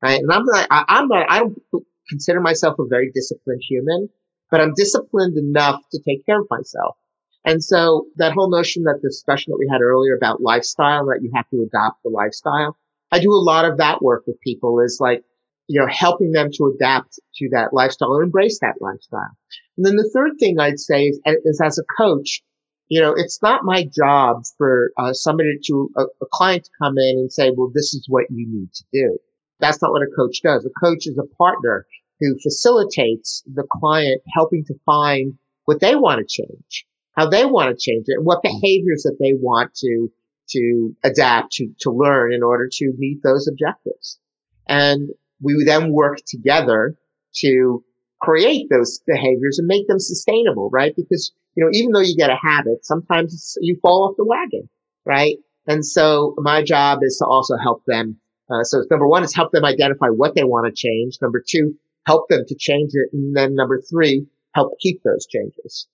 right? 0.00 0.20
And 0.20 0.30
I'm 0.30 0.44
not, 0.44 0.68
I, 0.70 0.84
I'm 0.86 1.08
not, 1.08 1.26
I 1.28 1.38
don't 1.40 1.84
consider 2.08 2.40
myself 2.40 2.76
a 2.78 2.86
very 2.88 3.10
disciplined 3.12 3.62
human, 3.68 4.08
but 4.48 4.60
I'm 4.60 4.74
disciplined 4.76 5.36
enough 5.36 5.80
to 5.90 5.98
take 6.06 6.24
care 6.24 6.40
of 6.40 6.46
myself. 6.48 6.96
And 7.44 7.62
so 7.62 8.06
that 8.14 8.32
whole 8.32 8.48
notion 8.48 8.84
that 8.84 9.00
the 9.02 9.08
discussion 9.08 9.50
that 9.50 9.58
we 9.58 9.68
had 9.68 9.80
earlier 9.80 10.14
about 10.14 10.40
lifestyle, 10.40 11.06
that 11.06 11.18
you 11.20 11.32
have 11.34 11.48
to 11.50 11.66
adopt 11.66 12.04
the 12.04 12.10
lifestyle, 12.10 12.76
I 13.10 13.18
do 13.18 13.32
a 13.32 13.42
lot 13.52 13.64
of 13.64 13.78
that 13.78 14.02
work 14.02 14.22
with 14.28 14.40
people 14.40 14.78
is 14.78 14.98
like, 15.00 15.24
you 15.66 15.80
know, 15.80 15.88
helping 15.90 16.30
them 16.30 16.50
to 16.52 16.72
adapt 16.76 17.18
to 17.38 17.48
that 17.52 17.72
lifestyle 17.72 18.12
or 18.12 18.22
embrace 18.22 18.60
that 18.60 18.76
lifestyle. 18.80 19.36
And 19.76 19.84
then 19.84 19.96
the 19.96 20.10
third 20.14 20.32
thing 20.38 20.60
I'd 20.60 20.78
say 20.78 21.06
is, 21.06 21.20
is 21.44 21.60
as 21.60 21.78
a 21.78 21.88
coach, 22.00 22.40
you 22.88 23.00
know, 23.00 23.14
it's 23.16 23.42
not 23.42 23.64
my 23.64 23.84
job 23.84 24.42
for 24.56 24.90
uh, 24.98 25.12
somebody 25.12 25.58
to, 25.66 25.90
a, 25.96 26.02
a 26.02 26.26
client 26.32 26.64
to 26.64 26.70
come 26.82 26.96
in 26.98 27.18
and 27.18 27.32
say, 27.32 27.52
well, 27.54 27.70
this 27.74 27.94
is 27.94 28.06
what 28.08 28.24
you 28.30 28.46
need 28.48 28.72
to 28.72 28.84
do. 28.92 29.18
That's 29.60 29.82
not 29.82 29.90
what 29.90 30.02
a 30.02 30.16
coach 30.16 30.40
does. 30.42 30.64
A 30.64 30.80
coach 30.80 31.06
is 31.06 31.18
a 31.18 31.36
partner 31.36 31.86
who 32.20 32.38
facilitates 32.42 33.42
the 33.52 33.66
client 33.70 34.22
helping 34.34 34.64
to 34.66 34.74
find 34.86 35.34
what 35.64 35.80
they 35.80 35.94
want 35.94 36.20
to 36.20 36.26
change, 36.26 36.86
how 37.12 37.28
they 37.28 37.44
want 37.44 37.70
to 37.70 37.76
change 37.76 38.04
it, 38.06 38.16
and 38.16 38.26
what 38.26 38.42
behaviors 38.42 39.02
that 39.02 39.16
they 39.20 39.32
want 39.34 39.74
to, 39.74 40.08
to 40.50 40.96
adapt 41.04 41.52
to, 41.52 41.68
to 41.80 41.90
learn 41.90 42.32
in 42.32 42.42
order 42.42 42.68
to 42.70 42.92
meet 42.96 43.20
those 43.22 43.48
objectives. 43.48 44.18
And 44.66 45.10
we 45.40 45.62
then 45.64 45.92
work 45.92 46.18
together 46.26 46.96
to 47.36 47.84
create 48.20 48.66
those 48.70 49.00
behaviors 49.06 49.58
and 49.58 49.66
make 49.66 49.86
them 49.86 50.00
sustainable, 50.00 50.70
right? 50.72 50.94
Because, 50.96 51.32
you 51.54 51.64
know, 51.64 51.70
even 51.72 51.92
though 51.92 52.00
you 52.00 52.16
get 52.16 52.30
a 52.30 52.36
habit, 52.40 52.84
sometimes 52.84 53.56
you 53.60 53.78
fall 53.80 54.08
off 54.08 54.16
the 54.16 54.24
wagon, 54.24 54.68
right? 55.04 55.36
And 55.66 55.84
so 55.84 56.34
my 56.38 56.62
job 56.62 57.00
is 57.02 57.18
to 57.18 57.26
also 57.26 57.56
help 57.56 57.82
them. 57.86 58.18
Uh, 58.50 58.64
so 58.64 58.84
number 58.90 59.06
one 59.06 59.24
is 59.24 59.34
help 59.34 59.52
them 59.52 59.64
identify 59.64 60.06
what 60.06 60.34
they 60.34 60.44
want 60.44 60.66
to 60.66 60.72
change. 60.72 61.18
Number 61.20 61.42
two, 61.46 61.74
help 62.06 62.28
them 62.28 62.44
to 62.46 62.54
change 62.58 62.90
it. 62.94 63.10
And 63.12 63.36
then 63.36 63.54
number 63.54 63.82
three, 63.82 64.26
help 64.54 64.78
keep 64.80 65.02
those 65.02 65.26
changes. 65.26 65.86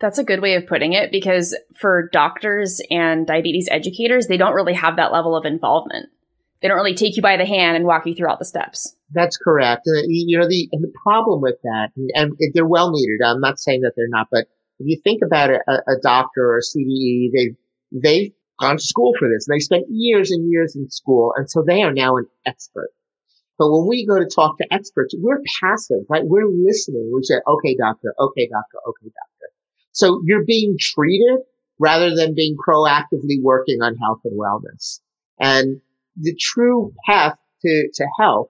That's 0.00 0.18
a 0.18 0.24
good 0.24 0.42
way 0.42 0.56
of 0.56 0.66
putting 0.66 0.94
it 0.94 1.12
because 1.12 1.56
for 1.76 2.08
doctors 2.12 2.80
and 2.90 3.24
diabetes 3.26 3.68
educators, 3.70 4.26
they 4.26 4.36
don't 4.36 4.54
really 4.54 4.74
have 4.74 4.96
that 4.96 5.12
level 5.12 5.36
of 5.36 5.44
involvement 5.44 6.08
they 6.62 6.68
don't 6.68 6.76
really 6.76 6.94
take 6.94 7.16
you 7.16 7.22
by 7.22 7.36
the 7.36 7.44
hand 7.44 7.76
and 7.76 7.84
walk 7.84 8.06
you 8.06 8.14
through 8.14 8.28
all 8.28 8.38
the 8.38 8.44
steps. 8.44 8.96
That's 9.10 9.36
correct. 9.36 9.82
Uh, 9.86 10.06
you 10.06 10.38
know, 10.38 10.46
the, 10.48 10.68
and 10.70 10.82
the 10.82 10.92
problem 11.02 11.42
with 11.42 11.56
that, 11.64 11.90
and, 11.96 12.10
and 12.14 12.52
they're 12.54 12.64
well 12.64 12.92
needed. 12.92 13.20
I'm 13.24 13.40
not 13.40 13.58
saying 13.58 13.80
that 13.80 13.92
they're 13.96 14.08
not, 14.08 14.28
but 14.30 14.46
if 14.78 14.86
you 14.86 15.00
think 15.02 15.22
about 15.24 15.50
it, 15.50 15.60
a, 15.68 15.72
a 15.72 16.00
doctor 16.02 16.44
or 16.44 16.58
a 16.58 16.60
CDE, 16.60 17.30
they've, 17.34 17.56
they've 18.02 18.32
gone 18.60 18.76
to 18.76 18.82
school 18.82 19.12
for 19.18 19.28
this 19.28 19.46
they 19.48 19.58
spent 19.58 19.84
years 19.88 20.30
and 20.30 20.50
years 20.50 20.76
in 20.76 20.88
school. 20.90 21.32
And 21.36 21.50
so 21.50 21.64
they 21.66 21.82
are 21.82 21.92
now 21.92 22.16
an 22.16 22.26
expert. 22.46 22.90
But 23.58 23.70
when 23.70 23.86
we 23.86 24.06
go 24.06 24.18
to 24.18 24.26
talk 24.26 24.58
to 24.58 24.66
experts, 24.72 25.14
we're 25.18 25.40
passive, 25.60 25.98
right? 26.08 26.22
We're 26.24 26.48
listening. 26.48 27.10
We 27.14 27.22
say, 27.22 27.36
okay, 27.46 27.76
doctor, 27.76 28.14
okay, 28.18 28.48
doctor, 28.48 28.78
okay, 28.88 29.06
doctor. 29.06 29.52
So 29.92 30.22
you're 30.24 30.44
being 30.44 30.76
treated 30.80 31.40
rather 31.78 32.14
than 32.14 32.34
being 32.34 32.56
proactively 32.56 33.40
working 33.40 33.82
on 33.82 33.96
health 33.96 34.20
and 34.24 34.38
wellness. 34.38 35.00
And 35.38 35.80
the 36.16 36.34
true 36.40 36.92
path 37.06 37.36
to, 37.62 37.88
to 37.94 38.06
health 38.18 38.48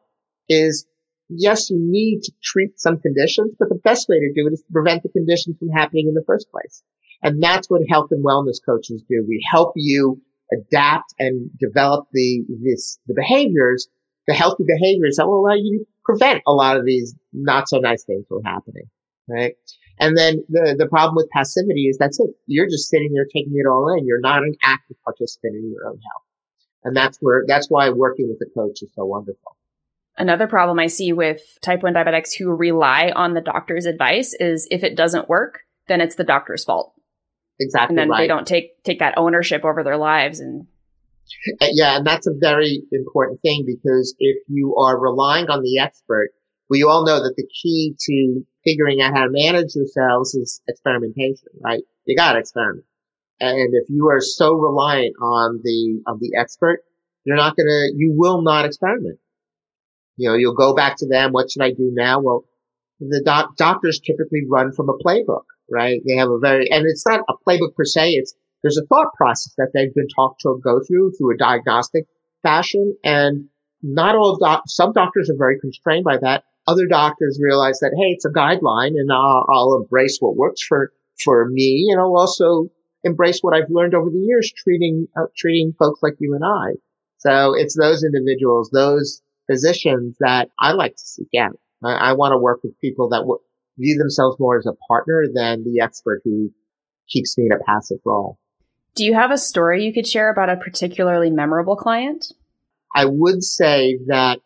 is 0.48 0.86
yes, 1.36 1.70
you 1.70 1.78
need 1.80 2.22
to 2.22 2.32
treat 2.42 2.78
some 2.80 2.98
conditions, 2.98 3.54
but 3.58 3.68
the 3.68 3.80
best 3.82 4.08
way 4.08 4.18
to 4.18 4.32
do 4.34 4.46
it 4.46 4.52
is 4.52 4.62
to 4.62 4.72
prevent 4.72 5.02
the 5.02 5.08
condition 5.08 5.54
from 5.58 5.68
happening 5.68 6.08
in 6.08 6.14
the 6.14 6.24
first 6.26 6.50
place. 6.50 6.82
And 7.22 7.42
that's 7.42 7.70
what 7.70 7.82
health 7.88 8.08
and 8.10 8.24
wellness 8.24 8.58
coaches 8.64 9.02
do. 9.08 9.24
We 9.26 9.44
help 9.50 9.74
you 9.76 10.20
adapt 10.52 11.14
and 11.18 11.50
develop 11.58 12.08
the, 12.12 12.44
this, 12.62 12.98
the 13.06 13.14
behaviors, 13.14 13.88
the 14.26 14.34
healthy 14.34 14.64
behaviors 14.66 15.16
that 15.16 15.26
will 15.26 15.40
allow 15.40 15.54
you 15.54 15.80
to 15.80 15.86
prevent 16.04 16.42
a 16.46 16.52
lot 16.52 16.76
of 16.76 16.84
these 16.84 17.14
not 17.32 17.68
so 17.68 17.78
nice 17.78 18.04
things 18.04 18.26
from 18.28 18.42
happening. 18.44 18.84
Right. 19.28 19.54
And 20.00 20.18
then 20.18 20.44
the, 20.48 20.74
the 20.76 20.88
problem 20.88 21.14
with 21.14 21.30
passivity 21.30 21.82
is 21.82 21.96
that's 21.96 22.18
it. 22.18 22.30
You're 22.46 22.66
just 22.66 22.88
sitting 22.88 23.12
there 23.12 23.24
taking 23.24 23.52
it 23.54 23.68
all 23.68 23.94
in. 23.96 24.04
You're 24.04 24.20
not 24.20 24.42
an 24.42 24.56
active 24.62 24.96
participant 25.04 25.54
in 25.54 25.70
your 25.70 25.86
own 25.86 25.98
health. 25.98 26.24
And 26.84 26.96
that's 26.96 27.18
where, 27.20 27.44
that's 27.46 27.70
why 27.70 27.90
working 27.90 28.28
with 28.28 28.46
a 28.46 28.52
coach 28.52 28.82
is 28.82 28.90
so 28.94 29.04
wonderful. 29.04 29.56
Another 30.18 30.46
problem 30.46 30.78
I 30.78 30.86
see 30.86 31.12
with 31.12 31.40
type 31.62 31.82
1 31.82 31.94
diabetics 31.94 32.34
who 32.38 32.50
rely 32.50 33.12
on 33.14 33.34
the 33.34 33.40
doctor's 33.40 33.86
advice 33.86 34.34
is 34.38 34.68
if 34.70 34.84
it 34.84 34.96
doesn't 34.96 35.28
work, 35.28 35.60
then 35.88 36.00
it's 36.00 36.16
the 36.16 36.24
doctor's 36.24 36.64
fault. 36.64 36.92
Exactly. 37.58 37.94
And 37.94 37.98
then 37.98 38.10
right. 38.10 38.20
they 38.20 38.28
don't 38.28 38.46
take, 38.46 38.82
take 38.84 38.98
that 38.98 39.16
ownership 39.16 39.64
over 39.64 39.82
their 39.82 39.96
lives 39.96 40.40
and 40.40 40.66
uh, 41.60 41.66
yeah, 41.72 41.96
and 41.96 42.06
that's 42.06 42.26
a 42.26 42.32
very 42.38 42.82
important 42.92 43.40
thing 43.40 43.64
because 43.64 44.14
if 44.18 44.36
you 44.48 44.76
are 44.76 45.00
relying 45.00 45.46
on 45.48 45.62
the 45.62 45.78
expert, 45.78 46.30
we 46.68 46.82
all 46.82 47.06
know 47.06 47.22
that 47.22 47.34
the 47.36 47.46
key 47.62 47.94
to 47.98 48.42
figuring 48.64 49.00
out 49.00 49.14
how 49.14 49.24
to 49.24 49.30
manage 49.30 49.74
yourselves 49.74 50.34
is 50.34 50.60
experimentation, 50.68 51.48
right? 51.62 51.82
You 52.04 52.16
gotta 52.16 52.40
experiment. 52.40 52.84
And 53.40 53.74
if 53.74 53.88
you 53.88 54.08
are 54.08 54.20
so 54.20 54.54
reliant 54.54 55.14
on 55.20 55.60
the, 55.64 56.02
of 56.06 56.20
the 56.20 56.36
expert, 56.38 56.80
you're 57.24 57.36
not 57.36 57.56
going 57.56 57.66
to, 57.66 57.92
you 57.96 58.14
will 58.16 58.42
not 58.42 58.64
experiment. 58.64 59.18
You 60.16 60.28
know, 60.28 60.36
you'll 60.36 60.54
go 60.54 60.74
back 60.74 60.96
to 60.98 61.06
them. 61.06 61.32
What 61.32 61.50
should 61.50 61.62
I 61.62 61.70
do 61.70 61.90
now? 61.92 62.20
Well, 62.20 62.44
the 63.00 63.22
doc- 63.24 63.56
doctors 63.56 64.00
typically 64.00 64.42
run 64.48 64.72
from 64.72 64.88
a 64.88 64.98
playbook, 64.98 65.44
right? 65.70 66.00
They 66.06 66.16
have 66.16 66.30
a 66.30 66.38
very, 66.38 66.70
and 66.70 66.84
it's 66.86 67.06
not 67.06 67.20
a 67.28 67.34
playbook 67.46 67.74
per 67.74 67.84
se. 67.84 68.12
It's, 68.12 68.34
there's 68.62 68.78
a 68.78 68.86
thought 68.86 69.12
process 69.16 69.54
that 69.56 69.70
they've 69.74 69.94
been 69.94 70.08
taught 70.14 70.38
to 70.40 70.60
go 70.62 70.80
through 70.86 71.12
through 71.12 71.34
a 71.34 71.38
diagnostic 71.38 72.06
fashion. 72.42 72.96
And 73.02 73.48
not 73.82 74.14
all 74.14 74.38
doc, 74.38 74.64
some 74.66 74.92
doctors 74.92 75.28
are 75.30 75.38
very 75.38 75.58
constrained 75.58 76.04
by 76.04 76.18
that. 76.18 76.44
Other 76.66 76.86
doctors 76.86 77.40
realize 77.42 77.80
that, 77.80 77.92
hey, 77.98 78.12
it's 78.12 78.24
a 78.24 78.30
guideline 78.30 78.94
and 78.94 79.10
I'll, 79.10 79.46
I'll 79.52 79.82
embrace 79.82 80.18
what 80.20 80.36
works 80.36 80.62
for, 80.62 80.92
for 81.24 81.48
me 81.50 81.88
and 81.90 82.00
I'll 82.00 82.16
also 82.16 82.68
embrace 83.02 83.40
what 83.40 83.56
I've 83.56 83.68
learned 83.68 83.94
over 83.94 84.10
the 84.10 84.24
years 84.24 84.52
treating, 84.56 85.08
uh, 85.16 85.26
treating 85.36 85.72
folks 85.76 86.00
like 86.02 86.14
you 86.20 86.34
and 86.34 86.44
I. 86.44 86.78
So 87.18 87.54
it's 87.56 87.76
those 87.76 88.04
individuals, 88.04 88.70
those 88.70 89.22
physicians 89.52 90.16
that 90.20 90.48
I 90.58 90.72
like 90.72 90.96
to 90.96 91.02
seek 91.02 91.28
out. 91.38 91.58
I, 91.84 91.92
I 91.92 92.12
want 92.12 92.32
to 92.32 92.38
work 92.38 92.60
with 92.62 92.78
people 92.80 93.08
that 93.10 93.18
w- 93.18 93.38
view 93.78 93.98
themselves 93.98 94.36
more 94.38 94.58
as 94.58 94.66
a 94.66 94.76
partner 94.88 95.24
than 95.32 95.64
the 95.64 95.82
expert 95.82 96.22
who 96.24 96.50
keeps 97.08 97.36
me 97.36 97.46
in 97.46 97.52
a 97.52 97.62
passive 97.64 97.98
role. 98.04 98.38
Do 98.94 99.04
you 99.04 99.14
have 99.14 99.30
a 99.30 99.38
story 99.38 99.84
you 99.84 99.92
could 99.92 100.06
share 100.06 100.30
about 100.30 100.50
a 100.50 100.56
particularly 100.56 101.30
memorable 101.30 101.76
client? 101.76 102.26
I 102.94 103.06
would 103.06 103.42
say 103.42 103.98
that 104.06 104.38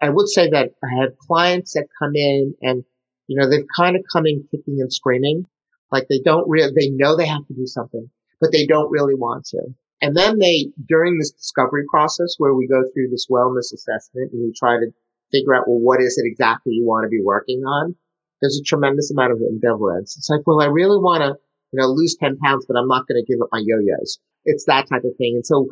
I 0.00 0.10
would 0.10 0.28
say 0.28 0.50
that 0.50 0.70
I 0.84 1.02
have 1.02 1.18
clients 1.18 1.72
that 1.72 1.88
come 1.98 2.14
in 2.14 2.54
and 2.60 2.84
you 3.26 3.38
know 3.38 3.48
they've 3.48 3.66
kind 3.76 3.96
of 3.96 4.02
come 4.12 4.26
in 4.26 4.46
kicking 4.50 4.76
and 4.80 4.92
screaming 4.92 5.46
like 5.90 6.06
they 6.08 6.20
don't 6.24 6.48
really, 6.48 6.72
they 6.74 6.90
know 6.90 7.16
they 7.16 7.26
have 7.26 7.46
to 7.46 7.54
do 7.54 7.66
something, 7.66 8.10
but 8.40 8.52
they 8.52 8.66
don't 8.66 8.90
really 8.90 9.14
want 9.14 9.46
to. 9.46 9.60
And 10.00 10.16
then 10.16 10.38
they, 10.38 10.70
during 10.86 11.18
this 11.18 11.32
discovery 11.32 11.84
process 11.90 12.34
where 12.38 12.54
we 12.54 12.68
go 12.68 12.82
through 12.94 13.08
this 13.10 13.26
wellness 13.30 13.72
assessment 13.72 14.32
and 14.32 14.42
we 14.42 14.52
try 14.56 14.76
to 14.76 14.92
figure 15.32 15.54
out, 15.54 15.64
well, 15.66 15.80
what 15.80 16.00
is 16.00 16.18
it 16.18 16.26
exactly 16.26 16.74
you 16.74 16.86
want 16.86 17.04
to 17.04 17.08
be 17.08 17.22
working 17.22 17.62
on? 17.66 17.96
There's 18.40 18.58
a 18.60 18.64
tremendous 18.64 19.10
amount 19.10 19.32
of 19.32 19.38
ambivalence. 19.38 20.16
It's 20.16 20.28
like, 20.30 20.46
well, 20.46 20.60
I 20.60 20.66
really 20.66 20.98
want 20.98 21.22
to, 21.22 21.34
you 21.72 21.80
know, 21.80 21.88
lose 21.88 22.16
10 22.20 22.38
pounds, 22.38 22.66
but 22.66 22.78
I'm 22.78 22.86
not 22.86 23.08
going 23.08 23.22
to 23.22 23.30
give 23.30 23.42
up 23.42 23.48
my 23.50 23.58
yo-yos. 23.64 24.18
It's 24.44 24.64
that 24.66 24.88
type 24.88 25.02
of 25.04 25.16
thing. 25.18 25.34
And 25.34 25.44
so 25.44 25.66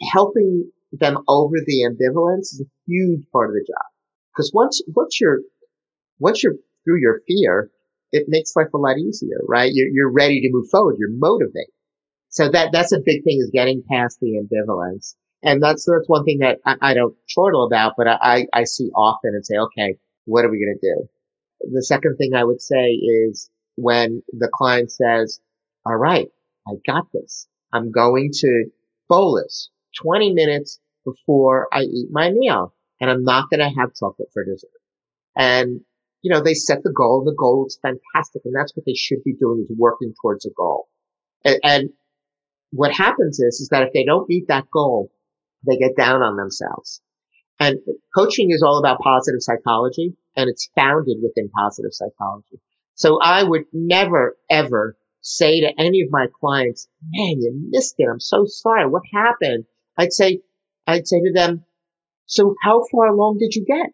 helping 0.00 0.70
them 0.92 1.18
over 1.28 1.56
the 1.66 1.84
ambivalence 1.84 2.54
is 2.54 2.64
a 2.64 2.70
huge 2.86 3.24
part 3.30 3.50
of 3.50 3.54
the 3.54 3.66
job. 3.68 3.84
Because 4.34 4.50
once, 4.54 4.82
once 4.88 5.20
you're, 5.20 5.40
once 6.18 6.42
you're 6.42 6.56
through 6.84 7.00
your 7.00 7.20
fear, 7.28 7.70
it 8.12 8.24
makes 8.28 8.56
life 8.56 8.72
a 8.74 8.78
lot 8.78 8.96
easier, 8.96 9.40
right? 9.46 9.70
You're, 9.72 9.88
you're 9.88 10.12
ready 10.12 10.40
to 10.40 10.48
move 10.50 10.70
forward. 10.70 10.96
You're 10.98 11.10
motivated. 11.12 11.74
So 12.30 12.50
that, 12.50 12.70
that's 12.72 12.92
a 12.92 13.00
big 13.04 13.24
thing 13.24 13.38
is 13.40 13.50
getting 13.52 13.82
past 13.90 14.18
the 14.20 14.40
ambivalence. 14.42 15.14
And 15.42 15.62
that's, 15.62 15.84
that's 15.84 16.08
one 16.08 16.24
thing 16.24 16.38
that 16.40 16.58
I, 16.66 16.76
I 16.80 16.94
don't 16.94 17.16
chortle 17.34 17.66
about, 17.66 17.94
but 17.96 18.06
I, 18.08 18.46
I 18.52 18.64
see 18.64 18.90
often 18.94 19.32
and 19.34 19.46
say, 19.46 19.56
okay, 19.56 19.96
what 20.24 20.44
are 20.44 20.50
we 20.50 20.58
going 20.58 20.78
to 20.80 20.94
do? 20.94 21.08
The 21.72 21.82
second 21.82 22.16
thing 22.16 22.34
I 22.34 22.44
would 22.44 22.60
say 22.60 22.90
is 22.90 23.50
when 23.76 24.22
the 24.32 24.50
client 24.52 24.90
says, 24.90 25.40
all 25.86 25.96
right, 25.96 26.28
I 26.66 26.72
got 26.86 27.04
this. 27.12 27.48
I'm 27.72 27.90
going 27.90 28.30
to 28.40 28.64
bolus 29.08 29.70
20 30.02 30.32
minutes 30.32 30.80
before 31.04 31.68
I 31.72 31.82
eat 31.82 32.08
my 32.10 32.30
meal 32.30 32.74
and 33.00 33.10
I'm 33.10 33.24
not 33.24 33.48
going 33.50 33.60
to 33.60 33.80
have 33.80 33.94
chocolate 33.94 34.28
for 34.32 34.44
dessert. 34.44 34.70
And, 35.36 35.80
you 36.22 36.32
know, 36.32 36.42
they 36.42 36.54
set 36.54 36.82
the 36.82 36.92
goal. 36.92 37.24
The 37.24 37.36
goal 37.38 37.66
is 37.66 37.78
fantastic. 37.80 38.42
And 38.44 38.54
that's 38.54 38.76
what 38.76 38.84
they 38.84 38.94
should 38.94 39.22
be 39.24 39.34
doing 39.34 39.66
is 39.68 39.76
working 39.76 40.14
towards 40.20 40.44
a 40.46 40.50
goal. 40.50 40.88
And, 41.44 41.60
and 41.62 41.90
what 42.70 42.92
happens 42.92 43.40
is, 43.40 43.60
is 43.60 43.68
that 43.70 43.82
if 43.82 43.92
they 43.92 44.04
don't 44.04 44.28
meet 44.28 44.48
that 44.48 44.70
goal, 44.72 45.10
they 45.66 45.76
get 45.76 45.96
down 45.96 46.22
on 46.22 46.36
themselves. 46.36 47.00
And 47.60 47.78
coaching 48.14 48.50
is 48.50 48.62
all 48.62 48.78
about 48.78 49.00
positive 49.00 49.42
psychology 49.42 50.14
and 50.36 50.48
it's 50.48 50.70
founded 50.76 51.18
within 51.22 51.50
positive 51.50 51.92
psychology. 51.92 52.60
So 52.94 53.18
I 53.20 53.42
would 53.42 53.64
never 53.72 54.36
ever 54.48 54.96
say 55.20 55.60
to 55.60 55.80
any 55.80 56.02
of 56.02 56.08
my 56.10 56.26
clients, 56.40 56.88
man, 57.02 57.40
you 57.40 57.68
missed 57.70 57.96
it. 57.98 58.08
I'm 58.10 58.20
so 58.20 58.44
sorry. 58.46 58.88
What 58.88 59.02
happened? 59.12 59.64
I'd 59.96 60.12
say, 60.12 60.40
I'd 60.86 61.08
say 61.08 61.20
to 61.20 61.32
them, 61.32 61.64
so 62.26 62.54
how 62.62 62.84
far 62.92 63.06
along 63.06 63.38
did 63.38 63.54
you 63.54 63.64
get? 63.64 63.90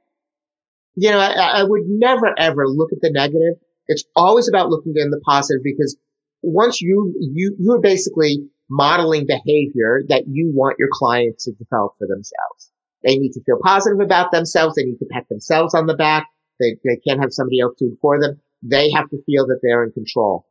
You 0.97 1.11
know, 1.11 1.19
I, 1.19 1.61
I 1.61 1.65
would 1.65 1.83
never 1.87 2.35
ever 2.39 2.69
look 2.69 2.93
at 2.93 3.01
the 3.01 3.11
negative. 3.11 3.55
It's 3.87 4.05
always 4.15 4.49
about 4.49 4.69
looking 4.69 4.95
in 4.97 5.11
the 5.11 5.21
positive 5.25 5.63
because 5.63 5.97
once 6.43 6.81
you, 6.81 7.15
you, 7.19 7.57
you're 7.59 7.81
basically 7.81 8.49
modeling 8.69 9.27
behavior 9.27 10.03
that 10.09 10.25
you 10.27 10.53
want 10.55 10.77
your 10.79 10.89
clients 10.93 11.45
to 11.45 11.53
develop 11.53 11.95
for 11.99 12.07
themselves. 12.07 12.71
They 13.03 13.19
need 13.19 13.33
to 13.33 13.43
feel 13.45 13.59
positive 13.63 14.01
about 14.01 14.33
themselves. 14.33 14.75
They 14.75 14.85
need 14.85 14.99
to 14.99 15.07
pat 15.11 15.29
themselves 15.29 15.75
on 15.75 15.87
the 15.87 15.95
back. 15.95 16.29
They, 16.59 16.77
they 16.85 16.97
can't 17.07 17.21
have 17.21 17.33
somebody 17.33 17.61
else 17.61 17.75
do 17.79 17.93
it 17.93 17.99
for 18.01 18.21
them. 18.21 18.41
They 18.63 18.91
have 18.93 19.11
to 19.11 19.23
feel 19.25 19.47
that 19.49 19.61
they're 19.63 19.85
in 19.85 19.93
control. 19.93 20.47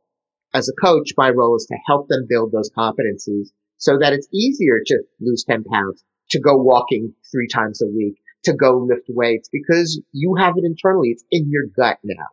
As 0.54 0.70
a 0.70 0.86
coach, 0.86 1.14
my 1.18 1.30
role 1.30 1.56
is 1.56 1.66
to 1.70 1.78
help 1.88 2.08
them 2.08 2.28
build 2.30 2.52
those 2.52 2.70
competencies 2.78 3.48
so 3.78 3.98
that 4.00 4.14
it's 4.14 4.28
easier 4.32 4.82
to 4.86 5.00
lose 5.20 5.44
10 5.50 5.64
pounds, 5.64 6.04
to 6.30 6.40
go 6.40 6.56
walking 6.56 7.14
three 7.32 7.48
times 7.48 7.82
a 7.82 7.88
week, 7.88 8.16
to 8.44 8.54
go 8.54 8.78
lift 8.78 9.08
weights 9.10 9.50
because 9.52 10.00
you 10.12 10.36
have 10.36 10.54
it 10.58 10.64
internally. 10.64 11.10
It's 11.10 11.24
in 11.32 11.50
your 11.50 11.64
gut 11.76 11.98
now. 12.04 12.28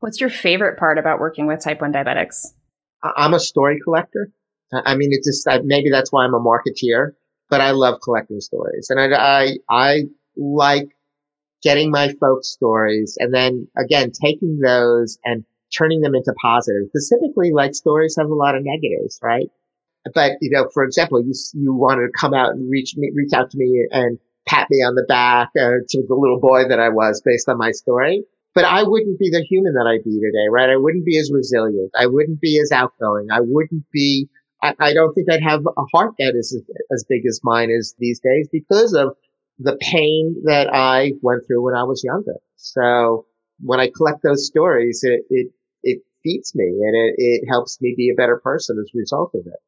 What's 0.00 0.20
your 0.20 0.30
favorite 0.30 0.78
part 0.78 0.98
about 0.98 1.20
working 1.20 1.46
with 1.46 1.62
type 1.62 1.80
1 1.82 1.92
diabetics? 1.92 2.46
I'm 3.02 3.34
a 3.34 3.40
story 3.40 3.78
collector. 3.84 4.30
I 4.72 4.96
mean, 4.96 5.10
it's 5.12 5.26
just, 5.26 5.64
maybe 5.64 5.90
that's 5.90 6.12
why 6.12 6.24
I'm 6.24 6.34
a 6.34 6.40
marketeer, 6.40 7.12
but 7.48 7.60
I 7.60 7.70
love 7.70 8.00
collecting 8.02 8.40
stories 8.40 8.88
and 8.90 9.00
I, 9.00 9.16
I, 9.16 9.56
I 9.70 10.02
like 10.36 10.88
getting 11.62 11.90
my 11.90 12.12
folks 12.20 12.48
stories 12.48 13.16
and 13.18 13.32
then 13.32 13.68
again, 13.76 14.10
taking 14.10 14.58
those 14.58 15.18
and 15.24 15.44
turning 15.76 16.00
them 16.00 16.14
into 16.14 16.32
positive. 16.40 16.82
Specifically, 16.88 17.52
like 17.52 17.74
stories 17.74 18.16
have 18.18 18.28
a 18.28 18.34
lot 18.34 18.54
of 18.54 18.62
negatives, 18.64 19.18
right? 19.22 19.46
But, 20.14 20.32
you 20.40 20.50
know, 20.52 20.68
for 20.72 20.84
example, 20.84 21.20
you, 21.20 21.32
you 21.54 21.74
wanted 21.74 22.06
to 22.06 22.12
come 22.16 22.34
out 22.34 22.50
and 22.50 22.70
reach 22.70 22.94
me, 22.96 23.10
reach 23.14 23.32
out 23.32 23.50
to 23.50 23.58
me 23.58 23.86
and 23.90 24.18
pat 24.46 24.68
me 24.70 24.78
on 24.78 24.94
the 24.94 25.04
back 25.08 25.50
uh, 25.58 25.82
to 25.88 26.02
the 26.06 26.14
little 26.14 26.38
boy 26.40 26.68
that 26.68 26.78
I 26.78 26.90
was 26.90 27.22
based 27.24 27.48
on 27.48 27.58
my 27.58 27.72
story. 27.72 28.22
But 28.54 28.64
I 28.64 28.84
wouldn't 28.84 29.18
be 29.18 29.30
the 29.30 29.42
human 29.42 29.74
that 29.74 29.86
I 29.86 29.98
be 30.02 30.20
today, 30.20 30.46
right? 30.50 30.70
I 30.70 30.76
wouldn't 30.76 31.04
be 31.04 31.18
as 31.18 31.30
resilient. 31.34 31.90
I 31.98 32.06
wouldn't 32.06 32.40
be 32.40 32.60
as 32.62 32.72
outgoing. 32.72 33.26
I 33.30 33.40
wouldn't 33.40 33.84
be, 33.92 34.28
I, 34.62 34.74
I 34.78 34.94
don't 34.94 35.12
think 35.14 35.30
I'd 35.30 35.42
have 35.42 35.62
a 35.66 35.84
heart 35.92 36.14
that 36.18 36.34
is 36.34 36.60
as 36.92 37.04
big 37.08 37.26
as 37.26 37.40
mine 37.42 37.70
is 37.70 37.94
these 37.98 38.20
days 38.20 38.48
because 38.50 38.94
of 38.94 39.16
the 39.58 39.76
pain 39.80 40.42
that 40.44 40.72
I 40.72 41.12
went 41.22 41.46
through 41.46 41.64
when 41.64 41.74
I 41.74 41.84
was 41.84 42.02
younger. 42.04 42.36
So 42.56 43.26
when 43.60 43.80
I 43.80 43.90
collect 43.94 44.22
those 44.22 44.46
stories, 44.46 45.00
it, 45.02 45.22
it, 45.30 45.52
it 45.82 46.02
feeds 46.22 46.54
me 46.54 46.64
and 46.64 46.94
it, 46.94 47.14
it 47.18 47.48
helps 47.48 47.80
me 47.80 47.94
be 47.96 48.10
a 48.10 48.14
better 48.14 48.40
person 48.42 48.76
as 48.78 48.90
a 48.94 48.98
result 48.98 49.32
of 49.34 49.46
it. 49.46 49.60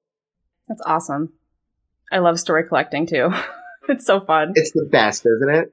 That's 0.68 0.82
awesome. 0.84 1.32
I 2.12 2.18
love 2.18 2.38
story 2.38 2.66
collecting 2.66 3.06
too. 3.06 3.30
it's 3.88 4.06
so 4.06 4.20
fun. 4.20 4.52
It's 4.54 4.72
the 4.72 4.88
best, 4.90 5.26
isn't 5.26 5.54
it? 5.54 5.72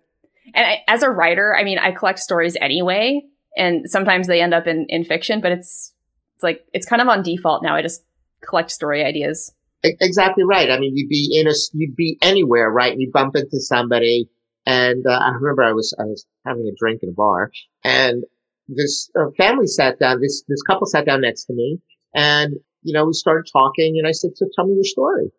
And 0.54 0.66
I, 0.66 0.84
as 0.88 1.04
a 1.04 1.10
writer, 1.10 1.56
I 1.56 1.64
mean, 1.64 1.80
I 1.80 1.92
collect 1.92 2.20
stories 2.20 2.56
anyway, 2.60 3.24
and 3.58 3.90
sometimes 3.90 4.28
they 4.28 4.42
end 4.42 4.54
up 4.54 4.68
in, 4.68 4.86
in 4.90 5.04
fiction, 5.04 5.42
but 5.42 5.52
it's, 5.52 5.94
it's 6.36 6.44
like, 6.44 6.66
it's 6.74 6.86
kind 6.86 7.02
of 7.02 7.08
on 7.08 7.24
default 7.24 7.64
now. 7.64 7.76
I 7.76 7.82
just 7.82 8.04
collect 8.46 8.72
story 8.72 9.04
ideas. 9.04 9.54
Exactly 9.84 10.44
right. 10.44 10.72
I 10.72 10.80
mean, 10.80 10.94
you'd 10.96 11.10
be 11.10 11.38
in 11.40 11.48
a, 11.48 11.54
you'd 11.74 11.96
be 11.96 12.18
anywhere, 12.22 12.72
right? 12.72 12.92
And 12.92 13.02
you 13.02 13.12
bump 13.14 13.36
into 13.36 13.60
somebody. 13.60 14.30
And 14.66 15.06
uh, 15.06 15.12
I 15.12 15.30
remember 15.30 15.64
I 15.64 15.74
was, 15.74 15.96
I 16.00 16.06
was 16.06 16.26
having 16.46 16.68
a 16.68 16.76
drink 16.80 17.02
in 17.04 17.10
a 17.10 17.14
bar 17.14 17.52
and 17.84 18.24
this 18.68 19.12
uh, 19.16 19.30
family 19.38 19.68
sat 19.68 20.00
down, 20.00 20.22
this, 20.22 20.44
this 20.48 20.64
couple 20.64 20.88
sat 20.88 21.06
down 21.06 21.22
next 21.22 21.46
to 21.46 21.54
me 21.54 21.80
and, 22.16 22.56
you 22.82 22.94
know, 22.94 23.06
we 23.06 23.14
started 23.14 23.48
talking 23.52 23.96
and 24.00 24.08
I 24.08 24.12
said, 24.12 24.32
so 24.36 24.48
tell 24.56 24.66
me 24.66 24.74
your 24.74 24.84
story. 24.84 25.30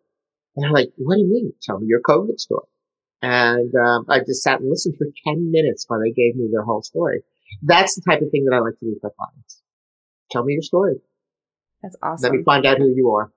And 0.55 0.65
they're 0.65 0.73
like, 0.73 0.93
what 0.97 1.17
do 1.17 1.23
you 1.23 1.29
mean? 1.29 1.53
Tell 1.63 1.81
me 1.81 1.87
your 1.89 2.01
COVID 2.03 2.39
story. 2.39 2.69
And 3.23 3.73
um, 3.75 4.07
I 4.09 4.21
just 4.21 4.43
sat 4.43 4.61
and 4.61 4.71
listened 4.71 4.95
for 4.97 5.07
10 5.27 5.51
minutes 5.51 5.85
while 5.89 6.01
they 6.01 6.13
gave 6.13 6.37
me 6.37 6.49
their 6.53 6.63
whole 6.63 6.83
story. 6.83 7.23
That's 7.63 7.95
the 7.95 8.03
type 8.09 8.23
of 8.23 8.31
thing 8.31 8.45
that 8.45 8.55
I 8.55 8.61
like 8.61 8.79
to 8.79 8.85
do 8.85 8.93
with 8.95 9.03
my 9.03 9.11
clients. 9.17 9.63
Tell 10.31 10.45
me 10.45 10.55
your 10.55 10.63
story. 10.63 10.97
That's 11.87 11.97
awesome. 12.03 12.31
Let 12.33 12.39
me 12.39 12.45
find 12.45 12.67
out 12.67 12.79
who 12.79 12.93
you 12.95 13.13
are. 13.13 13.31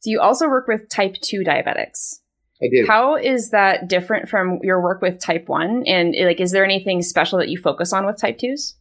So 0.00 0.10
you 0.10 0.20
also 0.20 0.48
work 0.48 0.68
with 0.68 0.88
type 0.88 1.16
2 1.20 1.40
diabetics. 1.40 2.20
I 2.62 2.66
do. 2.70 2.84
How 2.86 3.16
is 3.16 3.50
that 3.50 3.88
different 3.88 4.28
from 4.28 4.60
your 4.62 4.80
work 4.80 5.02
with 5.02 5.18
type 5.18 5.48
1? 5.48 5.84
And 5.86 6.14
like, 6.24 6.40
is 6.40 6.52
there 6.52 6.64
anything 6.64 7.02
special 7.02 7.38
that 7.40 7.48
you 7.48 7.58
focus 7.58 7.92
on 7.92 8.06
with 8.06 8.20
type 8.20 8.38
2s? 8.38 8.74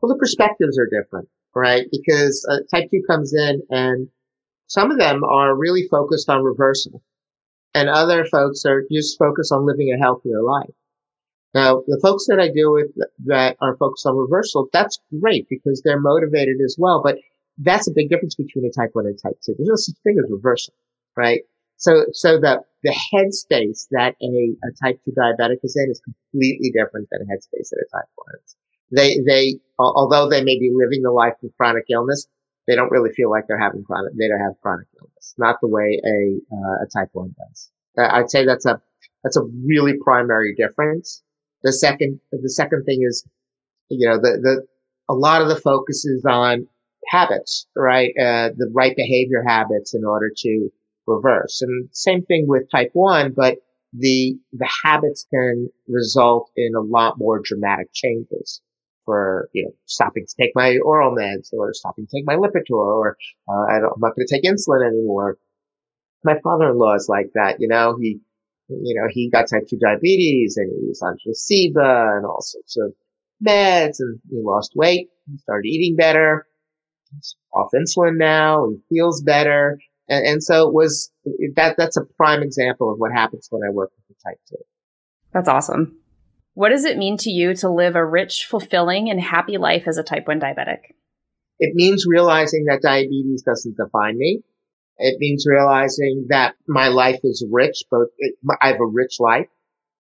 Well, 0.00 0.08
the 0.08 0.18
perspectives 0.18 0.78
are 0.78 0.86
different, 0.86 1.28
right? 1.54 1.86
Because 1.90 2.46
uh, 2.50 2.60
type 2.74 2.90
2 2.90 3.02
comes 3.06 3.34
in 3.34 3.62
and 3.68 4.08
some 4.68 4.90
of 4.90 4.98
them 4.98 5.22
are 5.22 5.54
really 5.54 5.86
focused 5.90 6.30
on 6.30 6.42
reversal 6.42 7.02
and 7.74 7.90
other 7.90 8.24
folks 8.24 8.64
are 8.64 8.84
just 8.90 9.18
focused 9.18 9.52
on 9.52 9.66
living 9.66 9.92
a 9.94 9.98
healthier 10.02 10.42
life. 10.42 10.70
Now, 11.52 11.82
the 11.86 11.98
folks 12.00 12.26
that 12.28 12.38
I 12.38 12.48
deal 12.48 12.72
with 12.72 12.88
that 13.26 13.56
are 13.60 13.76
focused 13.76 14.06
on 14.06 14.16
reversal, 14.16 14.68
that's 14.72 15.00
great 15.20 15.48
because 15.48 15.82
they're 15.82 16.00
motivated 16.00 16.56
as 16.64 16.76
well. 16.78 17.02
But 17.02 17.18
that's 17.62 17.88
a 17.88 17.92
big 17.94 18.08
difference 18.08 18.34
between 18.34 18.64
a 18.64 18.72
type 18.72 18.90
1 18.92 19.06
and 19.06 19.18
type 19.22 19.38
2. 19.44 19.54
There's 19.56 19.68
no 19.68 19.76
such 19.76 19.96
thing 20.02 20.16
as 20.18 20.30
reversal, 20.30 20.74
right? 21.16 21.42
So, 21.76 22.06
so 22.12 22.38
the, 22.38 22.62
the 22.82 22.94
headspace 23.12 23.86
that 23.90 24.16
a, 24.22 24.56
a 24.64 24.70
type 24.82 25.00
2 25.04 25.12
diabetic 25.12 25.58
is 25.62 25.76
in 25.76 25.90
is 25.90 26.00
completely 26.00 26.72
different 26.72 27.08
than 27.10 27.22
a 27.22 27.24
headspace 27.24 27.68
that 27.70 27.84
a 27.84 27.96
type 27.96 28.08
1 28.14 28.26
is. 28.44 28.56
They, 28.92 29.18
they, 29.24 29.60
although 29.78 30.28
they 30.28 30.42
may 30.42 30.58
be 30.58 30.72
living 30.74 31.02
the 31.02 31.12
life 31.12 31.34
of 31.44 31.50
chronic 31.56 31.84
illness, 31.90 32.26
they 32.66 32.74
don't 32.74 32.90
really 32.90 33.12
feel 33.12 33.30
like 33.30 33.44
they're 33.46 33.60
having 33.60 33.84
chronic, 33.84 34.12
they 34.18 34.28
don't 34.28 34.40
have 34.40 34.60
chronic 34.60 34.86
illness. 34.98 35.34
Not 35.38 35.56
the 35.60 35.68
way 35.68 36.00
a, 36.04 36.54
uh, 36.54 36.84
a 36.84 36.86
type 36.92 37.10
1 37.12 37.34
does. 37.38 37.70
I'd 37.98 38.30
say 38.30 38.44
that's 38.44 38.66
a, 38.66 38.80
that's 39.22 39.36
a 39.36 39.42
really 39.66 39.94
primary 40.02 40.54
difference. 40.54 41.22
The 41.62 41.72
second, 41.72 42.20
the 42.32 42.48
second 42.48 42.84
thing 42.84 43.00
is, 43.06 43.26
you 43.90 44.08
know, 44.08 44.16
the, 44.16 44.38
the, 44.42 44.66
a 45.08 45.14
lot 45.14 45.42
of 45.42 45.48
the 45.48 45.56
focus 45.56 46.04
is 46.04 46.24
on 46.24 46.66
habits, 47.06 47.66
right? 47.76 48.10
Uh, 48.18 48.50
the 48.56 48.70
right 48.72 48.94
behavior 48.96 49.42
habits 49.46 49.94
in 49.94 50.04
order 50.04 50.30
to 50.36 50.68
reverse. 51.06 51.62
And 51.62 51.88
same 51.92 52.22
thing 52.24 52.46
with 52.46 52.70
type 52.70 52.90
one, 52.92 53.32
but 53.36 53.58
the, 53.92 54.38
the 54.52 54.70
habits 54.84 55.26
can 55.32 55.68
result 55.88 56.50
in 56.56 56.74
a 56.76 56.80
lot 56.80 57.18
more 57.18 57.40
dramatic 57.42 57.88
changes 57.92 58.62
for, 59.04 59.48
you 59.52 59.64
know, 59.64 59.72
stopping 59.86 60.24
to 60.26 60.34
take 60.40 60.52
my 60.54 60.78
oral 60.84 61.14
meds 61.14 61.52
or 61.52 61.72
stopping 61.72 62.06
to 62.06 62.16
take 62.16 62.26
my 62.26 62.36
Lipitor 62.36 62.70
or, 62.70 63.16
uh, 63.48 63.72
I 63.72 63.76
am 63.76 63.82
not 63.98 64.14
going 64.14 64.26
to 64.26 64.34
take 64.34 64.44
insulin 64.44 64.86
anymore. 64.86 65.38
My 66.22 66.38
father-in-law 66.44 66.94
is 66.96 67.08
like 67.08 67.30
that, 67.34 67.56
you 67.58 67.66
know, 67.66 67.96
he, 68.00 68.20
you 68.68 69.00
know, 69.00 69.08
he 69.10 69.30
got 69.30 69.48
type 69.48 69.66
2 69.68 69.78
diabetes 69.78 70.56
and 70.56 70.70
he 70.70 70.86
was 70.86 71.02
on 71.02 71.16
Tresiba 71.16 72.16
and 72.16 72.26
all 72.26 72.42
sorts 72.42 72.76
of 72.76 72.92
meds 73.44 73.96
and 73.98 74.20
he 74.30 74.40
lost 74.40 74.72
weight. 74.76 75.08
He 75.28 75.38
started 75.38 75.66
eating 75.66 75.96
better. 75.96 76.46
Off 77.52 77.70
insulin 77.74 78.16
now. 78.16 78.68
He 78.70 78.96
feels 78.96 79.22
better. 79.22 79.78
And, 80.08 80.26
and 80.26 80.42
so 80.42 80.68
it 80.68 80.74
was 80.74 81.10
that, 81.56 81.76
that's 81.76 81.96
a 81.96 82.04
prime 82.16 82.42
example 82.42 82.92
of 82.92 82.98
what 82.98 83.12
happens 83.12 83.48
when 83.50 83.62
I 83.66 83.72
work 83.72 83.90
with 83.96 84.16
the 84.16 84.30
type 84.30 84.38
2. 84.48 84.56
That's 85.32 85.48
awesome. 85.48 85.98
What 86.54 86.70
does 86.70 86.84
it 86.84 86.98
mean 86.98 87.16
to 87.18 87.30
you 87.30 87.54
to 87.56 87.70
live 87.70 87.94
a 87.94 88.04
rich, 88.04 88.46
fulfilling, 88.48 89.08
and 89.08 89.20
happy 89.20 89.56
life 89.56 89.84
as 89.86 89.98
a 89.98 90.02
type 90.02 90.26
1 90.26 90.40
diabetic? 90.40 90.78
It 91.58 91.74
means 91.74 92.04
realizing 92.08 92.64
that 92.64 92.82
diabetes 92.82 93.42
doesn't 93.42 93.76
define 93.76 94.18
me. 94.18 94.42
It 94.98 95.16
means 95.18 95.46
realizing 95.48 96.26
that 96.28 96.56
my 96.66 96.88
life 96.88 97.20
is 97.22 97.46
rich, 97.50 97.84
both 97.90 98.08
I 98.60 98.68
have 98.68 98.80
a 98.80 98.86
rich 98.86 99.16
life 99.18 99.46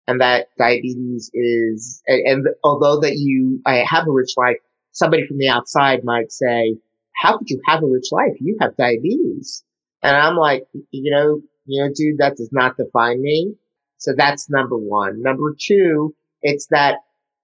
and 0.08 0.22
that 0.22 0.48
diabetes 0.58 1.32
is, 1.34 2.02
and, 2.08 2.28
and 2.28 2.48
although 2.64 3.00
that 3.02 3.16
you, 3.16 3.62
I 3.66 3.84
have 3.88 4.08
a 4.08 4.12
rich 4.12 4.34
life, 4.38 4.58
somebody 4.92 5.26
from 5.28 5.38
the 5.38 5.50
outside 5.50 6.04
might 6.04 6.32
say, 6.32 6.78
how 7.16 7.38
could 7.38 7.50
you 7.50 7.62
have 7.66 7.84
a 7.84 7.88
rich 7.88 8.08
life? 8.12 8.34
You 8.40 8.58
have 8.62 8.76
diabetes. 8.78 9.64
And 10.04 10.16
I'm 10.16 10.36
like, 10.36 10.68
you 10.92 11.12
know, 11.12 11.42
you 11.66 11.84
know, 11.84 11.90
dude, 11.94 12.20
that 12.20 12.38
does 12.38 12.50
not 12.52 12.78
define 12.78 13.22
me. 13.22 13.56
So 13.98 14.12
that's 14.16 14.50
number 14.50 14.78
one. 14.78 15.22
Number 15.22 15.56
two, 15.60 16.14
it's 16.42 16.68
that, 16.68 17.00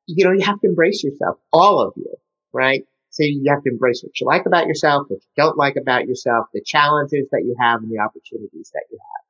you 0.06 0.26
know, 0.26 0.32
you 0.32 0.46
have 0.46 0.60
to 0.62 0.68
embrace 0.68 1.04
yourself, 1.04 1.38
all 1.52 1.82
of 1.82 1.94
you, 1.96 2.14
right? 2.54 2.84
So 3.10 3.24
you 3.24 3.44
have 3.50 3.64
to 3.64 3.70
embrace 3.70 4.04
what 4.04 4.20
you 4.20 4.28
like 4.28 4.46
about 4.46 4.68
yourself, 4.68 5.08
what 5.10 5.22
you 5.22 5.44
don't 5.44 5.58
like 5.58 5.76
about 5.76 6.08
yourself, 6.08 6.48
the 6.54 6.62
challenges 6.64 7.28
that 7.32 7.44
you 7.44 7.56
have 7.60 7.82
and 7.82 7.92
the 7.92 8.00
opportunities 8.00 8.72
that 8.74 8.84
you 8.92 8.98
have. 8.98 9.26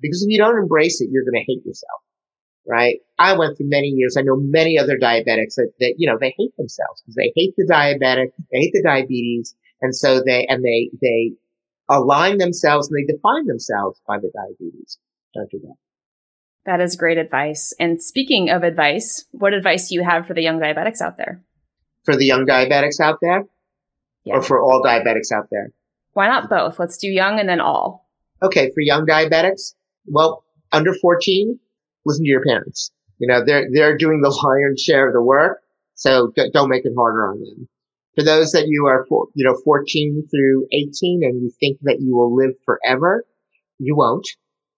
Because 0.00 0.22
if 0.22 0.28
you 0.30 0.38
don't 0.38 0.58
embrace 0.58 1.00
it, 1.00 1.08
you're 1.10 1.24
going 1.24 1.42
to 1.42 1.52
hate 1.52 1.64
yourself, 1.64 2.02
right? 2.68 2.98
I 3.18 3.36
went 3.36 3.56
through 3.56 3.68
many 3.68 3.88
years. 3.88 4.16
I 4.16 4.22
know 4.22 4.36
many 4.36 4.78
other 4.78 4.98
diabetics 4.98 5.56
that, 5.56 5.72
that 5.80 5.94
you 5.98 6.08
know, 6.08 6.18
they 6.20 6.34
hate 6.36 6.56
themselves 6.56 7.02
because 7.02 7.16
they 7.16 7.32
hate 7.34 7.54
the 7.56 7.66
diabetic, 7.70 8.32
they 8.52 8.58
hate 8.58 8.72
the 8.74 8.82
diabetes. 8.82 9.54
And 9.80 9.94
so 9.94 10.22
they, 10.24 10.46
and 10.46 10.64
they, 10.64 10.90
they 11.00 11.32
align 11.88 12.38
themselves 12.38 12.88
and 12.88 12.96
they 12.96 13.12
define 13.12 13.46
themselves 13.46 14.00
by 14.06 14.18
the 14.18 14.30
diabetes. 14.34 14.98
Don't 15.34 15.50
do 15.50 15.60
that. 15.60 15.74
That 16.64 16.80
is 16.80 16.96
great 16.96 17.18
advice. 17.18 17.72
And 17.78 18.02
speaking 18.02 18.50
of 18.50 18.64
advice, 18.64 19.24
what 19.30 19.54
advice 19.54 19.88
do 19.88 19.94
you 19.94 20.04
have 20.04 20.26
for 20.26 20.34
the 20.34 20.42
young 20.42 20.58
diabetics 20.58 21.00
out 21.00 21.16
there? 21.16 21.42
For 22.04 22.16
the 22.16 22.24
young 22.24 22.44
diabetics 22.44 23.00
out 23.00 23.18
there? 23.22 23.44
Yeah. 24.24 24.34
Or 24.34 24.42
for 24.42 24.60
all 24.60 24.82
diabetics 24.84 25.30
out 25.32 25.46
there? 25.50 25.70
Why 26.14 26.26
not 26.26 26.50
both? 26.50 26.78
Let's 26.78 26.98
do 26.98 27.08
young 27.08 27.38
and 27.38 27.48
then 27.48 27.60
all. 27.60 28.08
Okay, 28.42 28.70
for 28.74 28.80
young 28.80 29.06
diabetics, 29.06 29.74
well, 30.06 30.44
under 30.72 30.92
14, 30.92 31.58
listen 32.04 32.24
to 32.24 32.28
your 32.28 32.42
parents. 32.42 32.90
You 33.18 33.28
know, 33.28 33.44
they're, 33.44 33.68
they're 33.72 33.96
doing 33.96 34.20
the 34.20 34.30
lion's 34.44 34.82
share 34.82 35.06
of 35.06 35.14
the 35.14 35.22
work. 35.22 35.62
So 35.94 36.32
don't 36.52 36.68
make 36.68 36.84
it 36.84 36.92
harder 36.96 37.28
on 37.28 37.40
them. 37.40 37.68
For 38.16 38.24
those 38.24 38.52
that 38.52 38.66
you 38.66 38.86
are, 38.86 39.04
you 39.34 39.44
know, 39.44 39.56
14 39.62 40.26
through 40.30 40.66
18 40.72 41.20
and 41.22 41.42
you 41.42 41.52
think 41.60 41.78
that 41.82 41.98
you 42.00 42.16
will 42.16 42.34
live 42.34 42.54
forever, 42.64 43.24
you 43.78 43.94
won't. 43.94 44.26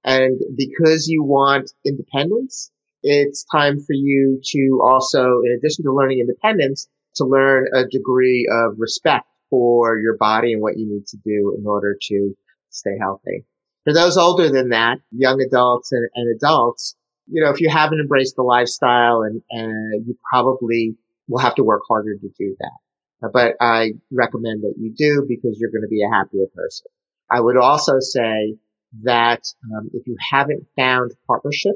And 0.05 0.41
because 0.57 1.07
you 1.07 1.23
want 1.23 1.71
independence, 1.87 2.73
it's 3.03 3.45
time 3.45 3.79
for 3.79 3.93
you 3.93 4.41
to 4.43 4.81
also, 4.83 5.41
in 5.45 5.57
addition 5.57 5.85
to 5.85 5.95
learning 5.95 6.19
independence, 6.19 6.89
to 7.17 7.25
learn 7.25 7.69
a 7.73 7.85
degree 7.87 8.49
of 8.51 8.75
respect 8.77 9.27
for 9.51 9.99
your 9.99 10.17
body 10.17 10.53
and 10.53 10.61
what 10.61 10.77
you 10.77 10.87
need 10.89 11.07
to 11.07 11.17
do 11.25 11.57
in 11.59 11.65
order 11.67 11.97
to 12.09 12.35
stay 12.71 12.97
healthy. 12.99 13.45
For 13.85 13.95
those 13.95 14.17
older 14.17 14.51
than 14.51 14.71
that, 14.71 14.99
young 15.13 15.41
adults 15.41 15.93
and, 15.93 16.09
and 16.15 16.37
adults, 16.37 16.97
you 17.27 17.43
know, 17.43 17.51
if 17.51 17.61
you 17.61 17.71
haven't 17.71 18.01
embraced 18.01 18.37
the 18.37 18.43
lifestyle 18.43 19.23
and, 19.23 19.43
and 19.51 20.07
you 20.07 20.17
probably 20.29 20.97
will 21.29 21.39
have 21.39 21.55
to 21.55 21.63
work 21.63 21.83
harder 21.89 22.15
to 22.15 22.29
do 22.37 22.57
that. 22.59 22.79
But 23.21 23.57
I 23.61 23.93
recommend 24.13 24.63
that 24.63 24.75
you 24.79 24.93
do 24.97 25.27
because 25.29 25.59
you're 25.59 25.71
going 25.71 25.83
to 25.83 25.89
be 25.89 26.03
a 26.03 26.15
happier 26.15 26.47
person. 26.55 26.87
I 27.31 27.41
would 27.41 27.57
also 27.57 27.99
say 28.01 28.57
that 29.03 29.43
um, 29.65 29.91
if 29.93 30.07
you 30.07 30.17
haven't 30.31 30.67
found 30.77 31.13
partnership, 31.27 31.75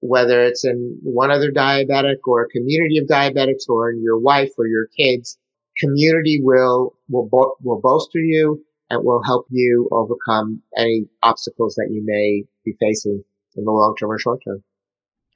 whether 0.00 0.44
it's 0.44 0.64
in 0.64 0.98
one 1.02 1.30
other 1.30 1.52
diabetic 1.52 2.16
or 2.26 2.42
a 2.42 2.48
community 2.48 2.98
of 2.98 3.06
diabetics 3.06 3.68
or 3.68 3.90
in 3.90 4.02
your 4.02 4.18
wife 4.18 4.50
or 4.58 4.66
your 4.66 4.88
kids, 4.96 5.38
community 5.78 6.40
will 6.42 6.94
will 7.08 7.28
bo- 7.30 7.56
will 7.62 7.80
bolster 7.80 8.18
you 8.18 8.64
and 8.88 9.04
will 9.04 9.22
help 9.22 9.46
you 9.50 9.88
overcome 9.92 10.62
any 10.76 11.06
obstacles 11.22 11.76
that 11.76 11.88
you 11.90 12.02
may 12.04 12.44
be 12.64 12.76
facing 12.80 13.22
in 13.56 13.64
the 13.64 13.70
long 13.70 13.94
term 13.98 14.10
or 14.10 14.18
short 14.18 14.40
term. 14.44 14.62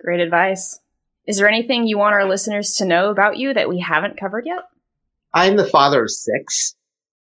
Great 0.01 0.21
advice. 0.21 0.81
Is 1.27 1.39
there 1.39 1.49
anything 1.49 1.87
you 1.87 1.97
want 1.97 2.15
our 2.15 2.29
listeners 2.29 2.75
to 2.75 2.85
know 2.85 3.11
about 3.11 3.39
you 3.39 3.55
that 3.55 3.69
we 3.69 3.81
haven't 3.81 4.19
covered 4.19 4.45
yet? 4.47 4.65
I'm 5.35 5.57
the 5.57 5.67
father 5.67 6.05
of 6.05 6.11
six, 6.11 6.77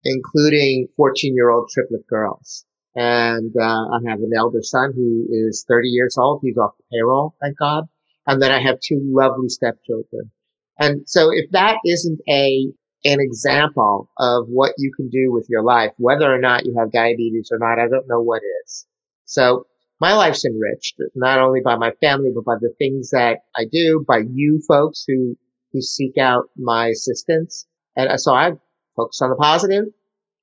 including 0.05 0.89
14 0.97 1.35
year 1.35 1.51
old 1.51 1.71
triplet 1.73 2.07
girls. 2.07 2.65
And 2.95 3.55
uh, 3.59 3.65
I 3.65 3.99
have 4.07 4.19
an 4.19 4.33
elder 4.37 4.61
son 4.63 4.93
who 4.95 5.27
is 5.31 5.65
30 5.67 5.89
years 5.89 6.17
old. 6.19 6.41
He's 6.43 6.59
off 6.59 6.77
the 6.77 6.85
payroll, 6.93 7.35
thank 7.41 7.59
God. 7.59 7.85
And 8.27 8.41
then 8.41 8.53
I 8.53 8.61
have 8.61 8.79
two 8.81 9.01
lovely 9.03 9.49
stepchildren. 9.49 10.31
And 10.79 11.09
so 11.09 11.31
if 11.33 11.51
that 11.53 11.79
isn't 11.87 12.21
a 12.29 12.67
an 13.05 13.19
example 13.19 14.09
of 14.19 14.47
what 14.47 14.75
you 14.79 14.93
can 14.97 15.09
do 15.09 15.33
with 15.33 15.47
your 15.49 15.65
life, 15.65 15.91
whether 15.97 16.33
or 16.33 16.39
not 16.39 16.65
you 16.67 16.77
have 16.79 16.93
diabetes 16.93 17.51
or 17.51 17.59
not, 17.59 17.81
I 17.81 17.89
don't 17.89 18.07
know 18.07 18.21
what 18.21 18.43
is. 18.65 18.87
So 19.25 19.67
my 20.01 20.15
life's 20.15 20.45
enriched, 20.45 20.97
not 21.15 21.41
only 21.41 21.61
by 21.65 21.77
my 21.77 21.93
family, 22.01 22.31
but 22.33 22.45
by 22.45 22.57
the 22.61 22.73
things 22.79 23.11
that 23.11 23.39
I 23.57 23.65
do, 23.71 24.05
by 24.07 24.19
you 24.19 24.63
folks 24.69 25.05
who, 25.07 25.37
who 25.73 25.81
seek 25.81 26.17
out 26.17 26.45
my 26.57 26.89
assistance. 26.89 27.67
And 27.97 28.21
so 28.21 28.33
I 28.33 28.53
focus 28.97 29.21
on 29.23 29.31
the 29.31 29.37
positive 29.37 29.87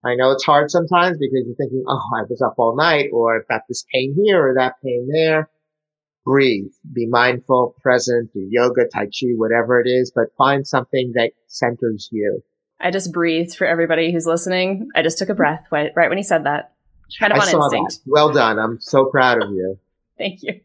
I 0.04 0.16
know 0.16 0.32
it's 0.32 0.46
hard 0.46 0.72
sometimes 0.72 1.18
because 1.18 1.44
you're 1.46 1.56
thinking, 1.56 1.84
oh, 1.88 2.02
I 2.18 2.24
was 2.30 2.42
up 2.42 2.56
all 2.58 2.76
night 2.76 3.10
or 3.12 3.36
I've 3.36 3.48
got 3.48 3.62
this 3.68 3.86
pain 3.94 4.16
here 4.16 4.50
or 4.50 4.54
that 4.56 4.76
pain 4.84 5.10
there. 5.12 5.50
Breathe, 6.26 6.72
be 6.94 7.08
mindful, 7.08 7.76
present, 7.82 8.32
do 8.34 8.48
yoga, 8.50 8.88
tai 8.88 9.06
chi, 9.06 9.32
whatever 9.36 9.82
it 9.82 9.90
is, 9.90 10.12
but 10.14 10.36
find 10.38 10.66
something 10.66 11.14
that 11.16 11.32
centers 11.48 12.08
you. 12.12 12.42
I 12.80 12.92
just 12.92 13.12
breathed 13.12 13.58
for 13.58 13.68
everybody 13.68 14.12
who's 14.12 14.26
listening. 14.26 14.90
I 14.96 15.02
just 15.02 15.18
took 15.18 15.30
a 15.30 15.34
breath 15.34 15.66
right 15.72 15.92
when 15.96 16.18
he 16.18 16.24
said 16.24 16.46
that. 16.46 16.74
Kind 17.20 17.34
of 17.34 17.40
I 17.40 17.52
on 17.52 17.64
instinct. 17.64 18.06
That. 18.06 18.12
Well 18.12 18.32
done. 18.32 18.60
I'm 18.60 18.80
so 18.80 19.06
proud 19.06 19.42
of 19.42 19.50
you. 19.50 19.80
Thank 20.18 20.44
you. 20.44 20.62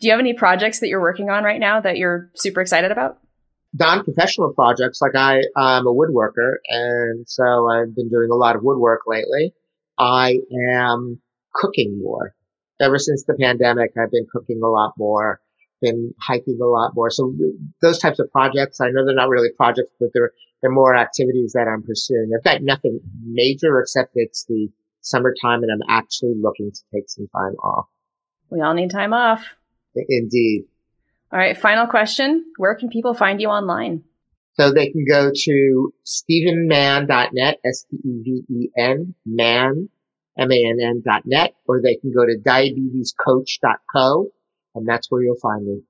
Do 0.00 0.06
you 0.06 0.10
have 0.12 0.20
any 0.20 0.32
projects 0.32 0.80
that 0.80 0.88
you're 0.88 1.00
working 1.00 1.28
on 1.28 1.44
right 1.44 1.60
now 1.60 1.80
that 1.80 1.98
you're 1.98 2.30
super 2.34 2.60
excited 2.60 2.90
about? 2.90 3.18
Non-professional 3.78 4.52
projects, 4.54 5.00
like 5.00 5.14
I, 5.14 5.42
I'm 5.56 5.86
a 5.86 5.94
woodworker, 5.94 6.54
and 6.68 7.28
so 7.28 7.68
I've 7.68 7.94
been 7.94 8.08
doing 8.08 8.28
a 8.30 8.36
lot 8.36 8.56
of 8.56 8.62
woodwork 8.62 9.02
lately. 9.06 9.54
I 9.98 10.38
am 10.72 11.20
cooking 11.54 12.00
more. 12.02 12.34
Ever 12.80 12.98
since 12.98 13.24
the 13.24 13.34
pandemic, 13.34 13.92
I've 14.00 14.10
been 14.10 14.26
cooking 14.32 14.60
a 14.64 14.68
lot 14.68 14.94
more, 14.96 15.40
been 15.82 16.14
hiking 16.20 16.58
a 16.62 16.66
lot 16.66 16.92
more. 16.94 17.10
So 17.10 17.34
those 17.82 17.98
types 17.98 18.18
of 18.18 18.30
projects, 18.32 18.80
I 18.80 18.88
know 18.88 19.04
they're 19.04 19.14
not 19.14 19.28
really 19.28 19.50
projects, 19.56 19.92
but 20.00 20.08
they're, 20.14 20.32
they're 20.62 20.70
more 20.70 20.96
activities 20.96 21.52
that 21.52 21.68
I'm 21.68 21.82
pursuing. 21.82 22.30
I've 22.36 22.44
got 22.44 22.62
nothing 22.62 23.00
major 23.22 23.80
except 23.80 24.12
it's 24.14 24.44
the 24.46 24.68
summertime 25.02 25.62
and 25.62 25.70
I'm 25.70 25.88
actually 25.88 26.34
looking 26.40 26.70
to 26.72 26.80
take 26.94 27.08
some 27.08 27.28
time 27.28 27.54
off. 27.56 27.86
We 28.50 28.60
all 28.62 28.74
need 28.74 28.90
time 28.90 29.12
off. 29.12 29.44
Indeed. 29.94 30.64
All 31.32 31.38
right, 31.38 31.56
final 31.56 31.86
question. 31.86 32.44
Where 32.56 32.74
can 32.74 32.88
people 32.88 33.14
find 33.14 33.40
you 33.40 33.48
online? 33.48 34.02
So 34.54 34.72
they 34.72 34.90
can 34.90 35.04
go 35.08 35.30
to 35.32 35.92
stevenmann.net, 36.04 37.58
S-T-E-V-E-N, 37.64 39.14
man, 39.24 39.88
M-A-N-N 40.36 41.02
dot 41.04 41.22
net, 41.24 41.54
or 41.66 41.80
they 41.80 41.96
can 41.96 42.12
go 42.12 42.26
to 42.26 42.36
diabetescoach.co, 42.36 44.26
and 44.74 44.88
that's 44.88 45.10
where 45.10 45.22
you'll 45.22 45.38
find 45.40 45.64
me. 45.64 45.82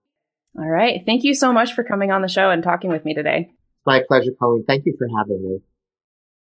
All 0.59 0.69
right. 0.69 1.01
Thank 1.07 1.25
you 1.25 1.35
so 1.35 1.53
much 1.53 1.75
for 1.75 1.85
coming 1.85 2.11
on 2.11 2.23
the 2.23 2.29
show 2.29 2.51
and 2.51 2.63
talking 2.63 2.91
with 2.91 3.05
me 3.05 3.15
today. 3.15 3.49
It's 3.51 3.87
My 3.87 4.03
pleasure, 4.07 4.33
Colleen. 4.39 4.65
Thank 4.67 4.85
you 4.85 4.95
for 4.99 5.09
having 5.19 5.43
me. 5.43 5.59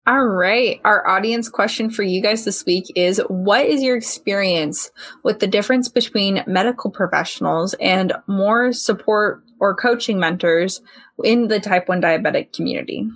All 0.08 0.28
right. 0.28 0.80
Our 0.86 1.08
audience 1.08 1.50
question 1.50 1.90
for 1.90 2.04
you 2.04 2.22
guys 2.22 2.46
this 2.46 2.64
week 2.64 2.86
is 2.96 3.20
What 3.28 3.66
is 3.66 3.82
your 3.82 3.98
experience 3.98 4.92
with 5.24 5.40
the 5.40 5.48
difference 5.48 5.90
between 5.90 6.44
medical 6.46 6.92
professionals 6.92 7.74
and 7.82 8.14
more 8.28 8.72
support 8.72 9.42
or 9.60 9.74
coaching 9.74 10.20
mentors 10.20 10.82
in 11.24 11.48
the 11.48 11.60
type 11.60 11.88
1 11.88 12.04
diabetic 12.04 12.54
community? 12.54 13.10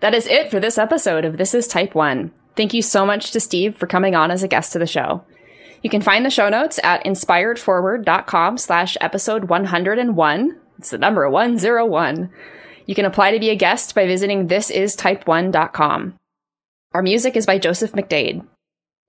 That 0.00 0.12
is 0.12 0.26
it 0.26 0.50
for 0.50 0.58
this 0.58 0.76
episode 0.76 1.24
of 1.24 1.36
This 1.36 1.54
is 1.54 1.68
Type 1.68 1.94
1. 1.94 2.32
Thank 2.56 2.74
you 2.74 2.82
so 2.82 3.06
much 3.06 3.30
to 3.30 3.38
Steve 3.38 3.76
for 3.76 3.86
coming 3.86 4.16
on 4.16 4.32
as 4.32 4.42
a 4.42 4.48
guest 4.48 4.72
to 4.72 4.80
the 4.80 4.86
show. 4.88 5.24
You 5.82 5.90
can 5.90 6.02
find 6.02 6.26
the 6.26 6.30
show 6.30 6.48
notes 6.48 6.80
at 6.82 7.04
inspiredforward.com 7.04 8.58
slash 8.58 8.96
episode 9.00 9.44
101. 9.44 10.60
It's 10.78 10.90
the 10.90 10.98
number 10.98 11.30
101. 11.30 12.30
You 12.86 12.94
can 12.96 13.04
apply 13.04 13.30
to 13.30 13.38
be 13.38 13.50
a 13.50 13.56
guest 13.56 13.94
by 13.94 14.06
visiting 14.06 14.48
thisistype1.com. 14.48 16.18
Our 16.94 17.02
music 17.02 17.34
is 17.34 17.44
by 17.44 17.58
Joseph 17.58 17.92
McDade. 17.92 18.46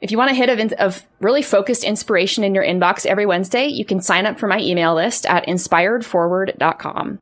If 0.02 0.10
you 0.10 0.18
want 0.18 0.32
a 0.32 0.36
hit 0.36 0.50
of, 0.50 0.74
of 0.74 1.06
really 1.22 1.44
focused 1.44 1.84
inspiration 1.84 2.44
in 2.44 2.56
your 2.56 2.64
inbox 2.64 3.06
every 3.06 3.28
Wednesday, 3.28 3.68
you 3.68 3.86
can 3.86 4.02
sign 4.02 4.26
up 4.26 4.40
for 4.40 4.48
my 4.48 4.60
email 4.60 4.96
list 4.96 5.28
at 5.28 5.46
inspiredforward.com. 5.46 7.20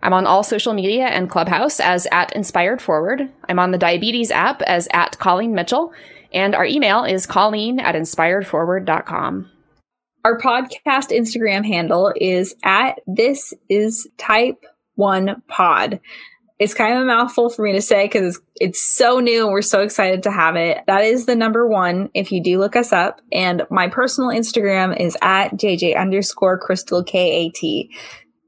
I'm 0.00 0.12
on 0.12 0.26
all 0.26 0.42
social 0.42 0.72
media 0.72 1.04
and 1.06 1.28
Clubhouse 1.28 1.78
as 1.78 2.06
at 2.10 2.34
Inspired 2.34 2.80
Forward. 2.80 3.28
I'm 3.50 3.58
on 3.58 3.70
the 3.70 3.78
Diabetes 3.78 4.30
app 4.30 4.62
as 4.62 4.88
at 4.92 5.18
Colleen 5.18 5.54
Mitchell, 5.54 5.92
and 6.32 6.54
our 6.54 6.64
email 6.64 7.04
is 7.04 7.26
colleen 7.26 7.78
at 7.78 7.94
inspiredforward.com. 7.94 9.50
Our 10.24 10.38
podcast 10.40 11.10
Instagram 11.10 11.66
handle 11.66 12.14
is 12.16 12.54
at 12.64 13.00
this 13.06 13.52
is 13.68 14.08
type 14.16 14.64
one 14.94 15.42
pod 15.48 16.00
it's 16.58 16.74
kind 16.74 16.96
of 16.96 17.02
a 17.02 17.04
mouthful 17.04 17.50
for 17.50 17.62
me 17.62 17.72
to 17.72 17.82
say 17.82 18.04
because 18.04 18.36
it's, 18.36 18.46
it's 18.56 18.82
so 18.82 19.20
new 19.20 19.44
and 19.44 19.52
we're 19.52 19.62
so 19.62 19.82
excited 19.82 20.24
to 20.24 20.30
have 20.30 20.56
it. 20.56 20.78
That 20.86 21.04
is 21.04 21.26
the 21.26 21.36
number 21.36 21.66
one 21.66 22.10
if 22.14 22.32
you 22.32 22.42
do 22.42 22.58
look 22.58 22.74
us 22.74 22.92
up. 22.92 23.20
And 23.32 23.62
my 23.70 23.88
personal 23.88 24.30
Instagram 24.30 24.98
is 24.98 25.16
at 25.22 25.50
JJ 25.50 25.96
underscore 25.96 26.58
crystal 26.58 27.04
KAT. 27.04 27.88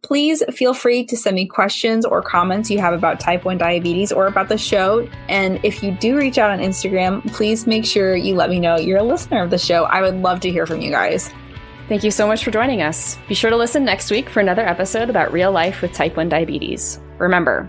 please 0.03 0.43
feel 0.53 0.75
free 0.75 1.05
to 1.05 1.17
send 1.17 1.37
me 1.37 1.47
questions 1.47 2.05
or 2.05 2.21
comments 2.21 2.69
you 2.69 2.81
have 2.81 2.95
about 2.95 3.21
type 3.21 3.45
1 3.45 3.59
diabetes 3.59 4.11
or 4.11 4.27
about 4.27 4.49
the 4.49 4.59
show. 4.59 5.09
And 5.29 5.65
if 5.65 5.83
you 5.83 5.93
do 5.93 6.17
reach 6.17 6.39
out 6.39 6.51
on 6.51 6.59
Instagram, 6.59 7.25
please 7.33 7.67
make 7.67 7.85
sure 7.85 8.17
you 8.17 8.35
let 8.35 8.51
me 8.51 8.59
know 8.59 8.77
you're 8.77 8.99
a 8.99 9.05
listener 9.05 9.43
of 9.43 9.51
the 9.51 9.59
show. 9.59 9.85
I 9.85 10.01
would 10.01 10.17
love 10.17 10.41
to 10.41 10.51
hear 10.51 10.67
from 10.67 10.81
you 10.81 10.91
guys. 10.91 11.31
Thank 11.89 12.03
you 12.03 12.11
so 12.11 12.27
much 12.27 12.45
for 12.45 12.51
joining 12.51 12.83
us. 12.83 13.19
Be 13.29 13.35
sure 13.35 13.51
to 13.51 13.57
listen 13.57 13.85
next 13.85 14.11
week 14.11 14.29
for 14.29 14.41
another 14.41 14.67
episode 14.67 15.11
about 15.11 15.33
real 15.33 15.53
life 15.53 15.83
with 15.83 15.93
type 15.93 16.17
1 16.17 16.29
diabetes. 16.29 16.99
Remember, 17.19 17.69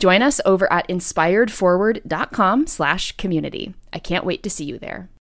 Join 0.00 0.22
us 0.22 0.40
over 0.46 0.72
at 0.72 0.88
inspiredforward.com 0.88 2.66
slash 2.66 3.12
community. 3.18 3.74
I 3.92 3.98
can't 3.98 4.24
wait 4.24 4.42
to 4.42 4.48
see 4.48 4.64
you 4.64 4.78
there. 4.78 5.10